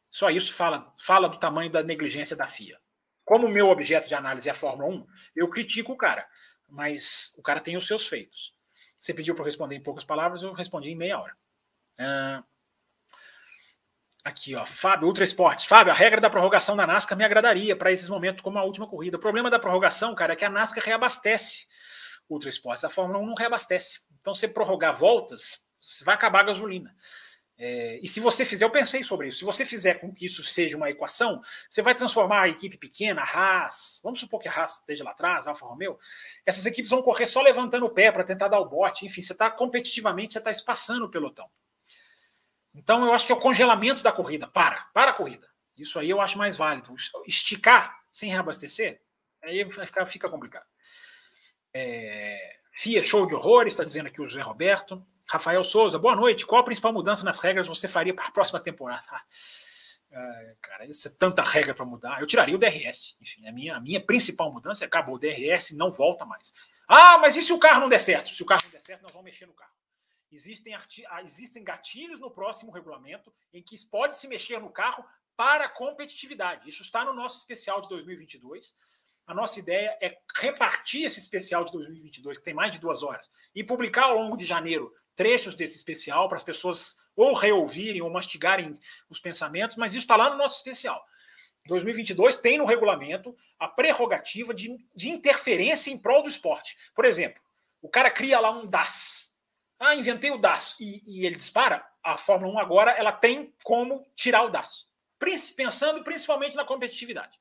[0.09, 2.79] Só isso fala, fala do tamanho da negligência da FIA.
[3.25, 6.25] Como o meu objeto de análise é a Fórmula 1, eu critico o cara,
[6.69, 8.55] mas o cara tem os seus feitos.
[8.97, 11.35] Você pediu para eu responder em poucas palavras, eu respondi em meia hora.
[11.99, 12.43] Uh,
[14.27, 15.63] Aqui, ó, Fábio, Ultra Esportes.
[15.63, 18.85] Fábio, a regra da prorrogação da NASCAR me agradaria para esses momentos, como a última
[18.85, 19.15] corrida.
[19.15, 21.65] O problema da prorrogação, cara, é que a NASCAR reabastece
[22.29, 22.83] Ultra Esportes.
[22.83, 24.01] A Fórmula 1 não reabastece.
[24.19, 25.65] Então, se prorrogar voltas,
[26.03, 26.93] vai acabar a gasolina.
[27.57, 30.43] É, e se você fizer, eu pensei sobre isso, se você fizer com que isso
[30.43, 34.51] seja uma equação, você vai transformar a equipe pequena, a Haas, vamos supor que a
[34.51, 35.97] Haas esteja lá atrás, Alfa Romeo,
[36.45, 39.33] essas equipes vão correr só levantando o pé para tentar dar o bote, enfim, você
[39.33, 41.49] está competitivamente, você está espaçando o pelotão.
[42.77, 44.47] Então, eu acho que é o congelamento da corrida.
[44.47, 45.47] Para, para a corrida.
[45.75, 46.93] Isso aí eu acho mais válido.
[47.25, 49.01] Esticar sem reabastecer,
[49.43, 50.65] aí fica, fica complicado.
[51.73, 55.05] É, FIA, show de horrores, está dizendo aqui o José Roberto.
[55.29, 56.45] Rafael Souza, boa noite.
[56.45, 59.05] Qual a principal mudança nas regras você faria para a próxima temporada?
[60.61, 62.21] Cara, isso é tanta regra para mudar.
[62.21, 63.15] Eu tiraria o DRS.
[63.21, 66.53] Enfim, a minha, a minha principal mudança é acabou o DRS não volta mais.
[66.87, 68.29] Ah, mas e se o carro não der certo?
[68.29, 69.76] Se o carro não der certo, nós vamos mexer no carro.
[70.37, 75.03] Existem, ah, existem gatilhos no próximo regulamento em que pode se mexer no carro
[75.35, 76.69] para competitividade.
[76.69, 78.75] Isso está no nosso especial de 2022.
[79.25, 83.31] A nossa ideia é repartir esse especial de 2022, que tem mais de duas horas,
[83.55, 88.09] e publicar ao longo de janeiro trechos desse especial para as pessoas ou reouvirem ou
[88.11, 91.03] mastigarem os pensamentos, mas isso está lá no nosso especial.
[91.65, 96.77] 2022 tem no regulamento a prerrogativa de, de interferência em prol do esporte.
[96.93, 97.41] Por exemplo,
[97.81, 99.26] o cara cria lá um DAS,
[99.79, 101.85] ah, inventei o DAS e, e, ele dispara.
[102.03, 104.87] A Fórmula 1 agora ela tem como tirar o DAS,
[105.55, 107.37] pensando principalmente na competitividade.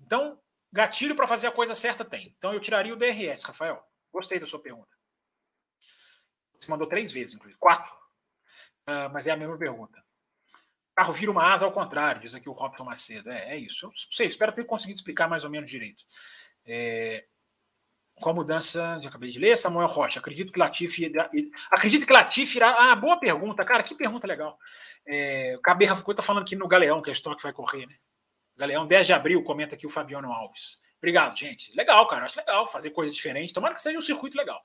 [0.00, 0.40] Então,
[0.72, 2.34] gatilho para fazer a coisa certa tem.
[2.38, 3.84] Então, eu tiraria o DRS, Rafael.
[4.12, 4.94] Gostei da sua pergunta.
[6.58, 7.58] Você mandou três vezes, inclusive.
[7.58, 7.92] Quatro.
[8.88, 9.98] Uh, mas é a mesma pergunta.
[10.92, 13.30] O carro vira uma asa ao contrário, diz aqui o Robson Macedo.
[13.30, 13.86] É, é isso.
[13.86, 16.04] Eu sei, espero ter conseguido explicar mais ou menos direito.
[16.66, 17.26] É,
[18.20, 21.30] com a mudança, já acabei de ler, Samuel Rocha, acredito que Latifi irá,
[21.70, 24.58] acredito que Latifi irá, ah, boa pergunta, cara, que pergunta legal.
[25.06, 27.94] É, o Caberra ficou tá falando aqui no Galeão, que a estoque vai correr, né?
[28.56, 30.78] Galeão, 10 de abril, comenta aqui o Fabiano Alves.
[30.98, 31.74] Obrigado, gente.
[31.74, 34.62] Legal, cara, acho legal fazer coisa diferente, tomara que seja um circuito legal.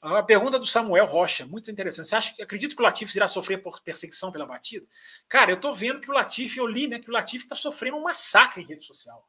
[0.00, 2.08] A pergunta do Samuel Rocha, muito interessante.
[2.08, 4.86] Você acha que acredito que o Latifi irá sofrer por perseguição pela batida?
[5.28, 7.98] Cara, eu tô vendo que o Latifi, eu li, né, que o Latifi está sofrendo
[7.98, 9.28] um massacre em rede social.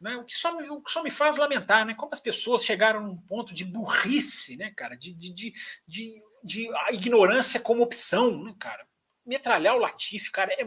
[0.00, 0.16] Né?
[0.16, 1.94] O, que só, o que só me faz lamentar, né?
[1.94, 4.96] Como as pessoas chegaram num ponto de burrice, né, cara?
[4.96, 5.52] De, de, de,
[5.86, 8.86] de, de ignorância como opção, né, cara?
[9.24, 10.64] Metralhar o Latifi, cara, é,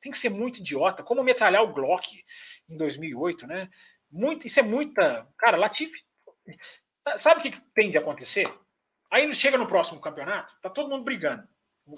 [0.00, 1.02] tem que ser muito idiota.
[1.02, 2.24] Como metralhar o Glock
[2.68, 3.68] em 2008, né?
[4.10, 5.28] Muito, isso é muita.
[5.38, 6.04] Cara, Latifi.
[7.16, 8.52] Sabe o que tem de acontecer?
[9.10, 11.46] Aí chega no próximo campeonato, tá todo mundo brigando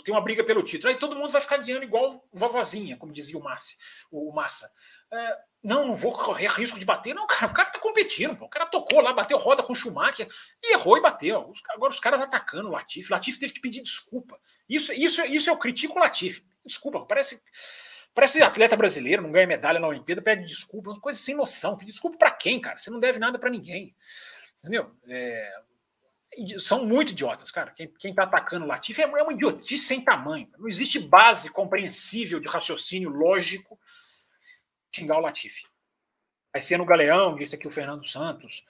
[0.04, 0.92] tem uma briga pelo título.
[0.92, 3.76] Aí todo mundo vai ficar guiando igual vovozinha, como dizia o, Massi,
[4.10, 4.70] o Massa.
[5.10, 7.14] É, não, não vou correr risco de bater.
[7.14, 8.36] Não, cara, o cara tá competindo.
[8.36, 8.46] Pô.
[8.46, 10.28] O cara tocou lá, bateu roda com o Schumacher
[10.62, 11.52] e errou e bateu.
[11.70, 13.10] Agora os caras atacando o Latifi.
[13.10, 14.38] O Latifi teve que pedir desculpa.
[14.68, 16.44] Isso, isso, isso eu critico o Latifi.
[16.64, 17.42] Desculpa, parece.
[18.14, 21.78] Parece atleta brasileiro, não ganha medalha na Olimpíada, pede desculpa, uma coisa sem noção.
[21.78, 22.76] Pedir desculpa para quem, cara?
[22.76, 23.96] Você não deve nada para ninguém.
[24.58, 24.94] Entendeu?
[25.08, 25.62] É,
[26.58, 27.70] são muito idiotas, cara.
[27.70, 30.48] Quem, quem tá atacando o Latifi é, é uma idiotice sem tamanho.
[30.58, 33.78] Não existe base compreensível de raciocínio lógico
[34.94, 35.64] xingar o Latifi.
[36.52, 38.64] Vai ser no Galeão, disse aqui o Fernando Santos.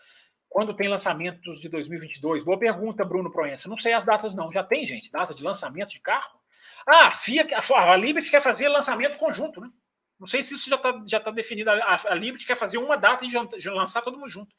[0.48, 2.44] Quando tem lançamentos de 2022?
[2.44, 3.68] Boa pergunta, Bruno Proença.
[3.68, 4.52] Não sei as datas, não.
[4.52, 6.39] Já tem, gente, data de lançamento de carro?
[6.86, 9.70] Ah, a FIA, a, a Liberty quer fazer lançamento conjunto, né?
[10.18, 11.70] Não sei se isso já está já tá definido.
[11.70, 13.30] A, a Liberty quer fazer uma data e
[13.70, 14.55] lançar todo mundo junto.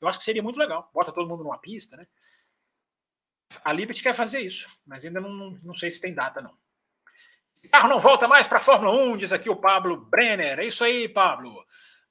[0.00, 0.88] Eu acho que seria muito legal.
[0.94, 2.06] Bota todo mundo numa pista, né?
[3.64, 6.56] A Liberty quer fazer isso, mas ainda não, não, sei se tem data, não.
[7.70, 10.60] Carro não volta mais para a Fórmula 1, diz aqui o Pablo Brenner.
[10.60, 11.64] É isso aí, Pablo.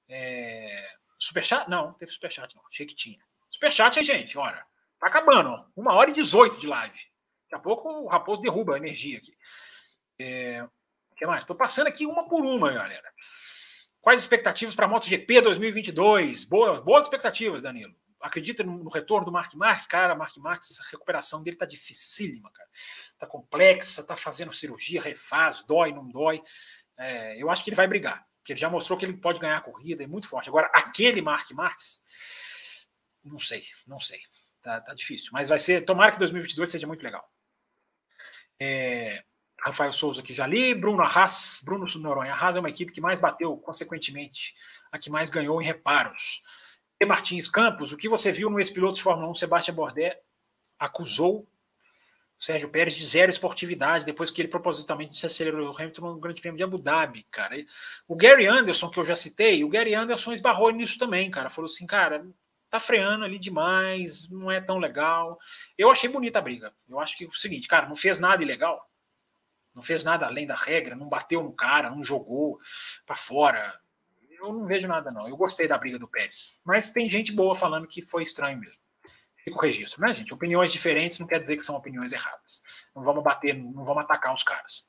[0.09, 0.89] É...
[1.17, 1.69] Superchat?
[1.69, 2.63] Não, não teve superchat, não.
[2.67, 3.19] Achei que tinha.
[3.49, 4.65] Superchat, gente, olha.
[4.99, 5.65] Tá acabando.
[5.75, 6.97] Uma hora e 18 de live.
[7.43, 9.37] Daqui a pouco o Raposo derruba a energia aqui.
[10.19, 10.63] É...
[11.11, 11.41] O que mais?
[11.41, 13.11] Estou passando aqui uma por uma, galera.
[14.01, 16.43] Quais expectativas para a MotoGP 2022?
[16.45, 17.95] Boas, boas expectativas, Danilo.
[18.21, 19.87] Acredita no, retorno do Mark Marques?
[19.87, 22.69] Cara, Mark Marques, a recuperação dele tá dificílima, cara.
[23.17, 26.41] Tá complexa, tá fazendo cirurgia, refaz, dói, não dói.
[26.97, 29.57] É, eu acho que ele vai brigar, porque ele já mostrou que ele pode ganhar
[29.57, 30.49] a corrida, é muito forte.
[30.49, 32.01] Agora, aquele Mark Marques,
[33.23, 34.19] não sei, não sei.
[34.61, 35.29] Tá, tá difícil.
[35.31, 37.25] Mas vai ser, tomara que 2022 seja muito legal.
[38.59, 39.23] É,
[39.59, 42.33] Rafael Souza aqui já li, Bruno Arras, Bruno Noronha.
[42.33, 44.53] Arras é uma equipe que mais bateu, consequentemente,
[44.91, 46.41] a que mais ganhou em reparos.
[47.05, 50.17] Martins Campos, o que você viu no ex-piloto de Fórmula 1, Sebastião Bordet,
[50.79, 51.47] acusou
[52.39, 56.39] Sérgio Pérez de zero esportividade, depois que ele propositalmente se acelerou o Hamilton no Grande
[56.39, 57.55] Prêmio de Abu Dhabi, cara.
[58.07, 61.49] O Gary Anderson, que eu já citei, o Gary Anderson esbarrou nisso também, cara.
[61.49, 62.27] Falou assim, cara,
[62.69, 65.39] tá freando ali demais, não é tão legal.
[65.75, 66.73] Eu achei bonita a briga.
[66.87, 68.87] Eu acho que é o seguinte, cara, não fez nada ilegal,
[69.73, 72.59] não fez nada além da regra, não bateu no cara, não jogou
[73.03, 73.79] para fora.
[74.39, 75.27] Eu não vejo nada, não.
[75.27, 76.53] Eu gostei da briga do Pérez.
[76.63, 78.79] Mas tem gente boa falando que foi estranho mesmo.
[79.43, 80.33] Fica o registro, né, gente?
[80.33, 82.61] Opiniões diferentes não quer dizer que são opiniões erradas.
[82.95, 84.85] Não vamos bater, não vamos atacar os caras.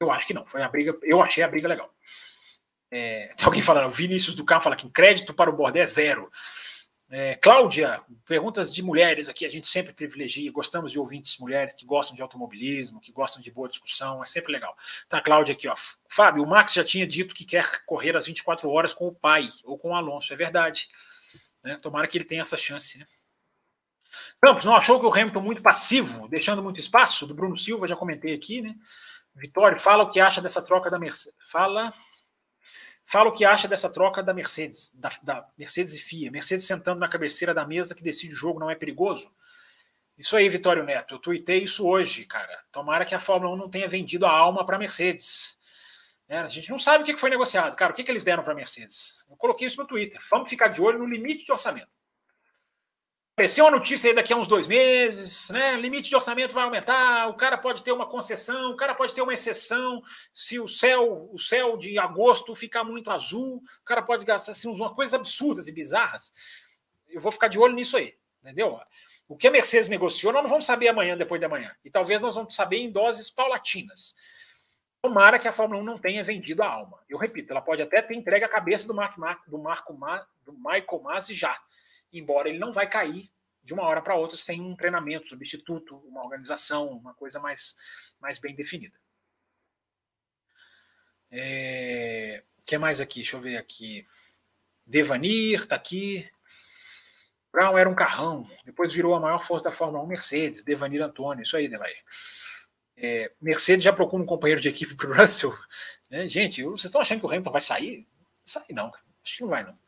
[0.00, 0.44] Eu acho que não.
[0.46, 0.98] Foi a briga.
[1.02, 1.94] Eu achei a briga legal.
[2.90, 6.30] É, tem alguém falando, Vinícius do Carro fala que crédito para o Bordé é zero.
[7.14, 11.84] É, Cláudia, perguntas de mulheres aqui, a gente sempre privilegia, gostamos de ouvintes mulheres que
[11.84, 14.74] gostam de automobilismo, que gostam de boa discussão, é sempre legal.
[15.10, 15.74] Tá, Cláudia aqui, ó.
[16.08, 19.50] Fábio, o Max já tinha dito que quer correr as 24 horas com o pai
[19.62, 20.88] ou com o Alonso, é verdade.
[21.62, 21.76] Né?
[21.82, 23.06] Tomara que ele tenha essa chance, né?
[24.40, 27.26] Campos, não achou que o Hamilton muito passivo, deixando muito espaço?
[27.26, 28.74] Do Bruno Silva, já comentei aqui, né?
[29.34, 31.36] Vitório, fala o que acha dessa troca da Mercedes.
[31.50, 31.92] Fala
[33.04, 36.30] Fala o que acha dessa troca da Mercedes, da, da, Mercedes e FIA.
[36.30, 39.30] Mercedes sentando na cabeceira da mesa que decide o jogo não é perigoso?
[40.16, 41.14] Isso aí, Vitório Neto.
[41.14, 42.64] Eu tuitei isso hoje, cara.
[42.70, 45.58] Tomara que a Fórmula 1 não tenha vendido a alma para a Mercedes.
[46.28, 47.74] É, a gente não sabe o que foi negociado.
[47.76, 49.24] Cara, o que, que eles deram para a Mercedes?
[49.28, 50.20] Eu coloquei isso no Twitter.
[50.30, 52.01] Vamos ficar de olho no limite de orçamento
[53.34, 55.76] aparecer uma notícia aí daqui a uns dois meses, né?
[55.76, 59.22] Limite de orçamento vai aumentar, o cara pode ter uma concessão, o cara pode ter
[59.22, 60.02] uma exceção,
[60.34, 64.68] se o céu, o céu de agosto ficar muito azul, o cara pode gastar assim,
[64.68, 66.30] uma coisas absurdas e bizarras.
[67.08, 68.78] Eu vou ficar de olho nisso aí, entendeu?
[69.26, 71.74] O que a Mercedes negociou, nós não vamos saber amanhã, depois de amanhã.
[71.82, 74.14] E talvez nós vamos saber em doses paulatinas.
[75.00, 76.98] Tomara que a Fórmula 1 não tenha vendido a alma.
[77.08, 79.98] Eu repito, ela pode até ter entregue a cabeça do, Mark, do, Marco,
[80.44, 81.58] do Michael Masi já
[82.12, 83.30] embora ele não vai cair
[83.62, 87.76] de uma hora para outra sem um treinamento, substituto, uma organização, uma coisa mais,
[88.20, 88.98] mais bem definida.
[91.30, 93.20] É, que mais aqui?
[93.20, 94.06] Deixa eu ver aqui.
[94.86, 96.28] Devanir está aqui.
[97.52, 101.42] Brown era um carrão, depois virou a maior força da Fórmula 1 Mercedes, Devanir Antônio,
[101.42, 102.02] isso aí, Devanir.
[102.96, 105.54] É, Mercedes já procura um companheiro de equipe para o Russell.
[106.10, 108.08] É, gente, vocês estão achando que o Hamilton vai sair?
[108.44, 108.90] Sair não,
[109.22, 109.78] acho que não vai não.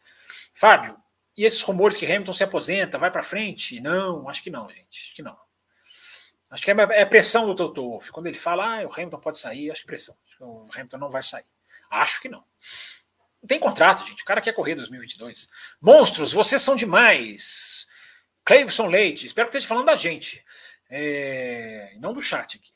[0.53, 0.97] Fábio,
[1.37, 3.81] e esses rumores que Hamilton se aposenta, vai para frente?
[3.81, 5.05] Não, acho que não, gente.
[5.05, 5.37] Acho que não.
[6.51, 8.13] Acho que é, é pressão do Toto Wolff.
[8.13, 10.17] Quando ele fala, ah, o Hamilton pode sair, acho que pressão.
[10.29, 11.47] Acho que o Hamilton não vai sair.
[11.91, 12.45] Acho que não.
[13.43, 14.23] Não tem contrato, gente.
[14.23, 15.49] O cara quer correr 2022.
[15.81, 17.89] Monstros, vocês são demais.
[18.45, 20.45] Cleibson Leite, espero que esteja falando da gente.
[20.89, 21.97] É...
[21.99, 22.71] Não do chat aqui.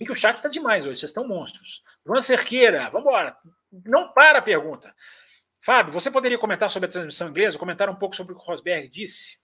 [0.00, 1.82] E que o chat está demais hoje, vocês estão monstros.
[2.06, 3.36] Luan Cerqueira, vamos embora.
[3.84, 4.94] Não para a pergunta.
[5.62, 8.46] Fábio, você poderia comentar sobre a transmissão inglesa, comentar um pouco sobre o que o
[8.46, 9.38] Rosberg disse?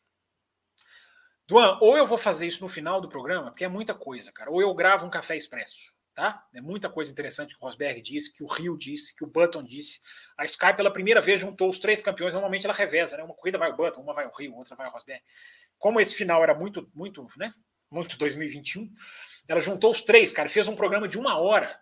[1.46, 4.50] Duan, ou eu vou fazer isso no final do programa, porque é muita coisa, cara,
[4.50, 6.44] ou eu gravo um café expresso, tá?
[6.54, 9.62] É muita coisa interessante que o Rosberg disse, que o Rio disse, que o Button
[9.62, 10.00] disse.
[10.38, 13.22] A Sky, pela primeira vez, juntou os três campeões, normalmente ela reveza, né?
[13.22, 15.22] Uma corrida vai o Button, uma vai o Rio, outra vai o Rosberg.
[15.78, 17.52] Como esse final era muito, muito, né?
[17.88, 18.90] Muito 2021,
[19.46, 21.78] ela juntou os três, cara, fez um programa de uma hora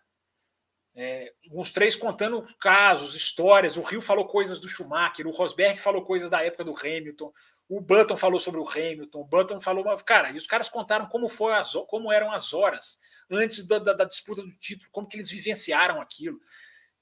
[0.96, 3.76] é, uns três contando casos, histórias.
[3.76, 7.32] O Rio falou coisas do Schumacher, o Rosberg falou coisas da época do Hamilton,
[7.68, 9.84] o Button falou sobre o Hamilton, o Button falou.
[10.04, 12.98] Cara, e os caras contaram como, foi as, como eram as horas
[13.30, 16.38] antes da, da, da, disputa do título, como que eles vivenciaram aquilo.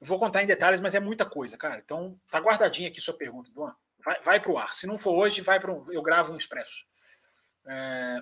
[0.00, 1.80] Eu vou contar em detalhes, mas é muita coisa, cara.
[1.84, 3.74] Então, tá guardadinha aqui sua pergunta, Duan.
[4.04, 4.74] Vai, vai para o ar.
[4.74, 6.84] Se não for hoje, vai para eu gravo um expresso.
[7.66, 8.18] É...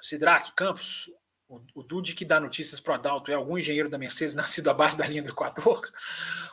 [0.00, 1.12] Sidraque Campos,
[1.50, 4.70] o, o Dude que dá notícias para o Adalto é algum engenheiro da Mercedes nascido
[4.70, 5.90] abaixo da linha do Equador?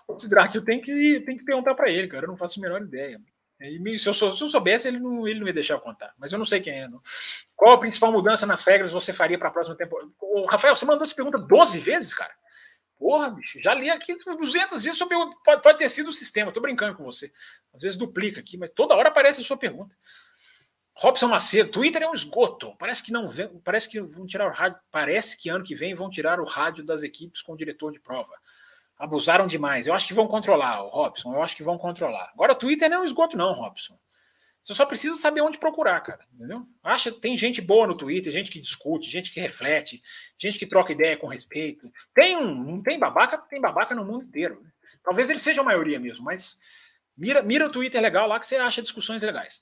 [0.08, 2.26] O Sidraque, eu tenho que, tenho que perguntar para ele, cara.
[2.26, 3.22] Eu não faço a menor ideia.
[3.60, 6.14] E, se, eu, se eu soubesse, ele não, ele não ia deixar eu contar.
[6.18, 6.88] Mas eu não sei quem é.
[6.88, 7.02] Não.
[7.56, 10.10] Qual a principal mudança nas regras você faria para a próxima temporada?
[10.20, 12.34] Ô, Rafael, você mandou essa pergunta 12 vezes, cara?
[12.98, 15.00] Porra, bicho, já li aqui 200 vezes.
[15.44, 16.50] Pode, pode ter sido o sistema.
[16.50, 17.32] Estou brincando com você.
[17.74, 19.96] Às vezes duplica aqui, mas toda hora aparece a sua pergunta.
[21.00, 22.76] Robson Macedo, Twitter é um esgoto.
[22.78, 24.80] Parece que não vem, parece que vão tirar o rádio.
[24.92, 28.00] Parece que ano que vem vão tirar o rádio das equipes com o diretor de
[28.00, 28.34] prova.
[28.98, 29.86] Abusaram demais.
[29.86, 31.36] Eu acho que vão controlar, Robson.
[31.36, 32.32] Eu acho que vão controlar.
[32.34, 33.96] Agora, o Twitter não é um esgoto, não, Robson.
[34.64, 36.26] Você só precisa saber onde procurar, cara.
[36.34, 36.66] Entendeu?
[36.84, 40.02] Acha tem gente boa no Twitter, gente que discute, gente que reflete,
[40.36, 41.92] gente que troca ideia com respeito.
[42.14, 44.60] Tem um, tem babaca, tem babaca no mundo inteiro.
[44.64, 44.72] Né?
[45.04, 46.58] Talvez ele seja a maioria mesmo, mas
[47.16, 49.62] mira, mira o Twitter legal lá que você acha discussões legais.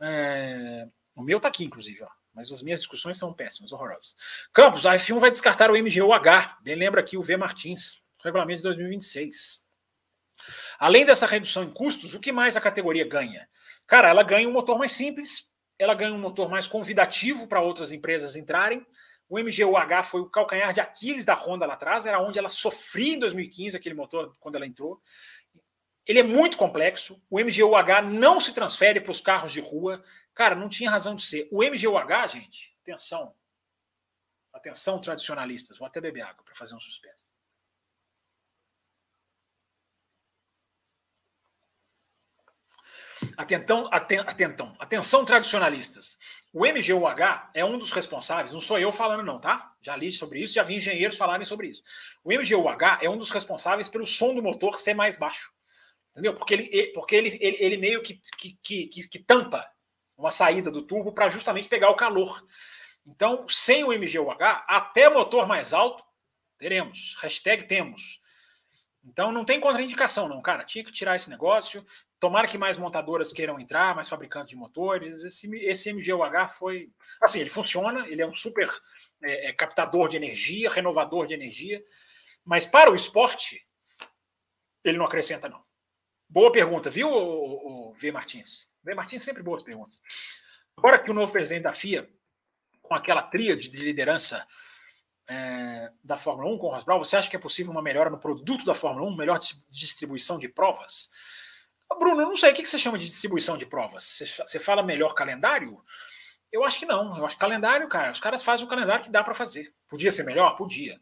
[0.00, 2.08] É, o meu tá aqui, inclusive, ó.
[2.34, 4.16] Mas as minhas discussões são péssimas, horrorosas.
[4.52, 6.58] Campos, a F1 vai descartar o MGUH.
[6.62, 9.64] Bem lembra aqui o V Martins, regulamento de 2026.
[10.78, 13.48] Além dessa redução em custos, o que mais a categoria ganha?
[13.86, 15.48] Cara, ela ganha um motor mais simples,
[15.78, 18.84] ela ganha um motor mais convidativo para outras empresas entrarem.
[19.28, 23.14] O MGUH foi o calcanhar de Aquiles da Honda lá atrás, era onde ela sofria
[23.14, 25.00] em 2015, aquele motor, quando ela entrou.
[26.06, 27.22] Ele é muito complexo.
[27.30, 30.02] O MGUH não se transfere para os carros de rua.
[30.34, 31.48] Cara, não tinha razão de ser.
[31.50, 33.34] O MGUH, gente, atenção.
[34.52, 35.78] Atenção, tradicionalistas.
[35.78, 37.24] Vou até beber água para fazer um suspense.
[43.36, 46.18] Atentão, atentão, atenção, tradicionalistas.
[46.52, 49.72] O MGUH é um dos responsáveis, não sou eu falando, não, tá?
[49.80, 51.82] Já li sobre isso, já vi engenheiros falarem sobre isso.
[52.22, 55.53] O MGUH é um dos responsáveis pelo som do motor ser mais baixo.
[56.14, 56.34] Entendeu?
[56.36, 59.68] Porque ele, porque ele, ele, ele meio que, que, que, que tampa
[60.16, 62.46] uma saída do turbo para justamente pegar o calor.
[63.04, 66.04] Então, sem o MGUH, até motor mais alto,
[66.56, 67.16] teremos.
[67.20, 68.22] Hashtag temos.
[69.04, 70.64] Então não tem contraindicação, não, cara.
[70.64, 71.84] Tinha que tirar esse negócio.
[72.18, 75.22] Tomara que mais montadoras queiram entrar, mais fabricantes de motores.
[75.24, 76.90] Esse, esse MGUH foi.
[77.20, 78.68] Assim, ele funciona, ele é um super
[79.22, 81.82] é, é, captador de energia, renovador de energia.
[82.44, 83.66] Mas para o esporte,
[84.82, 85.62] ele não acrescenta, não.
[86.28, 88.12] Boa pergunta, viu, o, o V.
[88.12, 88.68] Martins?
[88.82, 88.94] V.
[88.94, 90.00] Martins sempre boas perguntas.
[90.76, 92.08] Agora que o novo presidente da FIA,
[92.82, 94.46] com aquela tríade de liderança
[95.28, 98.10] é, da Fórmula 1 com o Ross Brown, você acha que é possível uma melhora
[98.10, 99.38] no produto da Fórmula 1, melhor
[99.70, 101.10] distribuição de provas?
[101.98, 104.20] Bruno, eu não sei o que você chama de distribuição de provas.
[104.46, 105.82] Você fala melhor calendário?
[106.50, 107.16] Eu acho que não.
[107.16, 109.72] Eu acho que calendário, cara, os caras fazem o calendário que dá para fazer.
[109.88, 110.56] Podia ser melhor?
[110.56, 111.00] Podia.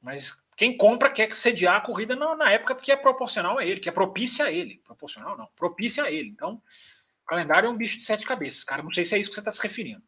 [0.00, 3.78] Mas quem compra quer sediar a corrida na, na, época porque é proporcional a ele,
[3.78, 4.82] que é propícia a ele.
[4.84, 6.30] Proporcional não, propícia a ele.
[6.30, 6.60] Então,
[7.24, 8.82] calendário é um bicho de sete cabeças, cara.
[8.82, 10.02] Não sei se é isso que você está se referindo.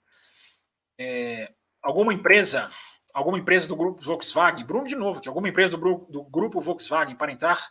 [0.98, 2.68] É, alguma empresa
[3.14, 7.16] alguma empresa do grupo Volkswagen, Bruno de novo, que alguma empresa do, do grupo Volkswagen
[7.16, 7.68] para entrar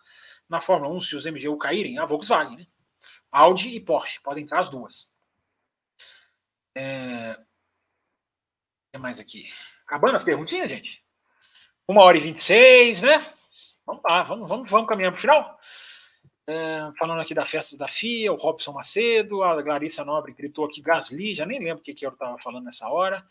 [0.47, 2.67] na Fórmula 1 se os MGU caírem, a Volkswagen, né?
[3.31, 5.09] Audi e Porsche, podem entrar as duas.
[6.75, 7.37] É...
[7.39, 9.49] O que mais aqui?
[9.85, 11.03] Acabando as perguntinhas, gente?
[11.89, 13.17] Uma hora e vinte e seis, né?
[13.83, 15.59] Vamos lá, vamos, vamos, vamos caminhar para o final.
[16.45, 20.83] É, falando aqui da festa da FIA, o Robson Macedo, a Larissa Nobre gritou aqui
[20.83, 23.25] Gasly, já nem lembro o que, que eu estava falando nessa hora.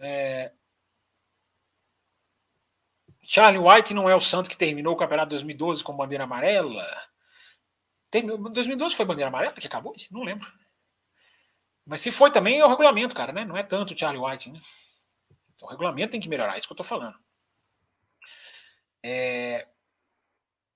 [0.00, 0.50] É...
[3.22, 6.84] Charlie White não é o Santos que terminou o campeonato 2012 com bandeira amarela?
[8.10, 9.94] Terminou, 2012 foi bandeira amarela que acabou?
[10.10, 10.52] Não lembro.
[11.86, 13.44] Mas se foi também é o regulamento, cara, né?
[13.44, 14.60] Não é tanto Charlie White, né?
[15.56, 17.18] Então, o regulamento tem que melhorar, é isso que eu tô falando.
[19.02, 19.66] É...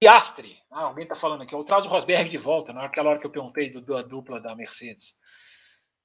[0.01, 3.27] Piastre, ah, alguém tá falando aqui, eu trazo o Rosberg de volta, naquela hora que
[3.27, 5.15] eu perguntei do, da dupla da Mercedes.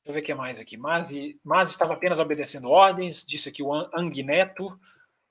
[0.04, 0.78] Deixa eu ver o que mais aqui.
[0.78, 4.78] Masi, Masi estava apenas obedecendo ordens, disse aqui o Ang Neto.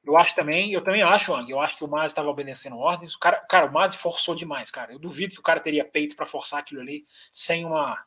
[0.03, 3.15] Eu acho também, eu também acho, Ang, eu acho que o Masi estava obedecendo ordens.
[3.15, 4.93] O cara, cara, o Masi forçou demais, cara.
[4.93, 8.05] Eu duvido que o cara teria peito para forçar aquilo ali sem uma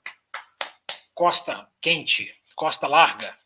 [1.14, 3.38] costa quente, costa larga.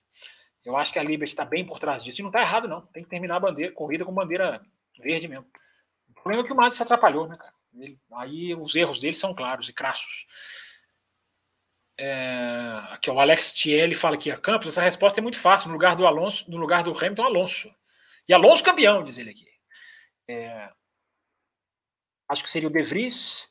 [0.64, 2.22] Eu acho que a Liberty está bem por trás disso.
[2.22, 2.82] E não está errado, não.
[2.88, 4.62] Tem que terminar a bandeira, corrida com bandeira
[5.00, 5.46] verde mesmo.
[6.10, 7.54] O problema é que o Masi se atrapalhou, né, cara?
[7.74, 10.28] Ele, aí os erros dele são claros e crassos.
[11.98, 15.74] É, aqui, o Alex Thiel fala aqui, a Campos, essa resposta é muito fácil, no
[15.74, 17.76] lugar do Alonso, no lugar do Hamilton, Alonso.
[18.28, 19.48] E Alonso campeão, diz ele aqui.
[20.28, 20.70] É,
[22.30, 23.50] acho que seria o De Vries.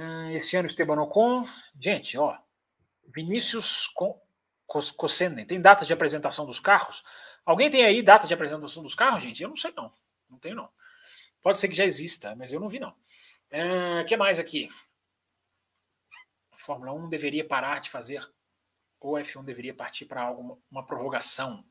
[0.00, 1.44] É, esse ano o Esteban Ocon.
[1.80, 2.36] Gente, ó,
[3.14, 3.88] Vinícius
[4.68, 7.02] Cossenen, tem data de apresentação dos carros?
[7.44, 9.42] Alguém tem aí data de apresentação dos carros, gente?
[9.42, 9.92] Eu não sei não.
[10.28, 10.68] Não tenho não.
[11.42, 12.90] Pode ser que já exista, mas eu não vi não.
[12.90, 12.94] O
[13.50, 14.68] é, que mais aqui?
[16.56, 18.22] Fórmula 1 deveria parar de fazer,
[19.00, 21.64] ou a F1 deveria partir para algo, uma prorrogação.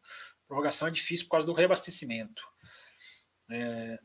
[0.48, 2.42] Prorrogação é difícil por causa do reabastecimento.
[3.52, 4.00] É...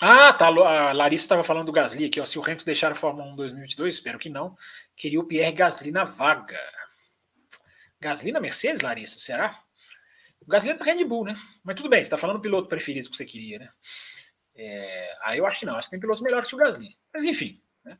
[0.00, 0.46] Ah, tá.
[0.46, 2.20] A Larissa estava falando do Gasly aqui.
[2.20, 4.56] Ó, se o Hamilton deixar a Fórmula 1 2022, espero que não,
[4.96, 6.60] queria o Pierre Gasly na vaga.
[8.00, 9.18] Gasly na Mercedes, Larissa?
[9.18, 9.62] Será?
[10.40, 11.34] O Gasly é da Red Bull, né?
[11.62, 13.70] Mas tudo bem, você está falando do piloto preferido que você queria, né?
[14.56, 15.16] É...
[15.22, 15.76] Aí eu acho que não.
[15.76, 16.96] Acho que tem pilotos melhores que o Gasly.
[17.12, 17.98] Mas enfim, né?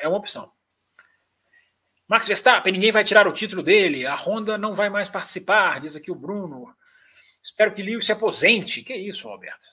[0.00, 0.52] é uma opção.
[2.08, 5.94] Max Verstappen, ninguém vai tirar o título dele, a Honda não vai mais participar, diz
[5.94, 6.74] aqui o Bruno.
[7.42, 8.82] Espero que Lewis se aposente.
[8.82, 9.66] Que isso, Alberto?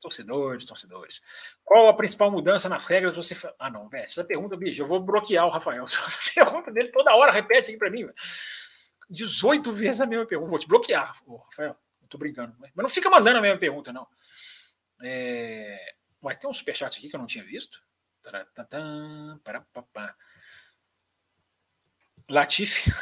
[0.00, 1.20] Torcedores, torcedores.
[1.62, 3.16] Qual a principal mudança nas regras?
[3.16, 3.36] Você.
[3.58, 4.04] Ah, não, velho.
[4.04, 5.84] Essa pergunta, bicho, eu vou bloquear o Rafael.
[5.84, 6.00] Essa
[6.34, 8.14] pergunta dele toda hora repete aqui para mim, velho.
[9.10, 10.50] 18 vezes a mesma pergunta.
[10.50, 11.14] Vou te bloquear,
[11.44, 11.76] Rafael.
[12.08, 12.56] Tô brincando.
[12.58, 14.06] Mas não fica mandando a mesma pergunta, não.
[15.02, 15.94] É...
[16.22, 17.82] Ué, tem um superchat aqui que eu não tinha visto.
[22.28, 22.92] Latifi.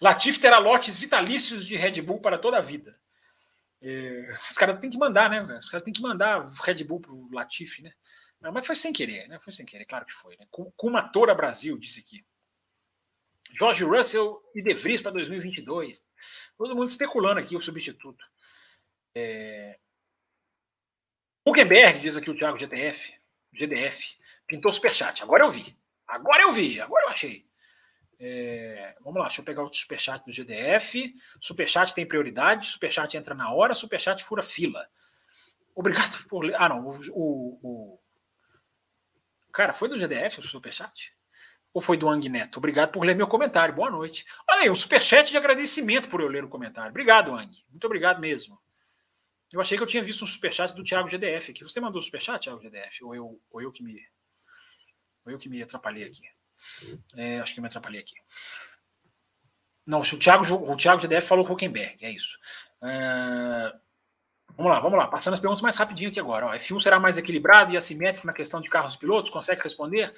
[0.00, 2.98] Latifi terá lotes vitalícios de Red Bull para toda a vida.
[3.80, 5.42] É, os caras têm que mandar, né?
[5.58, 7.92] Os caras têm que mandar Red Bull pro Latifi, né?
[8.40, 9.38] Mas foi sem querer, né?
[9.40, 10.36] Foi sem querer, claro que foi.
[10.36, 10.46] Né?
[10.76, 12.24] Kumatora Brasil, disse aqui.
[13.58, 16.02] George Russell e De Vries para 2022.
[16.56, 18.24] Todo mundo especulando aqui o substituto.
[19.14, 19.78] É...
[21.44, 23.14] Huckenberg, diz aqui o Thiago GTF,
[23.52, 24.16] GDF,
[24.46, 25.22] pintou superchat.
[25.22, 25.76] Agora eu vi.
[26.06, 27.46] Agora eu vi, agora eu achei.
[28.18, 31.14] É, vamos lá, deixa eu pegar o superchat do GDF.
[31.40, 34.88] Superchat tem prioridade, superchat entra na hora, superchat fura fila.
[35.74, 36.52] Obrigado por.
[36.54, 38.00] Ah, não, o, o, o...
[39.52, 41.15] Cara, foi do GDF o superchat?
[41.76, 42.56] Ou foi do Ang Neto?
[42.56, 43.74] Obrigado por ler meu comentário.
[43.74, 44.24] Boa noite.
[44.48, 46.88] Olha aí, um superchat de agradecimento por eu ler o comentário.
[46.88, 47.52] Obrigado, Ang.
[47.68, 48.58] Muito obrigado mesmo.
[49.52, 51.62] Eu achei que eu tinha visto um superchat do Thiago GDF aqui.
[51.62, 53.04] Você mandou o superchat, Thiago GDF?
[53.04, 54.02] Ou eu, ou eu que me.
[55.26, 56.22] Ou eu que me atrapalhei aqui?
[57.14, 58.14] É, acho que me atrapalhei aqui.
[59.84, 62.38] Não, o Thiago, o Thiago GDF falou Huckenberg, é isso.
[62.82, 63.76] É,
[64.56, 65.08] vamos lá, vamos lá.
[65.08, 66.46] Passando as perguntas mais rapidinho aqui agora.
[66.46, 69.30] Ó, F1 será mais equilibrado e assimétrico na questão de carros pilotos?
[69.30, 70.10] Consegue responder?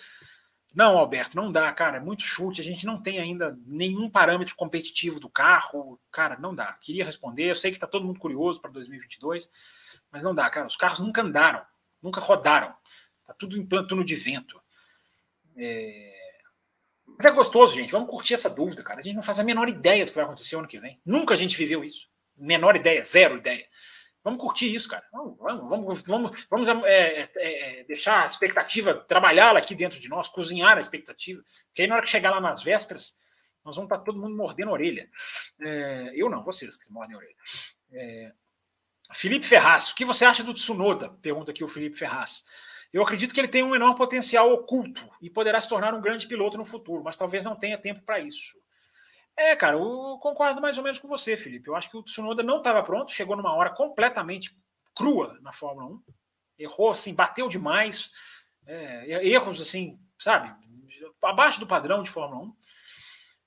[0.74, 1.96] Não, Alberto, não dá, cara.
[1.96, 2.60] É muito chute.
[2.60, 5.98] A gente não tem ainda nenhum parâmetro competitivo do carro.
[6.10, 6.74] Cara, não dá.
[6.74, 7.50] Queria responder.
[7.50, 9.50] Eu sei que está todo mundo curioso para 2022,
[10.10, 10.66] mas não dá, cara.
[10.66, 11.64] Os carros nunca andaram,
[12.02, 12.74] nunca rodaram.
[13.26, 14.60] Tá tudo em plano de vento.
[15.56, 16.14] É...
[17.06, 17.90] Mas é gostoso, gente.
[17.90, 19.00] Vamos curtir essa dúvida, cara.
[19.00, 21.00] A gente não faz a menor ideia do que vai acontecer ano que vem.
[21.04, 22.06] Nunca a gente viveu isso.
[22.38, 23.66] Menor ideia, zero ideia.
[24.22, 25.04] Vamos curtir isso, cara.
[25.12, 30.28] Vamos, vamos, vamos, vamos é, é, é, deixar a expectativa, trabalhá-la aqui dentro de nós,
[30.28, 31.42] cozinhar a expectativa.
[31.68, 33.16] Porque aí na hora que chegar lá nas vésperas,
[33.64, 35.08] nós vamos estar todo mundo mordendo a orelha.
[35.60, 37.36] É, eu não, vocês que mordem a orelha.
[37.92, 38.32] É,
[39.12, 41.10] Felipe Ferraz, o que você acha do Tsunoda?
[41.22, 42.44] Pergunta aqui o Felipe Ferraz.
[42.92, 46.26] Eu acredito que ele tem um enorme potencial oculto e poderá se tornar um grande
[46.26, 48.58] piloto no futuro, mas talvez não tenha tempo para isso.
[49.38, 51.68] É, cara, eu concordo mais ou menos com você, Felipe.
[51.68, 54.56] Eu acho que o Tsunoda não estava pronto, chegou numa hora completamente
[54.94, 56.02] crua na Fórmula 1.
[56.58, 58.10] Errou, assim, bateu demais.
[58.66, 60.52] É, erros, assim, sabe,
[61.22, 62.56] abaixo do padrão de Fórmula 1.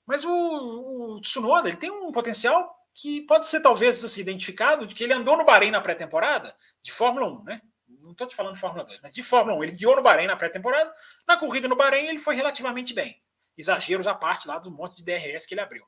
[0.06, 4.94] Mas o, o Tsunoda, ele tem um potencial que pode ser talvez assim, identificado de
[4.94, 7.60] que ele andou no Bahrein na pré-temporada de Fórmula 1, né?
[8.02, 9.64] não estou te falando de Fórmula 2, mas de Fórmula 1.
[9.64, 10.92] Ele guiou no Bahrein na pré-temporada.
[11.26, 13.16] Na corrida no Bahrein, ele foi relativamente bem.
[13.62, 15.86] Exageros à parte lá do monte de DRS que ele abriu.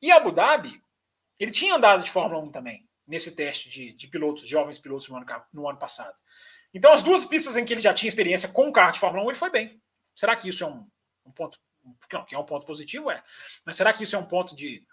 [0.00, 0.82] E Abu Dhabi,
[1.38, 5.16] ele tinha andado de Fórmula 1 também, nesse teste de, de pilotos, jovens pilotos no
[5.16, 6.16] ano, no ano passado.
[6.74, 9.24] Então, as duas pistas em que ele já tinha experiência com o carro de Fórmula
[9.24, 9.82] 1, ele foi bem.
[10.16, 10.88] Será que isso é um,
[11.26, 11.58] um ponto.
[12.12, 13.22] Não, que é um ponto positivo, é.
[13.64, 14.86] Mas será que isso é um ponto de,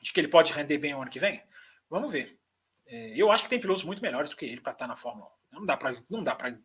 [0.00, 1.42] de que ele pode render bem o ano que vem?
[1.90, 2.38] Vamos ver.
[2.86, 5.30] É, eu acho que tem pilotos muito melhores do que ele para estar na Fórmula
[5.52, 5.56] 1.
[5.58, 6.58] Não dá para não dá para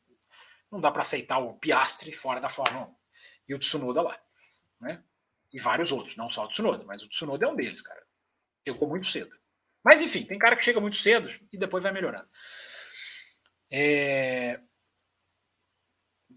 [0.72, 3.03] não dá para aceitar o Piastre fora da Fórmula 1
[3.48, 4.20] e o Tsunoda lá,
[4.80, 5.04] né?
[5.52, 8.02] E vários outros, não só o Tsunoda, mas o Tsunoda é um deles, cara.
[8.68, 9.36] Chegou muito cedo.
[9.84, 12.28] Mas enfim, tem cara que chega muito cedo e depois vai melhorando.
[13.70, 14.60] É...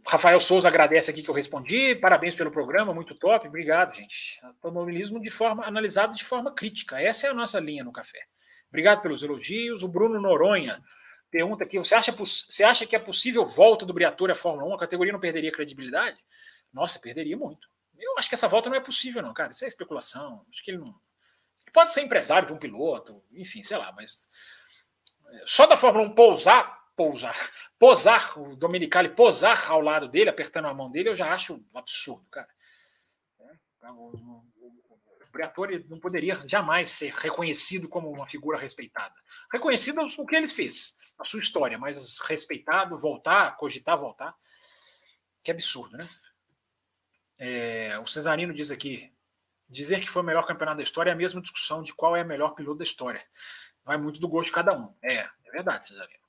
[0.06, 1.94] Rafael Souza agradece aqui que eu respondi.
[1.96, 3.48] Parabéns pelo programa, muito top.
[3.48, 4.40] Obrigado, gente.
[4.42, 7.00] Automobilismo de forma analisado de forma crítica.
[7.00, 8.20] Essa é a nossa linha no café.
[8.68, 9.82] Obrigado pelos elogios.
[9.82, 10.80] O Bruno Noronha
[11.30, 14.74] pergunta aqui: você acha, você acha que é possível volta do Briatore à Fórmula 1?
[14.74, 16.18] A categoria não perderia credibilidade?
[16.76, 17.70] Nossa, perderia muito.
[17.98, 19.50] Eu acho que essa volta não é possível, não, cara.
[19.50, 20.44] Isso é especulação.
[20.52, 20.88] Acho que ele não.
[20.88, 24.28] Ele pode ser empresário de um piloto, enfim, sei lá, mas.
[25.26, 27.34] É, só da Fórmula 1 pousar, pousar,
[27.80, 31.78] posar, o Dominicali posar ao lado dele, apertando a mão dele, eu já acho um
[31.78, 32.48] absurdo, cara.
[33.40, 33.56] É,
[35.32, 39.14] Briatore não poderia jamais ser reconhecido como uma figura respeitada.
[39.50, 44.36] Reconhecido o que ele fez, a sua história, mas respeitado, voltar, cogitar voltar.
[45.42, 46.08] Que absurdo, né?
[47.38, 49.12] É, o Cesarino diz aqui:
[49.68, 52.22] dizer que foi o melhor campeonato da história é a mesma discussão de qual é
[52.22, 53.22] o melhor piloto da história.
[53.84, 54.94] Vai muito do gosto de cada um.
[55.02, 56.24] É, é verdade, Cesarino.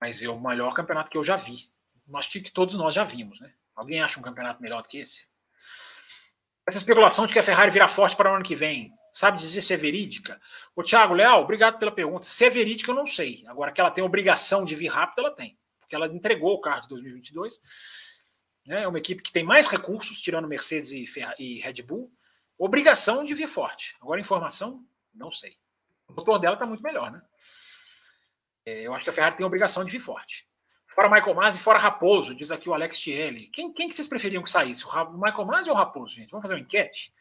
[0.00, 1.70] Mas é o melhor campeonato que eu já vi.
[2.14, 3.52] Acho que todos nós já vimos, né?
[3.74, 5.26] Alguém acha um campeonato melhor do que esse?
[6.66, 9.62] Essa especulação de que a Ferrari virá forte para o ano que vem, sabe dizer
[9.62, 10.40] se é verídica?
[10.74, 12.26] O Thiago Leal, obrigado pela pergunta.
[12.26, 13.44] Se é verídica, eu não sei.
[13.46, 15.58] Agora, que ela tem obrigação de vir rápido, ela tem.
[15.78, 17.60] Porque ela entregou o carro de 2022.
[18.66, 18.82] Né?
[18.82, 21.06] É uma equipe que tem mais recursos, tirando Mercedes e,
[21.38, 22.12] e Red Bull.
[22.58, 23.96] Obrigação de vir forte.
[24.00, 24.84] Agora, informação,
[25.14, 25.56] não sei.
[26.08, 27.22] O motor dela está muito melhor, né?
[28.64, 30.48] É, eu acho que a Ferrari tem a obrigação de vir forte.
[30.88, 33.48] Fora Michael Masi, fora Raposo, diz aqui o Alex Tielli.
[33.48, 34.84] Quem, quem que vocês preferiam que saísse?
[34.84, 36.30] O Michael Masi ou o Raposo, gente?
[36.30, 37.12] Vamos fazer uma enquete?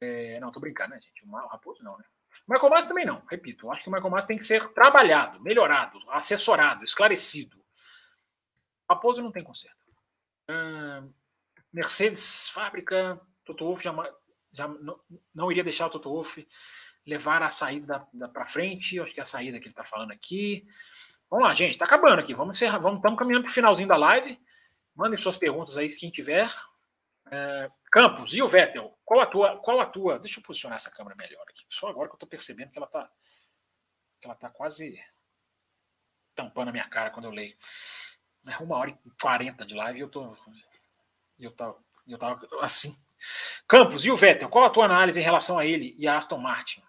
[0.00, 1.24] É, não, tô brincando, né, gente?
[1.26, 2.04] O Raposo não, né?
[2.46, 3.66] O Michael Masi também não, repito.
[3.66, 7.60] Eu acho que o Michael Masi tem que ser trabalhado, melhorado, assessorado, esclarecido.
[8.88, 9.85] Raposo não tem conserto.
[10.48, 11.12] Uh,
[11.72, 13.94] Mercedes, fábrica, Toto Wolff já,
[14.52, 15.00] já não,
[15.34, 16.46] não, iria deixar o Toto Wolff
[17.04, 18.98] levar a saída para frente.
[19.00, 20.66] Acho que é a saída que ele está falando aqui.
[21.28, 22.34] Vamos lá, gente, está acabando aqui.
[22.34, 24.40] Vamos encerrar, vamos, estamos caminhando para o finalzinho da live.
[24.94, 26.50] Mandem suas perguntas aí, quem tiver.
[27.30, 28.96] É, Campos, e o Vettel?
[29.04, 29.56] Qual a tua?
[29.58, 30.18] Qual a tua?
[30.18, 31.64] Deixa eu posicionar essa câmera melhor aqui.
[31.68, 33.10] Só agora que eu estou percebendo que ela está
[34.22, 34.98] ela tá quase
[36.34, 37.56] tampando a minha cara quando eu leio.
[38.46, 40.36] É uma hora e quarenta de live e eu tô
[41.38, 42.96] eu tava, eu tava assim.
[43.66, 44.48] Campos, e o Vettel?
[44.48, 46.82] Qual a tua análise em relação a ele e a Aston Martin?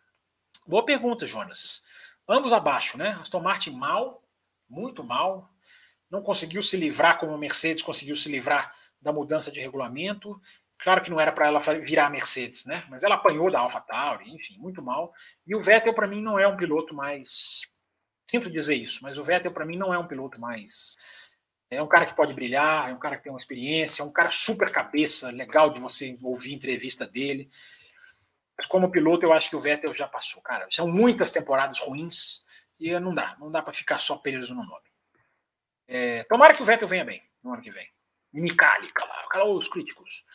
[0.65, 1.83] Boa pergunta, Jonas.
[2.27, 3.17] Ambos abaixo, né?
[3.19, 4.23] Aston Martin mal,
[4.69, 5.49] muito mal.
[6.09, 10.39] Não conseguiu se livrar como a Mercedes conseguiu se livrar da mudança de regulamento.
[10.79, 12.85] Claro que não era para ela virar a Mercedes, né?
[12.89, 15.13] Mas ela apanhou da AlphaTauri, enfim, muito mal.
[15.45, 17.61] E o Vettel para mim não é um piloto mais
[18.29, 20.97] sinto dizer isso, mas o Vettel para mim não é um piloto mais
[21.69, 24.11] é um cara que pode brilhar, é um cara que tem uma experiência, é um
[24.11, 27.49] cara super cabeça, legal de você ouvir entrevista dele.
[28.57, 30.67] Mas como piloto, eu acho que o Vettel já passou, cara.
[30.71, 32.43] São muitas temporadas ruins
[32.79, 34.87] e não dá, não dá para ficar só preso no nome.
[35.87, 37.87] É, tomara que o Vettel venha bem no ano que vem.
[38.33, 40.25] Me cale, cala, cala os críticos.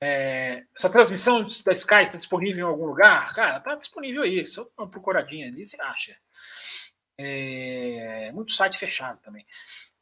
[0.00, 3.32] É, essa transmissão da Sky está disponível em algum lugar?
[3.34, 4.46] Cara, está disponível aí.
[4.46, 6.16] Só uma procuradinha ali, você acha.
[7.16, 9.46] É, muito site fechado também.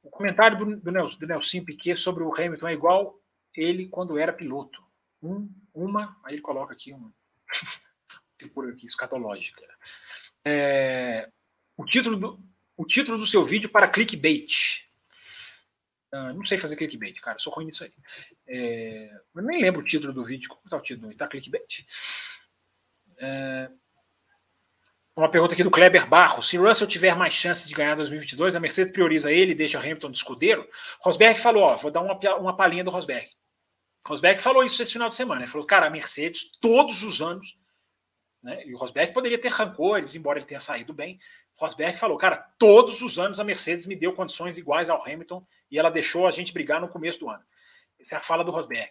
[0.02, 3.20] O comentário do, do, Nelson, do Nelson Piquet sobre o Hamilton é igual
[3.54, 4.82] ele quando era piloto.
[5.22, 7.12] Um, uma, aí ele coloca aqui uma
[8.38, 9.62] figura aqui escatológica.
[10.44, 11.30] É,
[11.76, 12.44] o, título do,
[12.76, 14.84] o título do seu vídeo para clickbait.
[16.12, 17.92] Uh, não sei fazer clickbait, cara, sou ruim nisso aí.
[18.46, 20.48] É, eu nem lembro o título do vídeo.
[20.48, 21.10] Como está o título?
[21.10, 21.86] Está clickbait?
[23.18, 23.70] É,
[25.16, 26.48] uma pergunta aqui do Kleber Barros.
[26.48, 30.10] Se Russell tiver mais chances de ganhar 2022, a Mercedes prioriza ele e deixa Hamilton
[30.10, 30.66] de escudeiro?
[31.00, 33.28] Rosberg falou, ó, vou dar uma, uma palhinha do Rosberg.
[34.06, 35.42] Rosberg falou isso esse final de semana.
[35.42, 37.56] Ele falou, cara, a Mercedes, todos os anos,
[38.42, 41.18] né, e o Rosberg poderia ter rancores, embora ele tenha saído bem.
[41.56, 45.78] Rosberg falou, cara, todos os anos a Mercedes me deu condições iguais ao Hamilton e
[45.78, 47.42] ela deixou a gente brigar no começo do ano.
[48.00, 48.90] Essa é a fala do Rosberg.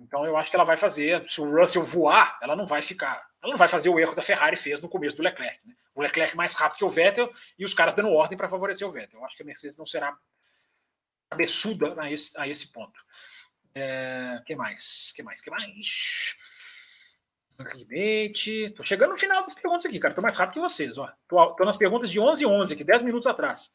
[0.00, 3.30] Então eu acho que ela vai fazer, se o Russell voar, ela não vai ficar
[3.42, 5.66] ela não vai fazer o erro da Ferrari fez no começo do Leclerc.
[5.66, 5.74] Né?
[5.94, 8.92] O Leclerc mais rápido que o Vettel e os caras dando ordem para favorecer o
[8.92, 9.18] Vettel.
[9.18, 10.16] Eu acho que a Mercedes não será
[11.30, 13.00] cabeçuda a esse, a esse ponto.
[13.74, 15.12] É, que mais?
[15.14, 15.40] que mais?
[15.40, 16.36] que mais?
[17.64, 18.74] Clickbait.
[18.74, 20.14] Tô chegando no final das perguntas aqui, cara.
[20.14, 20.98] Tô mais rápido que vocês.
[20.98, 21.10] Ó.
[21.28, 23.70] Tô, tô nas perguntas de 11 e 11 aqui, 10 minutos atrás.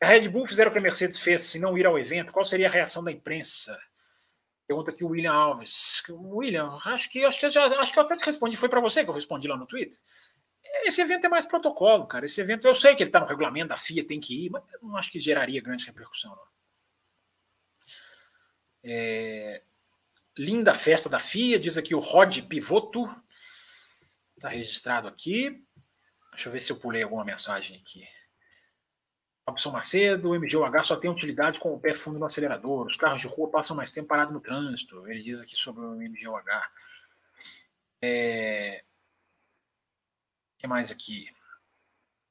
[0.00, 2.46] A Red Bull fizer o que a Mercedes fez se não ir ao evento, qual
[2.46, 3.78] seria a reação da imprensa?
[4.66, 6.02] Pergunta aqui o William Alves.
[6.08, 8.56] William, acho que acho que eu já acho que eu até te respondi.
[8.56, 9.98] Foi para você que eu respondi lá no Twitter.
[10.84, 12.24] Esse evento é mais protocolo, cara.
[12.24, 14.62] Esse evento, eu sei que ele está no regulamento da FIA, tem que ir, mas
[14.80, 16.30] não acho que geraria grande repercussão.
[16.34, 16.52] Não.
[18.84, 19.62] É...
[20.36, 23.04] Linda festa da FIA, diz aqui o Rod Pivoto.
[24.36, 25.62] Está registrado aqui.
[26.30, 28.08] Deixa eu ver se eu pulei alguma mensagem aqui.
[29.46, 32.86] Robson Macedo, o MGUH só tem utilidade com o pé fundo no acelerador.
[32.86, 35.06] Os carros de rua passam mais tempo parados no trânsito.
[35.08, 36.70] Ele diz aqui sobre o MGUH.
[38.00, 38.82] É...
[40.56, 41.28] O que mais aqui?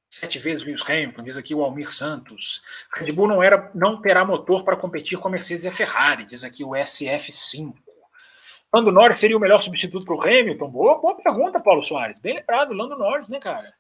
[0.09, 2.61] Sete vezes Lewis Hamilton, diz aqui o Almir Santos.
[2.93, 6.25] Red Bull não, era, não terá motor para competir com a Mercedes e a Ferrari,
[6.25, 7.73] diz aqui o SF5.
[8.73, 10.69] Lando Norris seria o melhor substituto para o Hamilton?
[10.69, 12.19] Boa, boa pergunta, Paulo Soares.
[12.19, 13.73] Bem lembrado, Lando Norris, né, cara?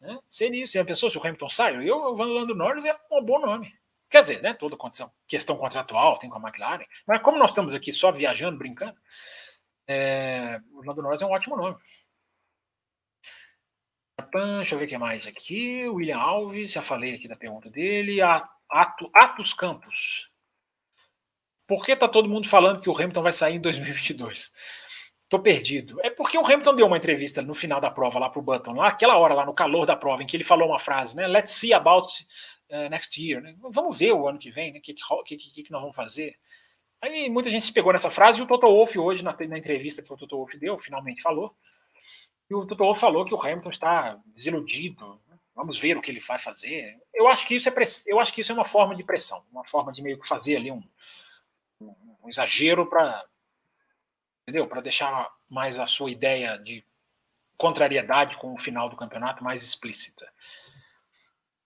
[0.00, 0.18] Né?
[0.30, 3.38] Seria, se a pessoa, se o Hamilton sai, eu, o Lando Norris é um bom
[3.38, 3.74] nome.
[4.08, 7.74] Quer dizer, né, toda condição, questão contratual tem com a McLaren, mas como nós estamos
[7.74, 8.96] aqui só viajando, brincando,
[9.86, 11.76] é, o Lando Norris é um ótimo nome.
[14.32, 15.88] Deixa eu ver o que mais aqui.
[15.88, 18.20] William Alves, já falei aqui da pergunta dele.
[18.20, 20.30] Ato, Atos Campos.
[21.66, 24.52] Por que está todo mundo falando que o Hamilton vai sair em 2022?
[25.28, 26.00] Tô perdido.
[26.02, 28.88] É porque o Hamilton deu uma entrevista no final da prova lá pro Button, lá,
[28.88, 31.26] aquela hora lá no calor da prova, em que ele falou uma frase, né?
[31.26, 32.08] Let's see about
[32.70, 33.42] uh, next year.
[33.42, 33.56] Né?
[33.58, 34.78] Vamos ver o ano que vem, né?
[34.78, 36.38] O que, que, que, que, nós vamos fazer.
[37.02, 40.00] Aí muita gente se pegou nessa frase e o Toto Wolff hoje, na, na entrevista
[40.00, 41.54] que o Toto Wolff deu, finalmente falou,
[42.48, 45.20] e o Toto Wolff falou que o Hamilton está desiludido.
[45.28, 45.36] Né?
[45.56, 46.96] Vamos ver o que ele vai fazer.
[47.12, 47.72] Eu acho que isso é
[48.06, 50.56] eu acho que isso é uma forma de pressão, uma forma de meio que fazer
[50.56, 50.82] ali um,
[51.80, 53.24] um exagero para
[54.46, 54.68] entendeu?
[54.68, 56.84] Para deixar mais a sua ideia de
[57.56, 60.30] contrariedade com o final do campeonato mais explícita.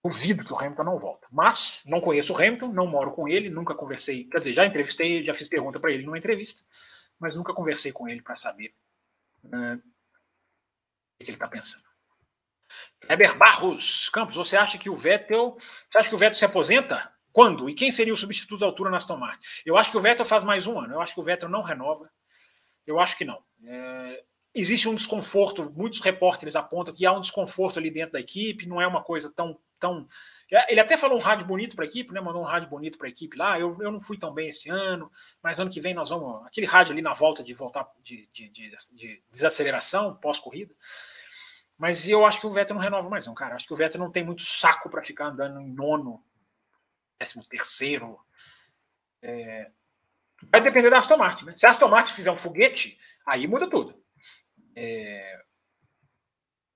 [0.02, 1.26] Duvido que o Hamilton não volta.
[1.30, 4.24] Mas não conheço o Hamilton, não moro com ele, nunca conversei.
[4.24, 6.62] Quer dizer, já entrevistei, já fiz pergunta para ele numa entrevista,
[7.18, 8.74] mas nunca conversei com ele para saber
[9.44, 11.84] uh, o que ele está pensando.
[13.08, 15.56] Heber Barros, Campos, você acha que o Vettel.
[15.90, 17.12] Você acha que o Vettel se aposenta?
[17.32, 17.68] Quando?
[17.68, 19.44] E quem seria o substituto da altura na Aston Martin?
[19.66, 20.94] Eu acho que o Vettel faz mais um ano.
[20.94, 22.10] Eu acho que o Vettel não renova.
[22.90, 23.42] Eu acho que não.
[23.64, 28.66] É, existe um desconforto, muitos repórteres apontam que há um desconforto ali dentro da equipe,
[28.66, 29.58] não é uma coisa tão.
[29.78, 30.06] tão...
[30.50, 32.20] É, ele até falou um rádio bonito para a equipe, né?
[32.20, 33.58] mandou um rádio bonito para a equipe lá.
[33.58, 35.10] Eu, eu não fui tão bem esse ano,
[35.42, 36.44] mas ano que vem nós vamos.
[36.46, 40.74] Aquele rádio ali na volta de voltar de, de, de, de desaceleração pós-corrida.
[41.78, 43.54] Mas eu acho que o Vettel não renova mais, não, cara.
[43.54, 46.22] Acho que o Vettel não tem muito saco para ficar andando em nono,
[47.18, 48.18] décimo terceiro.
[49.22, 49.70] É...
[50.50, 51.44] Vai depender da Aston Martin.
[51.46, 51.52] Né?
[51.56, 53.94] Se a Aston Martin fizer um foguete, aí muda tudo.
[54.74, 55.40] É...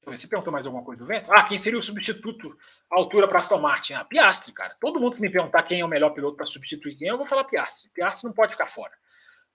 [0.07, 1.33] Você perguntou mais alguma coisa do Vettel?
[1.33, 2.57] Ah, quem seria o substituto
[2.93, 3.95] à altura para Aston Martin?
[3.95, 4.77] Ah, Piastri, cara.
[4.79, 7.27] Todo mundo que me perguntar quem é o melhor piloto para substituir quem, eu vou
[7.27, 7.91] falar Piastri.
[7.91, 8.93] Piastri não pode ficar fora.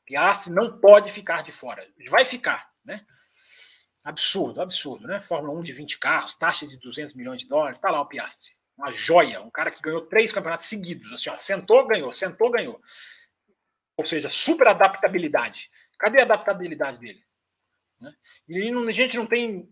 [0.06, 1.86] Piastri não pode ficar de fora.
[2.10, 3.06] Vai ficar, né?
[4.04, 5.22] Absurdo, absurdo, né?
[5.22, 8.54] Fórmula 1 de 20 carros, taxa de 200 milhões de dólares, tá lá o Piastri.
[8.76, 12.82] Uma joia, um cara que ganhou três campeonatos seguidos, assim, ó, sentou, ganhou, sentou, ganhou.
[14.00, 15.70] Ou seja, super adaptabilidade.
[16.00, 17.22] Cadê a adaptabilidade dele?
[18.00, 18.14] Né?
[18.48, 19.70] E a gente não tem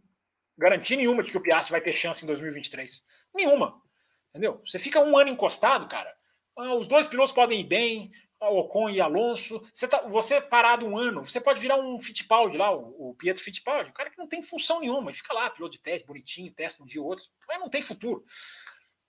[0.58, 3.02] garantia nenhuma de que o Piastri vai ter chance em 2023.
[3.34, 3.82] Nenhuma.
[4.30, 4.62] Entendeu?
[4.66, 6.14] Você fica um ano encostado, cara.
[6.58, 9.66] Ah, os dois pilotos podem ir bem, Ocon e Alonso.
[9.74, 13.42] Você, tá, você parado um ano, você pode virar um Fittipaldi lá, o, o Pietro
[13.42, 16.52] Fittipaldi, o cara que não tem função nenhuma, ele fica lá, piloto de teste, bonitinho,
[16.52, 18.26] testa um dia ou outro, mas não tem futuro.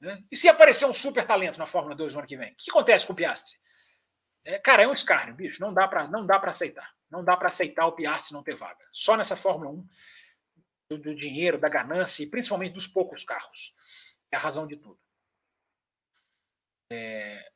[0.01, 0.23] Né?
[0.31, 2.53] E se aparecer um super talento na Fórmula 2 no ano que vem?
[2.53, 3.59] O que acontece com o Piastri?
[4.45, 5.61] É, cara, é um escárnio, bicho.
[5.61, 6.95] Não dá para não dá para aceitar.
[7.11, 8.85] Não dá para aceitar o Piastri não ter vaga.
[8.93, 9.89] Só nessa Fórmula 1
[10.91, 13.75] do, do dinheiro, da ganância e principalmente dos poucos carros.
[14.31, 14.99] É a razão de tudo.
[16.91, 17.51] É,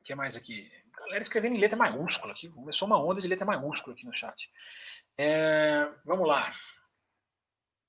[0.00, 0.70] o que mais aqui?
[1.06, 2.48] galera escrevendo em letra maiúscula aqui.
[2.48, 4.50] Começou uma onda de letra maiúscula aqui no chat.
[5.16, 6.52] É, vamos lá.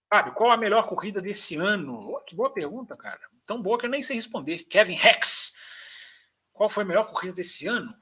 [0.09, 2.13] Fábio, qual a melhor corrida desse ano?
[2.13, 3.19] Oh, que boa pergunta, cara.
[3.45, 4.63] Tão boa que eu nem sei responder.
[4.65, 5.53] Kevin Rex.
[6.53, 7.93] Qual foi a melhor corrida desse ano?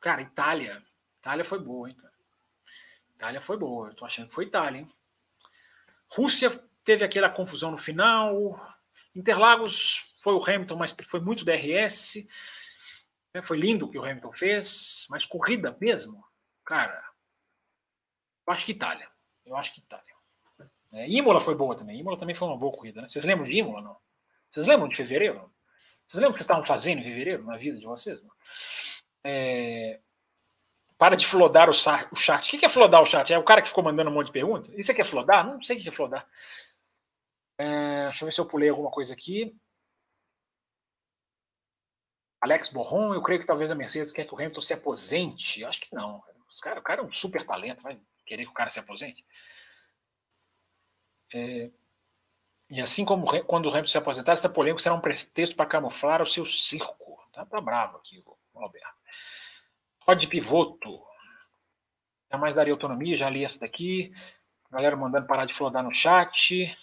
[0.00, 0.82] Cara, Itália.
[1.20, 2.14] Itália foi boa, hein, cara.
[3.14, 3.88] Itália foi boa.
[3.88, 4.92] Eu tô achando que foi Itália, hein?
[6.08, 6.50] Rússia
[6.84, 8.60] teve aquela confusão no final.
[9.14, 12.26] Interlagos foi o Hamilton, mas foi muito DRS.
[13.34, 13.42] Né?
[13.42, 16.24] Foi lindo o que o Hamilton fez, mas corrida mesmo,
[16.64, 17.04] cara,
[18.46, 19.08] eu acho que Itália.
[19.44, 20.14] Eu acho que Itália.
[20.92, 21.98] É, Imola foi boa também.
[21.98, 23.08] Imola também foi uma boa corrida, né?
[23.08, 23.96] Vocês lembram de Imola, não?
[24.50, 25.52] Vocês lembram de fevereiro?
[26.06, 28.22] Vocês lembram o que vocês estavam fazendo em fevereiro na vida de vocês?
[29.28, 30.00] É...
[30.96, 32.06] Para de flodar o, chat.
[32.46, 33.32] O que é flodar o chat?
[33.32, 34.72] É o cara que ficou mandando um monte de perguntas?
[34.78, 35.44] Isso aqui é flodar?
[35.44, 36.26] Não sei o que é flodar.
[37.58, 38.06] É...
[38.06, 39.54] Deixa eu ver se eu pulei alguma coisa aqui.
[42.40, 45.60] Alex Borron, eu creio que talvez a Mercedes quer que o Hamilton se aposente.
[45.60, 46.22] Eu acho que não.
[46.48, 49.26] Os cara, o cara é um super talento, vai querer que o cara se aposente.
[51.34, 51.70] É,
[52.70, 56.22] e assim como quando o Hamilton se aposentar, essa polêmica será um pretexto para camuflar
[56.22, 57.18] o seu circo.
[57.32, 58.95] Tá, tá bravo aqui, o Alberto.
[60.00, 61.02] Rod Pivoto.
[62.30, 64.12] Já mais daria autonomia, já li essa daqui.
[64.70, 66.76] Galera mandando parar de flodar no chat.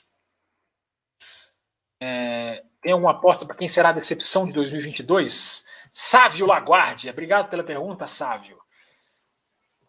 [1.99, 5.65] É, tem alguma aposta para quem será a decepção de 2022?
[5.91, 7.11] Sávio Laguardia.
[7.11, 8.61] Obrigado pela pergunta, Sávio.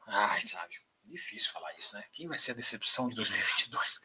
[0.07, 2.05] Ai, Sávio, difícil falar isso, né?
[2.13, 4.01] Quem vai ser a decepção de 2022?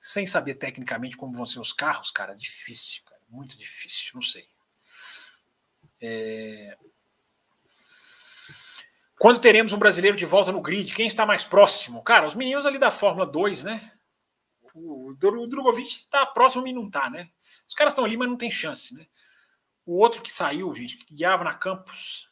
[0.00, 4.46] Sem saber tecnicamente como vão ser os carros, cara, difícil, cara, muito difícil, não sei.
[6.00, 6.76] É...
[9.22, 10.92] Quando teremos um brasileiro de volta no grid?
[10.96, 12.02] Quem está mais próximo?
[12.02, 13.92] Cara, os meninos ali da Fórmula 2, né?
[14.74, 17.30] O, Drogovic está próximo e não está, né?
[17.64, 19.06] Os caras estão ali, mas não tem chance, né?
[19.86, 22.28] O outro que saiu, gente, que guiava na Campus.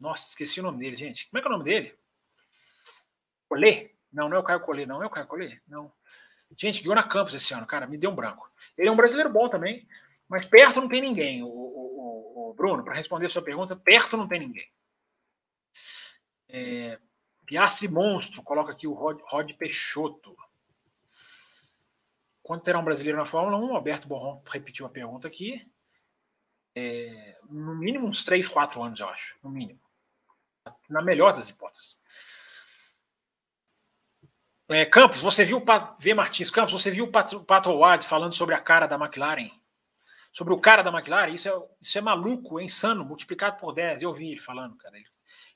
[0.00, 1.30] Nossa, esqueci o nome dele, gente.
[1.30, 1.94] Como é que é o nome dele?
[3.48, 3.92] Colê?
[4.12, 5.00] Não, não é o Caio Colê, não.
[5.00, 5.60] É o Caio Colê?
[5.68, 5.92] Não.
[6.58, 7.86] Gente, guiou na Campus esse ano, cara.
[7.86, 8.50] Me deu um branco.
[8.76, 9.86] Ele é um brasileiro bom também,
[10.28, 11.44] mas perto não tem ninguém.
[11.44, 14.66] O, o, o Bruno, para responder a sua pergunta, perto não tem ninguém.
[16.52, 16.98] É,
[17.46, 20.36] Piastri Monstro, coloca aqui o Rod, Rod Peixoto.
[22.42, 23.74] Quando terá um brasileiro na Fórmula 1?
[23.74, 25.70] Alberto Borron repetiu a pergunta aqui.
[26.74, 29.36] É, no mínimo uns 3, 4 anos, eu acho.
[29.42, 29.80] No mínimo.
[30.88, 31.98] Na melhor das hipóteses.
[34.68, 36.14] É, Campos, você viu o V.
[36.14, 39.50] Martins Campos, você viu o Pato Ward falando sobre a cara da McLaren?
[40.32, 41.32] Sobre o cara da McLaren?
[41.32, 44.02] Isso é, isso é maluco, é insano, multiplicado por 10.
[44.02, 44.96] Eu vi ele falando, cara.
[44.96, 45.06] Ele,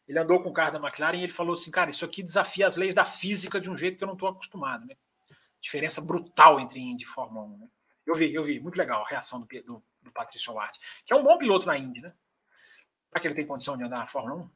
[0.06, 2.66] ele andou com o carro da McLaren e ele falou assim, cara, isso aqui desafia
[2.66, 4.94] as leis da física de um jeito que eu não estou acostumado, né?
[5.64, 7.58] diferença brutal entre Indy e Fórmula 1.
[7.58, 7.68] Né?
[8.06, 8.60] Eu vi, eu vi.
[8.60, 11.78] Muito legal a reação do, do, do Patrício Howard, que é um bom piloto na
[11.78, 12.12] Indy, né?
[13.08, 14.50] Será que ele tem condição de andar na Fórmula 1?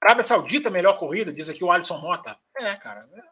[0.00, 2.38] Arábia Saudita, melhor corrida, diz aqui o Alisson Mota.
[2.56, 3.22] É, cara, é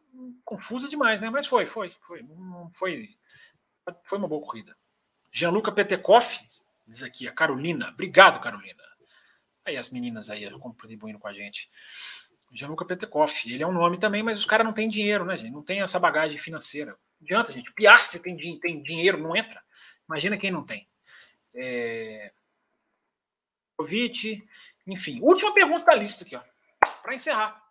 [0.44, 1.31] confusa demais, né?
[1.31, 2.27] Mas foi, foi, foi.
[2.73, 3.09] Foi,
[4.05, 4.77] foi uma boa corrida.
[5.31, 6.44] Gianluca Petekoff,
[6.86, 7.90] diz aqui, a Carolina.
[7.90, 8.82] Obrigado, Carolina.
[9.65, 11.69] Aí as meninas aí contribuindo com a gente.
[12.53, 15.53] Gianluca Petekoff, ele é um nome também, mas os caras não têm dinheiro, né, gente?
[15.53, 16.93] Não tem essa bagagem financeira.
[16.93, 17.73] Não adianta, gente.
[17.73, 19.63] Piastri tem, tem dinheiro, não entra.
[20.07, 20.87] Imagina quem não tem.
[21.55, 22.33] É...
[24.87, 25.21] enfim.
[25.23, 26.43] Última pergunta da lista aqui, ó
[27.03, 27.63] para encerrar.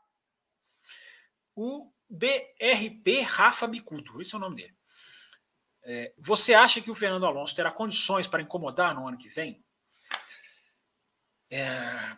[1.56, 4.76] O BRP Rafa Bicudo, esse é o nome dele.
[5.84, 9.64] É, você acha que o Fernando Alonso terá condições para incomodar no ano que vem?
[11.52, 12.16] É,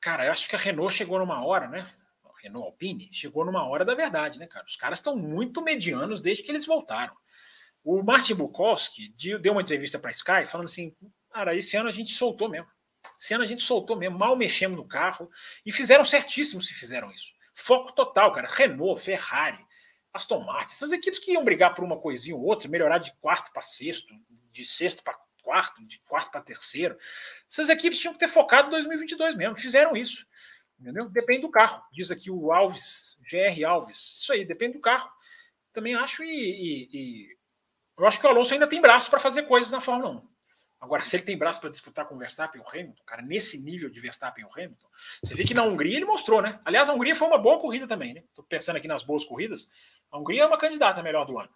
[0.00, 1.88] cara, eu acho que a Renault chegou numa hora, né?
[2.24, 4.66] A Renault Alpine chegou numa hora da verdade, né, cara?
[4.66, 7.16] Os caras estão muito medianos desde que eles voltaram.
[7.84, 10.94] O Martin Bukowski deu uma entrevista para a Sky falando assim:
[11.32, 12.68] cara, esse ano a gente soltou mesmo.
[13.18, 15.30] Esse ano a gente soltou mesmo, mal mexemos no carro
[15.64, 17.32] e fizeram certíssimo se fizeram isso.
[17.54, 18.48] Foco total, cara.
[18.48, 19.64] Renault, Ferrari,
[20.12, 23.52] Aston Martin, essas equipes que iam brigar por uma coisinha ou outra, melhorar de quarto
[23.52, 24.14] para sexto,
[24.50, 25.18] de sexto para
[25.52, 26.96] quarto, de quarto para terceiro.
[27.48, 30.26] Essas equipes tinham que ter focado em 2022 mesmo, fizeram isso.
[30.80, 31.08] Entendeu?
[31.10, 31.82] Depende do carro.
[31.92, 34.20] Diz aqui o Alves, GR Alves.
[34.22, 35.10] Isso aí, depende do carro.
[35.72, 37.36] Também acho e, e, e
[37.98, 40.32] eu acho que o Alonso ainda tem braço para fazer coisas na Fórmula 1.
[40.80, 43.56] Agora, se ele tem braço para disputar com o Verstappen e o Hamilton, cara, nesse
[43.58, 44.88] nível de Verstappen e o Hamilton,
[45.22, 46.60] você vê que na Hungria ele mostrou, né?
[46.64, 48.24] Aliás, a Hungria foi uma boa corrida também, né?
[48.34, 49.70] Tô pensando aqui nas boas corridas.
[50.10, 51.50] A Hungria é uma candidata melhor do ano.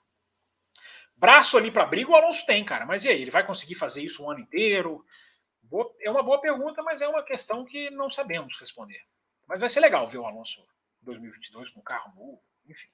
[1.16, 2.84] Braço ali para briga o Alonso tem, cara.
[2.84, 3.22] Mas e aí?
[3.22, 5.04] Ele vai conseguir fazer isso o ano inteiro?
[6.00, 9.02] É uma boa pergunta, mas é uma questão que não sabemos responder.
[9.46, 10.66] Mas vai ser legal ver o Alonso
[11.02, 12.88] 2022 com um carro novo, enfim.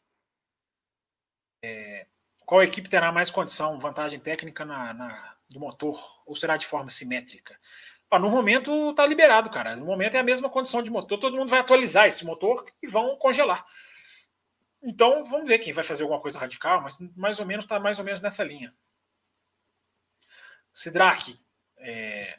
[1.64, 2.06] É,
[2.44, 6.90] qual equipe terá mais condição, vantagem técnica na, na do motor, ou será de forma
[6.90, 7.58] simétrica?
[8.10, 9.74] Ah, no momento está liberado, cara.
[9.74, 11.18] No momento é a mesma condição de motor.
[11.18, 13.64] Todo mundo vai atualizar esse motor e vão congelar.
[14.82, 17.98] Então, vamos ver quem vai fazer alguma coisa radical, mas mais ou menos está mais
[17.98, 18.74] ou menos nessa linha.
[20.72, 21.38] Sidraque,
[21.78, 22.38] é...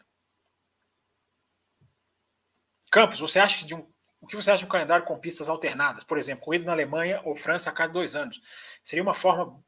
[2.91, 3.93] Campos, você acha que de um
[4.23, 6.05] o que você acha de um calendário com pistas alternadas?
[6.05, 8.41] Por exemplo, corrida na Alemanha ou França a cada dois anos.
[8.81, 9.61] Seria uma forma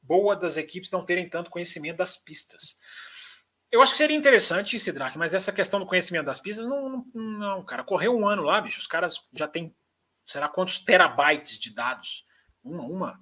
[0.00, 2.78] boa das equipes não terem tanto conhecimento das pistas.
[3.70, 7.06] Eu acho que seria interessante, Sidraque, mas essa questão do conhecimento das pistas, não, não,
[7.14, 7.84] não, cara.
[7.84, 8.80] Correu um ano lá, bicho.
[8.80, 9.76] Os caras já têm,
[10.26, 12.24] será quantos terabytes de dados?
[12.62, 13.20] Uma, uma,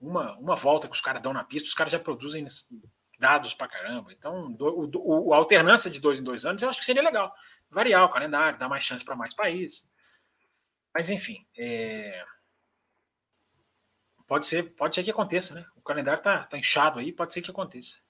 [0.00, 2.44] uma, uma volta que os caras dão na pista, os caras já produzem
[3.18, 4.12] dados pra caramba.
[4.12, 7.02] Então, do, o, o, a alternância de dois em dois anos, eu acho que seria
[7.02, 7.34] legal.
[7.70, 9.86] Variar o calendário, dar mais chance para mais países.
[10.94, 12.24] Mas, enfim, é...
[14.26, 15.66] pode ser, pode ser que aconteça, né?
[15.74, 18.03] O calendário tá, tá inchado aí, pode ser que aconteça.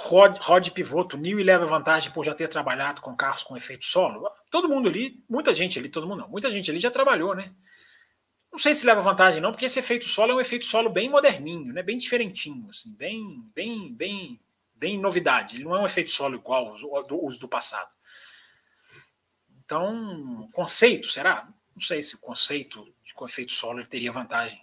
[0.00, 4.30] Rod, Pivoto, New leva vantagem por já ter trabalhado com carros com efeito solo.
[4.48, 7.52] Todo mundo ali, muita gente ali, todo mundo não, muita gente ali já trabalhou, né?
[8.50, 11.10] Não sei se leva vantagem não, porque esse efeito solo é um efeito solo bem
[11.10, 11.82] moderninho, né?
[11.82, 14.40] Bem diferentinho, assim, bem, bem, bem,
[14.74, 15.56] bem novidade.
[15.56, 17.90] Ele não é um efeito solo igual os, os do passado.
[19.64, 21.48] Então, conceito, será?
[21.74, 24.62] Não sei se o conceito de efeito solo teria vantagem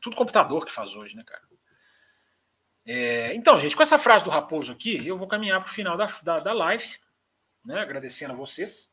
[0.00, 1.42] tudo computador que faz hoje, né, cara?
[2.90, 5.94] É, então, gente, com essa frase do Raposo aqui, eu vou caminhar para o final
[5.94, 6.98] da, da, da live,
[7.62, 8.90] né, agradecendo a vocês.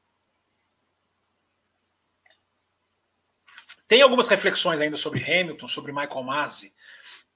[3.88, 6.76] Tem algumas reflexões ainda sobre Hamilton, sobre Michael Masi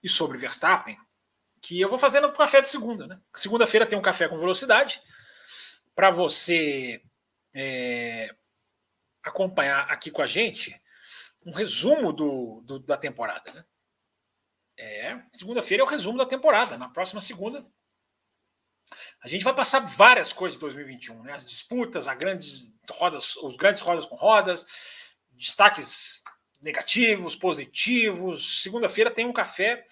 [0.03, 0.99] e sobre Verstappen,
[1.61, 3.07] que eu vou fazer no café de segunda.
[3.07, 3.17] Né?
[3.33, 5.01] Segunda-feira tem um café com velocidade
[5.95, 7.01] para você
[7.53, 8.35] é,
[9.23, 10.77] acompanhar aqui com a gente
[11.45, 13.49] um resumo do, do da temporada.
[13.53, 13.63] Né?
[14.81, 16.77] É, segunda-feira é o resumo da temporada.
[16.77, 17.65] Na próxima segunda,
[19.21, 21.33] a gente vai passar várias coisas de 2021, né?
[21.33, 24.65] As disputas, as grandes rodas, os grandes rodas com rodas,
[25.31, 26.23] destaques
[26.61, 28.61] negativos, positivos.
[28.61, 29.85] Segunda-feira tem um café.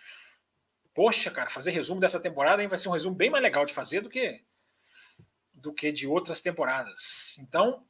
[0.94, 3.74] Poxa, cara, fazer resumo dessa temporada hein, vai ser um resumo bem mais legal de
[3.74, 4.42] fazer do que
[5.54, 7.38] do que de outras temporadas.
[7.40, 7.86] Então,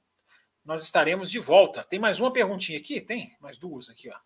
[0.66, 1.84] nós estaremos de volta.
[1.84, 3.00] Tem mais uma perguntinha aqui?
[3.00, 3.38] Tem?
[3.40, 4.18] Mais duas aqui, ó.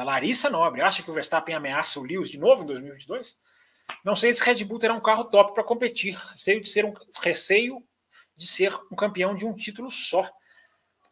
[0.00, 0.80] Da Larissa Nobre.
[0.80, 3.38] Acha que o Verstappen ameaça o Lewis de novo em 2022?
[4.02, 6.16] Não sei se Red Bull terá um carro top para competir.
[6.16, 7.86] Receio de ser um receio
[8.34, 10.26] de ser um campeão de um título só.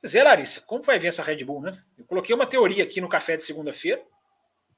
[0.00, 1.84] Pois é, Larissa, como vai ver essa Red Bull, né?
[1.98, 4.02] Eu coloquei uma teoria aqui no café de segunda-feira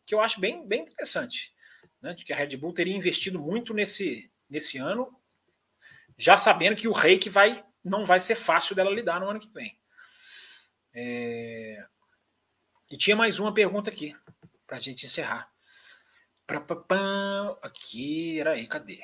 [0.05, 1.55] que eu acho bem, bem interessante,
[2.03, 2.13] né?
[2.13, 5.09] De que a Red Bull teria investido muito nesse, nesse ano,
[6.19, 9.53] já sabendo que o Reiki vai não vai ser fácil dela lidar no ano que
[9.53, 9.79] vem.
[10.93, 11.87] É...
[12.91, 14.17] E tinha mais uma pergunta aqui,
[14.67, 15.49] para a gente encerrar.
[17.63, 19.01] Aqui, era aí, cadê?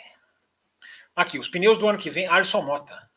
[1.14, 3.08] Aqui, os pneus do ano que vem, Alisson Mota.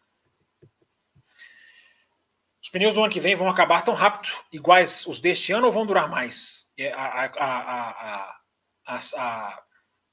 [2.61, 5.73] Os pneus do ano que vem vão acabar tão rápido, iguais os deste ano, ou
[5.73, 6.71] vão durar mais?
[6.77, 8.41] É, a, a,
[8.85, 9.63] a, a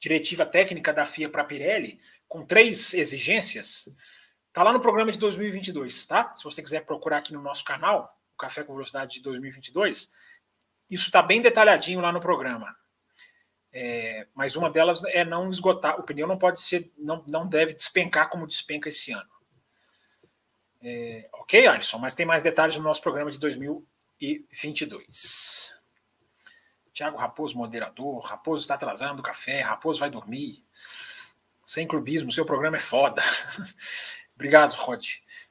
[0.00, 3.90] diretiva técnica da FIA para a Pirelli, com três exigências,
[4.48, 6.34] está lá no programa de 2022, tá?
[6.34, 10.10] Se você quiser procurar aqui no nosso canal, o Café com Velocidade de 2022,
[10.90, 12.76] isso está bem detalhadinho lá no programa.
[13.72, 16.00] É, mas uma delas é não esgotar.
[16.00, 19.28] O pneu não pode ser, não, não deve despencar como despenca esse ano.
[20.82, 25.76] É, ok, Alisson, mas tem mais detalhes no nosso programa de 2022.
[26.92, 28.20] Tiago Raposo, moderador.
[28.20, 29.60] Raposo está atrasando o café.
[29.60, 30.64] Raposo vai dormir.
[31.64, 33.22] Sem clubismo, seu programa é foda.
[34.34, 35.04] obrigado, Rod.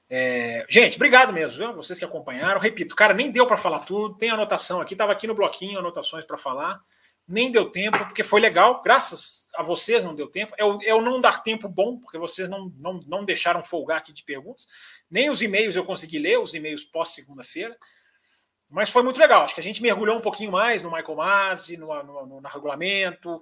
[0.09, 1.73] É, gente, obrigado mesmo, viu?
[1.73, 2.59] vocês que acompanharam.
[2.59, 4.17] Repito, cara, nem deu para falar tudo.
[4.17, 6.81] Tem anotação aqui, estava aqui no bloquinho, anotações para falar
[7.27, 10.53] nem deu tempo, porque foi legal, graças a vocês não deu tempo.
[10.57, 14.23] É o não dar tempo bom, porque vocês não, não, não deixaram folgar aqui de
[14.23, 14.67] perguntas.
[15.09, 17.75] Nem os e-mails eu consegui ler, os e-mails pós-segunda-feira.
[18.69, 19.43] Mas foi muito legal.
[19.43, 22.47] Acho que a gente mergulhou um pouquinho mais no Michael Masi, no, no, no, no
[22.47, 23.41] regulamento,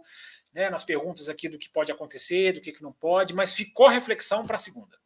[0.54, 3.88] né, nas perguntas aqui do que pode acontecer, do que, que não pode, mas ficou
[3.88, 4.98] reflexão para segunda.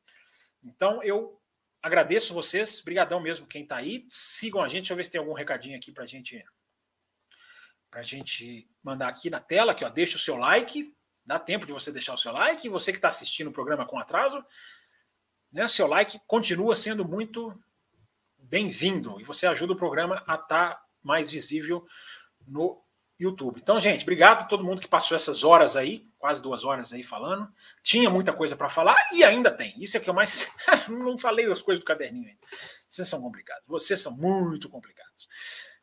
[0.64, 1.40] Então eu
[1.82, 4.06] agradeço vocês, brigadão mesmo quem está aí.
[4.10, 6.44] Sigam a gente, deixa eu ver se tem algum recadinho aqui para gente
[7.92, 10.94] a gente mandar aqui na tela, aqui, ó, deixa o seu like,
[11.26, 13.98] dá tempo de você deixar o seu like, você que está assistindo o programa com
[13.98, 14.44] atraso,
[15.52, 17.60] né, seu like continua sendo muito
[18.38, 21.88] bem-vindo, e você ajuda o programa a estar tá mais visível
[22.46, 22.82] no
[23.20, 23.60] YouTube.
[23.62, 27.04] Então, gente, obrigado a todo mundo que passou essas horas aí, quase duas horas aí
[27.04, 27.52] falando.
[27.82, 29.74] Tinha muita coisa para falar e ainda tem.
[29.78, 30.50] Isso é que eu mais.
[30.88, 32.40] não falei as coisas do caderninho ainda.
[32.88, 33.64] Vocês são complicados.
[33.68, 35.28] Vocês são muito complicados.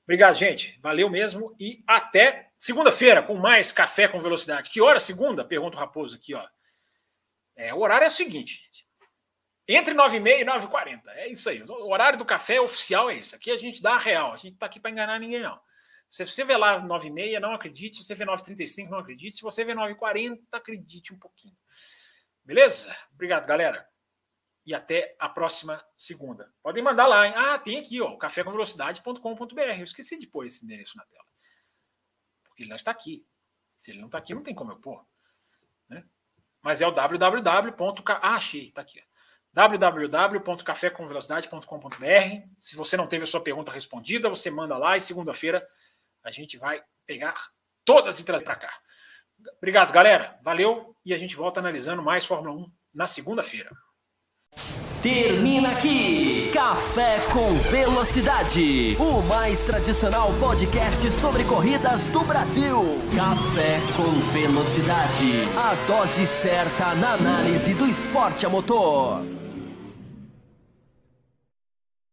[0.04, 0.78] Obrigado, gente.
[0.80, 1.54] Valeu mesmo.
[1.58, 4.70] E até segunda-feira com mais Café com Velocidade.
[4.70, 5.44] Que hora segunda?
[5.44, 6.46] Pergunta o Raposo aqui, ó.
[7.56, 8.84] É, o horário é o seguinte, gente.
[9.66, 11.00] Entre 9h30 e 9h40.
[11.08, 11.62] É isso aí.
[11.62, 13.34] O horário do café oficial é isso.
[13.34, 14.32] Aqui a gente dá a real.
[14.32, 15.58] A gente tá aqui para enganar ninguém, não.
[16.14, 17.96] Se você vê lá 9h30, não acredite.
[17.96, 19.36] Se você vê 9h35, não acredite.
[19.36, 21.56] Se você vê 9h40, acredite um pouquinho.
[22.44, 22.94] Beleza?
[23.12, 23.88] Obrigado, galera
[24.66, 26.52] e até a próxima segunda.
[26.62, 27.34] Podem mandar lá, hein?
[27.36, 29.60] Ah, tem aqui, ó, cafécomvelocidade.com.br.
[29.60, 31.26] Eu esqueci de pôr esse endereço na tela.
[32.44, 33.26] Porque ele não está aqui.
[33.76, 35.04] Se ele não está aqui, não tem como eu pôr.
[35.88, 36.02] Né?
[36.62, 37.74] Mas é o www.
[38.22, 39.02] Ah, achei, está aqui.
[39.52, 42.48] www.cafécomvelocidade.com.br.
[42.58, 45.62] Se você não teve a sua pergunta respondida, você manda lá e segunda-feira
[46.24, 47.34] a gente vai pegar
[47.84, 48.70] todas e trazer para cá.
[49.58, 50.38] Obrigado, galera.
[50.42, 53.70] Valeu e a gente volta analisando mais Fórmula 1 na segunda-feira.
[55.02, 62.80] Termina aqui Café com Velocidade, o mais tradicional podcast sobre corridas do Brasil.
[63.14, 69.43] Café com Velocidade, a dose certa na análise do esporte a motor.